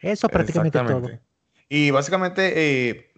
[0.00, 1.08] Eso es prácticamente todo.
[1.68, 2.52] Y básicamente,
[2.90, 3.12] eh,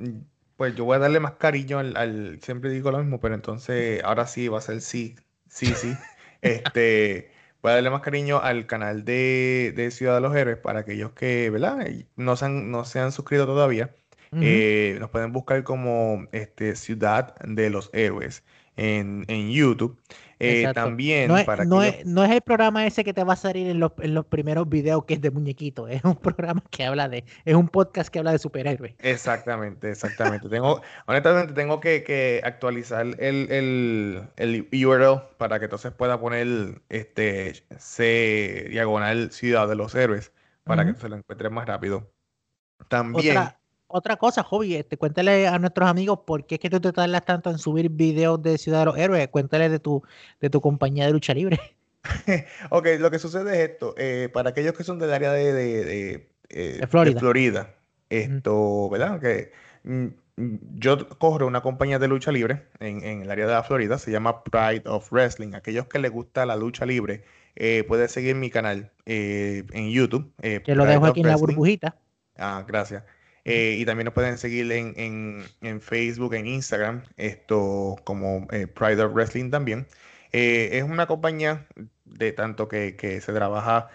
[0.56, 4.26] pues yo voy a darle más cariño al, siempre digo lo mismo, pero entonces ahora
[4.26, 5.16] sí va a ser sí,
[5.48, 5.92] sí, sí.
[6.42, 7.32] este,
[7.62, 11.50] voy a darle más cariño al canal de, Ciudad de los Héroes para aquellos que,
[11.50, 11.84] ¿verdad?
[12.16, 13.94] No se han, no se han suscrito todavía.
[14.40, 18.42] Eh, nos pueden buscar como este, Ciudad de los Héroes
[18.76, 19.98] en, YouTube.
[20.40, 23.34] Eh, también no es, para no, es, no es el programa ese que te va
[23.34, 26.62] a salir en los, en los primeros videos que es de muñequito, es un programa
[26.70, 28.94] que habla de, es un podcast que habla de superhéroes.
[28.98, 30.48] Exactamente, exactamente.
[30.48, 37.64] tengo, honestamente tengo que, actualizar el, el, el, URL para que entonces pueda poner este
[37.78, 40.32] C diagonal Ciudad de los Héroes
[40.64, 42.10] para que se lo encuentre más rápido.
[42.88, 43.58] También otra
[44.18, 47.50] cosa, Hobby, este, cuéntale a nuestros amigos por qué es que tú te tardas tanto
[47.50, 49.28] en subir videos de Ciudad de los Héroes.
[49.28, 50.02] Cuéntale de tu,
[50.40, 51.60] de tu compañía de lucha libre.
[52.70, 53.94] ok, lo que sucede es esto.
[53.96, 57.74] Eh, para aquellos que son del área de, de, eh, Florida.
[58.10, 59.20] esto, ¿verdad?
[59.20, 59.52] Que
[59.84, 60.06] mm,
[60.76, 64.10] yo corro una compañía de lucha libre en, en, el área de la Florida, se
[64.10, 65.54] llama Pride of Wrestling.
[65.54, 67.24] Aquellos que les gusta la lucha libre,
[67.56, 70.32] eh, pueden seguir mi canal en YouTube.
[70.40, 71.96] que lo dejo aquí en la burbujita.
[72.36, 73.04] Ah, gracias.
[73.44, 75.44] Eh, y también nos pueden seguir en,
[75.80, 79.86] Facebook, en Instagram, esto como eh, Pride of Wrestling también.
[80.32, 81.66] Eh, es una compañía
[82.04, 83.88] de tanto que, se trabaja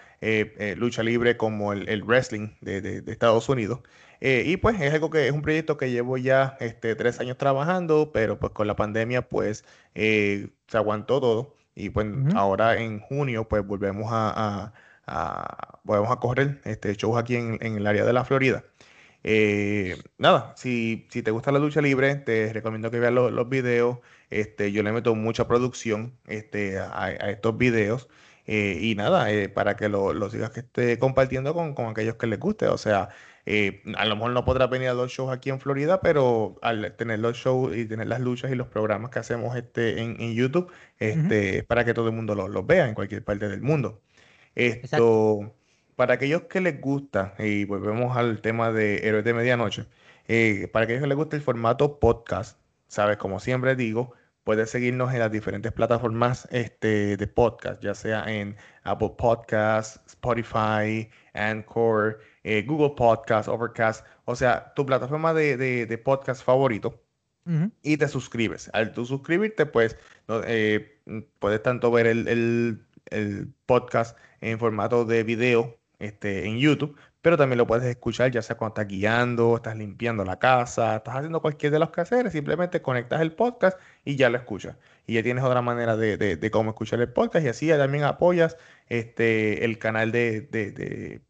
[0.76, 3.80] lucha libre como el, wrestling de, Estados Unidos.
[4.20, 8.12] y pues es algo que es un proyecto que llevo ya este, tres años trabajando,
[8.12, 9.64] pero pues con la pandemia pues
[9.94, 11.56] se aguantó todo.
[11.74, 14.72] Y pues ahora en junio pues volvemos a,
[15.84, 18.64] volvemos a correr este, shows aquí en, en el área de la Florida.
[19.22, 23.98] Eh, nada, si, si, te gusta la lucha libre, te recomiendo que veas los videos.
[24.30, 28.08] Este, yo le meto mucha producción este, a, estos videos.
[28.46, 32.16] Eh, y nada, eh, para que lo, lo, sigas que esté compartiendo con, con, aquellos
[32.16, 32.66] que les guste.
[32.68, 33.10] O sea,
[33.96, 37.18] a lo mejor no podrás venir a los shows aquí en Florida, pero al tener
[37.20, 40.72] los shows y tener las luchas y los programas que hacemos este, en, en YouTube,
[40.98, 44.00] este, para que todo el mundo los vea en cualquier parte del mundo.
[44.54, 45.54] Esto
[46.00, 49.84] para aquellos que les gusta, y volvemos al tema de Héroes de Medianoche,
[50.28, 52.58] eh, para aquellos que les gusta el formato podcast,
[52.88, 58.24] sabes, como siempre digo, puedes seguirnos en las diferentes plataformas este, de podcast, ya sea
[58.32, 66.42] en Apple Podcasts, Spotify, Anchor, eh, Google Podcasts, Overcast, o sea, tu plataforma de, podcast
[66.42, 66.98] favorito.
[67.82, 68.70] y te suscribes.
[68.72, 69.98] Al tú suscribirte, pues
[70.46, 70.98] eh,
[71.38, 72.86] puedes tanto ver el,
[73.66, 78.56] podcast en formato de video este, en YouTube, pero también lo puedes escuchar ya sea
[78.56, 83.20] cuando estás guiando, estás limpiando la casa, estás haciendo cualquier de los quehaceres, simplemente conectas
[83.20, 84.76] el podcast y ya lo escuchas.
[85.06, 88.56] Y ya tienes otra manera de, cómo escuchar el podcast y así también apoyas
[88.88, 91.20] este, el canal de, de,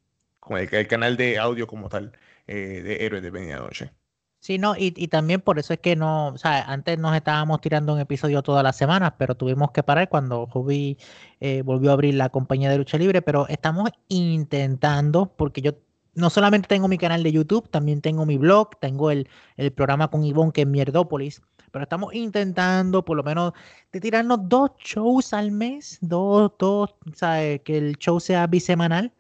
[0.49, 2.13] el, canal de audio como tal
[2.47, 4.00] eh, de Héroes de Medianoche.
[4.43, 7.61] Sí, no, y, y, también por eso es que no, o sea, antes nos estábamos
[7.61, 10.97] tirando un episodio todas las semanas, pero tuvimos que parar cuando Hobby
[11.41, 15.73] eh, volvió a abrir la compañía de lucha libre, pero estamos intentando, porque yo
[16.15, 20.09] no solamente tengo mi canal de YouTube, también tengo mi blog, tengo el, el programa
[20.09, 23.53] con Ivonne que es Mierdópolis, pero estamos intentando por lo menos
[23.93, 29.13] de tirarnos dos shows al mes, dos, dos, sea, que el show sea bisemanal.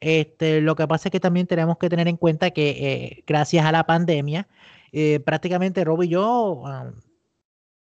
[0.00, 3.66] Este, lo que pasa es que también tenemos que tener en cuenta que eh, gracias
[3.66, 4.48] a la pandemia,
[4.92, 6.90] eh, prácticamente Rob y yo ah,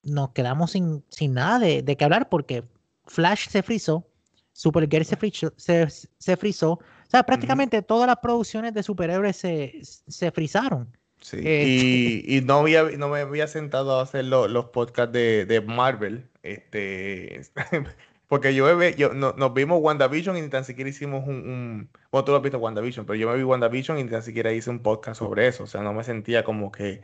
[0.03, 2.63] nos quedamos sin, sin nada de, de, qué hablar porque
[3.05, 4.07] Flash se frizó,
[4.53, 6.79] Supergirl se frizó, se, se frizó.
[7.15, 10.97] Sea, prácticamente todas las producciones de superhéroes se, se frizaron.
[11.21, 11.37] Sí.
[11.37, 16.29] Este y, no, había, no me había sentado a hacer los podcasts de, de, Marvel.
[16.43, 17.41] Este,
[18.27, 22.25] porque yo, yo no, nos vimos WandaVision y ni tan siquiera hicimos un, un, Bueno,
[22.25, 24.69] tú lo has visto WandaVision, pero yo me vi WandaVision y ni tan siquiera hice
[24.69, 25.63] un podcast sobre eso.
[25.63, 27.01] O sea, no me sentía como que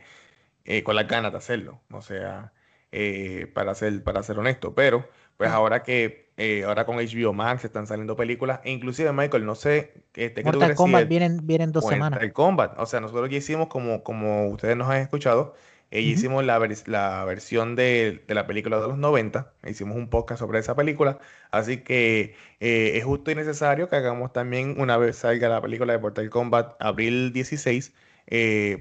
[0.64, 1.80] eh, con las ganas de hacerlo.
[1.90, 2.52] O sea,
[2.92, 4.74] eh, para, ser, para ser honesto.
[4.74, 5.54] Pero, pues ah.
[5.54, 9.92] ahora que eh, ahora con HBO Max están saliendo películas, e inclusive Michael, no sé,
[10.14, 12.22] este, Mortal Kombat vienen, vienen dos semanas.
[12.22, 15.54] El Kombat, o sea, nosotros ya hicimos como, como ustedes nos han escuchado,
[15.90, 20.38] eh, hicimos la, la versión de, de, la película de los 90, hicimos un podcast
[20.38, 21.18] sobre esa película,
[21.50, 25.92] así que eh, es justo y necesario que hagamos también una vez salga la película
[25.92, 27.92] de Mortal Kombat abril 16,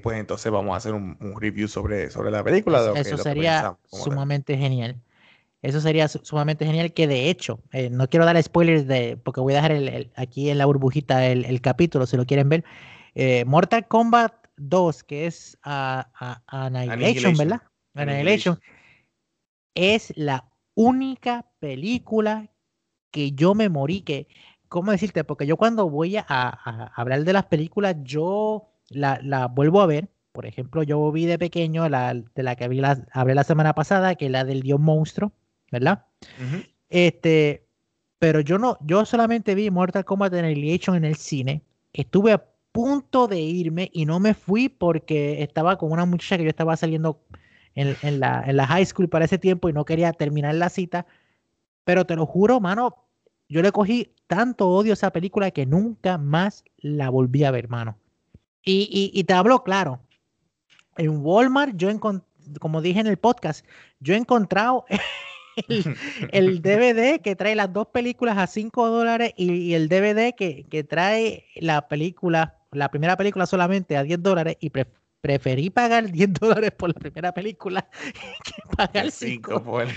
[0.01, 2.93] pues entonces vamos a hacer un, review sobre, sobre la película.
[2.95, 4.95] Eso, sería sumamente genial.
[5.61, 6.93] Eso sería sumamente genial.
[6.93, 10.49] Que de hecho, eh, no quiero dar spoilers de, porque voy a dejar el, aquí
[10.49, 12.63] en la burbujita el, capítulo si lo quieren ver.
[13.13, 17.61] Eh, Mortal Kombat 2, que es Annihilation, ¿verdad?
[17.93, 18.59] Annihilation.
[19.75, 22.49] Es la única película
[23.11, 24.01] que yo me morí.
[24.01, 24.27] Que,
[24.67, 25.23] ¿Cómo decirte?
[25.23, 26.25] Porque yo cuando voy a,
[26.95, 30.09] hablar de las películas, yo la, la, vuelvo a ver.
[30.31, 33.75] Por ejemplo, yo vi de pequeño la, de la que vi la, hablé la semana
[33.75, 35.33] pasada, que es la del Dios Monstruo
[35.71, 36.05] ¿verdad?
[36.89, 37.65] Este,
[38.19, 41.63] pero yo no, yo solamente vi Mortal Kombat Annihilation en el cine.
[41.93, 46.43] Estuve a punto de irme y no me fui porque estaba con una muchacha que
[46.43, 47.21] yo estaba saliendo
[47.73, 51.05] en, la, en la high school para ese tiempo y no quería terminar la cita.
[51.83, 52.95] Pero te lo juro, mano,
[53.49, 57.69] yo le cogí tanto odio a esa película que nunca más la volví a ver,
[57.69, 57.97] mano.
[58.63, 59.99] Y, y, y te hablo claro.
[60.97, 61.89] En Walmart, yo
[62.59, 63.65] como dije en el podcast,
[63.99, 64.85] yo he encontrado
[65.67, 71.45] el, DVD que trae las dos películas a 5 dólares y, el DVD que, trae
[71.55, 74.71] la película, la primera película solamente a 10 dólares y
[75.21, 77.87] preferí pagar 10 dólares por la primera película
[78.43, 79.87] que pagar 5 por...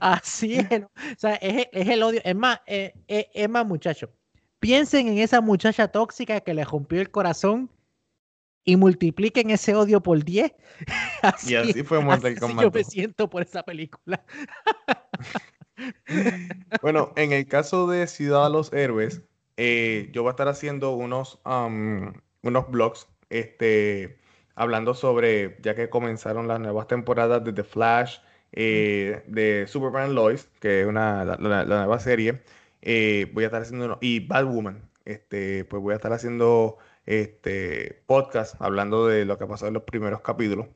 [0.00, 2.20] Así es, o sea, es, el odio.
[2.24, 4.10] Es más, eh, eh, es más, muchachos,
[4.60, 7.70] piensen en esa muchacha tóxica que le rompió el corazón
[8.64, 10.52] y multipliquen ese odio por 10.
[11.46, 12.64] y así fue Mortal Kombat.
[12.64, 14.24] Yo me siento por esa película.
[16.82, 19.22] bueno, en el caso de Ciudad de los Héroes,
[19.56, 24.18] eh, yo voy a estar haciendo unos, unos blogs este,
[24.54, 28.18] hablando sobre, ya que comenzaron las nuevas temporadas de The Flash,
[28.52, 32.42] eh, de Superman Lois, que es una, la, nueva serie.
[32.82, 38.02] Eh, voy a estar haciendo, uno, y Batwoman, este, pues voy a estar haciendo este
[38.06, 40.66] podcast hablando de lo que ha pasado en los primeros capítulos.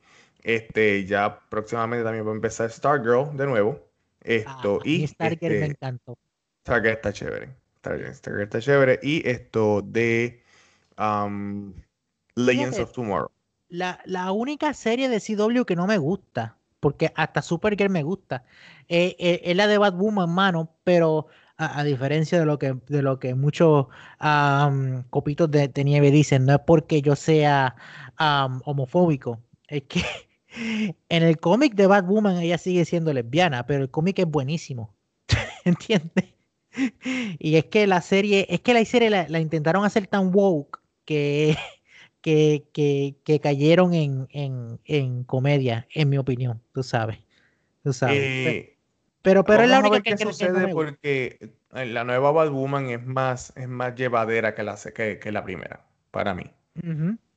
[0.43, 3.79] Este, ya próximamente también va a empezar Stargirl de nuevo.
[4.21, 6.17] Esto ah, y Stargirl me este, encantó.
[6.61, 7.49] Stargirl está chévere.
[7.79, 8.99] Stargirl, está chévere.
[9.01, 10.43] Y esto de
[10.97, 11.73] um,
[12.35, 13.31] Legends of Tomorrow.
[13.69, 18.43] La, la, única serie de CW que no me gusta, porque hasta Supergirl me gusta,
[18.87, 21.27] eh, eh, es la de Batwoman, mano, pero
[21.59, 23.87] a, diferencia de lo que, de lo que muchos
[25.09, 27.75] copitos de, nieve dicen, no es porque yo sea
[28.65, 30.01] homofóbico, es que
[31.09, 34.95] en el cómic de Batwoman ella sigue siendo lesbiana, pero el cómic es buenísimo,
[35.65, 36.33] ¿entiendes?
[37.39, 41.57] Y es que la serie, es que la serie la, intentaron hacer tan woke que,
[42.21, 47.19] que, que, cayeron en, en, en, comedia, en mi opinión, tú sabes.
[47.83, 48.17] Tú sabes.
[48.17, 48.78] Eh,
[49.21, 53.67] pero, pero es la única que, sucede porque eh, la nueva Batwoman es más, es
[53.67, 56.49] más llevadera que la, que, que la primera, para mí.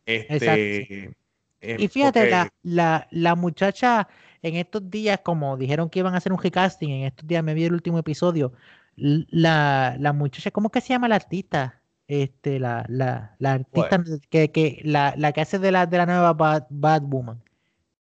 [0.07, 1.15] este,
[1.61, 2.31] y fíjate,
[2.63, 4.09] la, la, muchacha
[4.43, 7.55] en estos días, como dijeron que iban a hacer un recasting, en estos días me
[7.55, 8.53] vi el último episodio,
[8.97, 11.81] la, la muchacha, ¿cómo que se llama la artista?
[12.09, 16.07] Este, la, la, la artista que, que la, la, que hace de la, de la
[16.07, 17.43] nueva Bad, Bad Woman.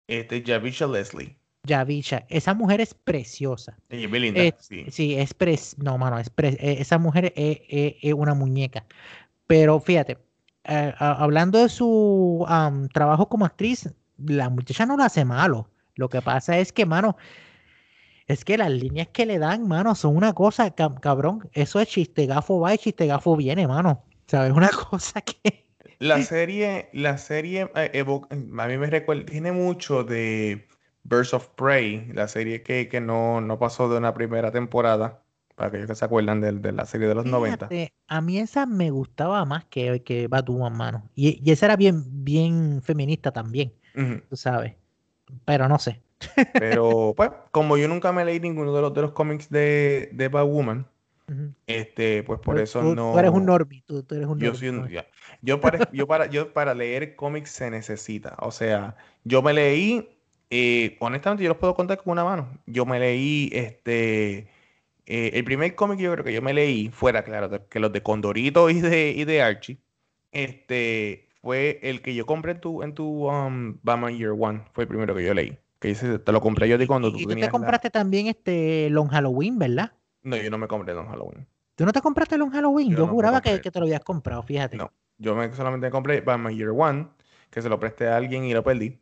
[0.08, 1.39] Este, Javisha Leslie.
[1.64, 3.76] Yavisha, esa mujer es preciosa.
[3.90, 4.86] es linda, sí.
[4.90, 5.14] sí.
[5.16, 8.86] es pres, no, mano, es e, esa mujer es, una muñeca.
[9.46, 10.18] Pero fíjate,
[10.64, 12.46] eh, hablando de su
[12.92, 15.68] trabajo como actriz, la muchacha no lo hace malo.
[15.96, 17.16] Lo que pasa es que, mano,
[18.26, 21.50] es que las líneas que le dan, mano, son una cosa, cabrón.
[21.52, 24.04] Eso es chiste gafo va y chiste gafo viene, mano.
[24.28, 24.52] ¿Sabes?
[24.52, 25.66] Una cosa que.
[25.98, 30.66] La serie, la serie, eh, a mí me recuerda, tiene mucho de
[31.04, 35.22] Birds of Prey, la serie que, que no, no, pasó de una primera temporada,
[35.54, 37.68] para aquellos que se acuerdan de, de la serie de los 90.
[38.08, 41.10] A mí esa me gustaba más que, que Batwoman, mano.
[41.14, 43.72] Y, y esa era bien, bien feminista también,
[44.28, 44.74] tú sabes.
[45.44, 46.00] Pero no sé.
[46.52, 50.28] Pero, pues, como yo nunca me leí ninguno de los, de los cómics de, de
[50.28, 50.86] Batwoman,
[51.66, 53.12] este, pues por eso no.
[53.12, 54.52] Tú eres un normie, tú, eres un yo,
[55.42, 58.36] yo, para, yo, para, yo para leer cómics se necesita.
[58.40, 60.08] O sea, yo me leí
[60.50, 62.48] eh, honestamente, yo los puedo contar con una mano.
[62.66, 64.48] Yo me leí este.
[65.06, 67.92] Eh, el primer cómic que yo creo que yo me leí, fuera claro, que los
[67.92, 69.78] de Condorito y de, y de Archie,
[70.30, 74.62] este, fue el que yo compré en tu, en tu um, Batman Year One.
[74.72, 75.56] Fue el primero que yo leí.
[75.78, 79.08] Que te lo compré yo de cuando tú, y tú te compraste también este Long
[79.08, 79.92] Halloween, ¿verdad?
[80.22, 81.46] No, yo no me compré Long Halloween.
[81.74, 82.94] ¿Tú no te compraste Long Halloween?
[82.94, 84.76] Yo, juraba que, que, te lo habías comprado, fíjate.
[84.76, 87.08] No, yo me, solamente compré Batman Year One,
[87.50, 89.00] que se lo presté a alguien y lo perdí.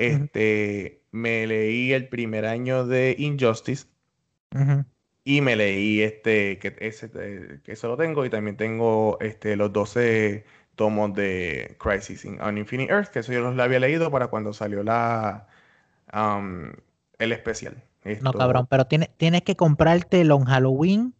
[0.00, 3.86] Este, me leí el primer año de Injustice.
[5.22, 8.24] Y me leí este, que, ese, eh, que eso lo tengo.
[8.24, 10.44] Y también tengo este, los 12
[10.74, 14.82] tomos de Crisis on Infinite Earth, que eso yo los había leído para cuando salió
[14.82, 15.46] la
[17.18, 17.84] el especial.
[18.22, 21.14] No, cabrón, pero tienes, tienes que comprarte Long Halloween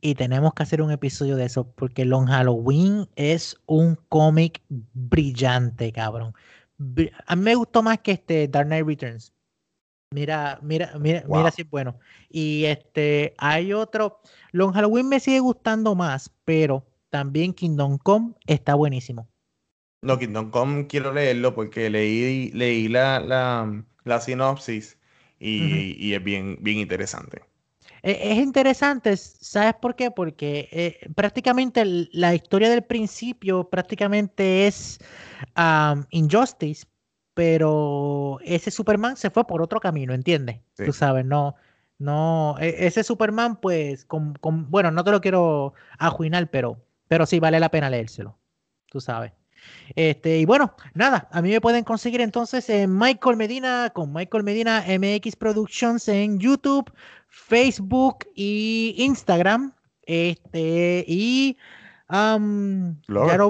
[0.00, 5.92] y tenemos que hacer un episodio de eso, porque Long Halloween es un cómic brillante,
[5.92, 6.34] cabrón
[7.26, 9.32] a mí me gustó más que este Dark Knight Returns.
[10.12, 11.98] Mira, mira, mira, mira si es bueno.
[12.28, 14.20] Y este, hay otro.
[14.52, 19.28] Long Halloween me sigue gustando más, pero también Kingdom Come está buenísimo.
[20.02, 24.98] No, Kingdom Come quiero leerlo porque leí, leí la, la, la sinopsis
[25.38, 27.42] y, es bien, bien interesante.
[28.02, 30.10] E, es interesante, ¿sabes por qué?
[30.10, 34.98] Porque eh, prácticamente la historia del principio prácticamente es
[36.10, 36.86] Injustice,
[37.34, 40.60] pero ese Superman se fue por otro camino, ¿entiendes?
[40.76, 41.54] Tú sabes, no,
[41.98, 44.34] no, e, ese Superman, pues, con,
[44.70, 48.36] bueno, no te lo quiero ajuinar, pero, pero sí vale la pena leérselo,
[48.86, 49.32] tú sabes.
[49.94, 54.42] Este, y bueno, nada, a mí me pueden conseguir entonces en Michael Medina con Michael
[54.42, 56.90] Medina MX Productions en YouTube,
[57.32, 59.72] Facebook y Instagram.
[60.04, 61.56] Este, y
[62.10, 62.96] um,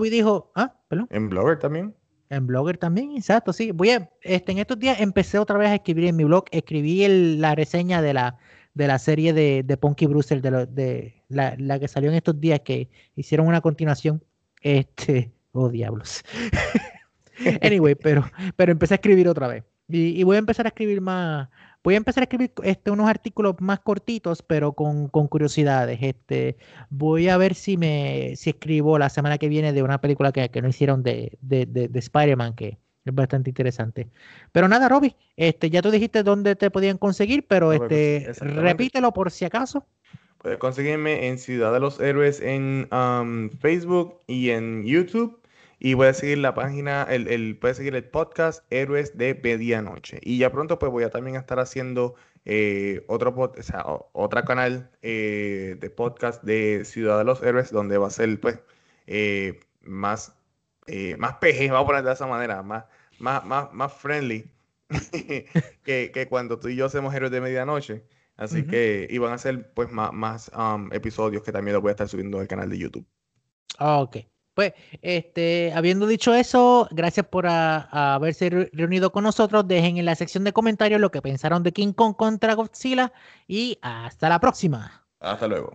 [0.01, 1.09] dijo, ah, perdón.
[1.11, 1.95] En Blogger también.
[2.31, 3.73] En Blogger también, exacto, sí.
[3.73, 7.07] Voy a, este, en estos días empecé otra vez a escribir en mi blog, escribí
[7.37, 8.39] la reseña de la,
[8.73, 12.61] de la serie de, de Punky de, de la, la, que salió en estos días,
[12.61, 14.25] que hicieron una continuación.
[14.63, 16.25] Este, oh diablos.
[17.63, 18.25] anyway, pero,
[18.57, 19.65] pero empecé a escribir otra vez.
[19.89, 21.51] Y, y, voy a empezar a escribir más,
[21.85, 25.99] Voy a empezar a escribir este, unos artículos más cortitos, pero con, curiosidades.
[26.01, 26.57] Este,
[26.91, 30.63] voy a ver si me si escribo la semana que viene de una película que,
[30.63, 34.09] no hicieron de, de, Spider-Man, que es bastante interesante.
[34.53, 39.33] Pero nada, Robbie, este, ya tú dijiste dónde te podían conseguir, pero este, repítelo por
[39.33, 39.85] si acaso.
[40.39, 45.42] Puedes conseguirme en Ciudad de los Héroes en um, Facebook y en YouTube.
[45.85, 50.21] Y voy a seguir la página, el, el, puede seguir el podcast Héroes de Medianoche.
[50.23, 52.15] Y ya pronto pues voy a también estar haciendo
[52.45, 57.99] eh, otro o sea, otra canal eh, de podcast de Ciudad de los Héroes, donde
[57.99, 58.61] va a ser pues
[59.09, 60.37] eh, más,
[61.19, 62.85] más peje, vamos a poner de esa manera, más,
[63.19, 64.49] más, más, más friendly
[65.11, 68.05] que, que, cuando tú y yo hacemos Héroes de Medianoche.
[68.37, 71.93] Así que iban a ser pues más, más um, episodios que también los voy a
[71.93, 73.07] estar subiendo al canal de YouTube.
[73.81, 74.19] Ok.
[74.55, 79.67] Pues, este, habiendo dicho eso, gracias por haberse reunido con nosotros.
[79.67, 83.13] Dejen en la sección de comentarios lo que pensaron de King Kong contra Godzilla
[83.49, 85.07] y hasta la próxima.
[85.21, 85.75] Hasta luego.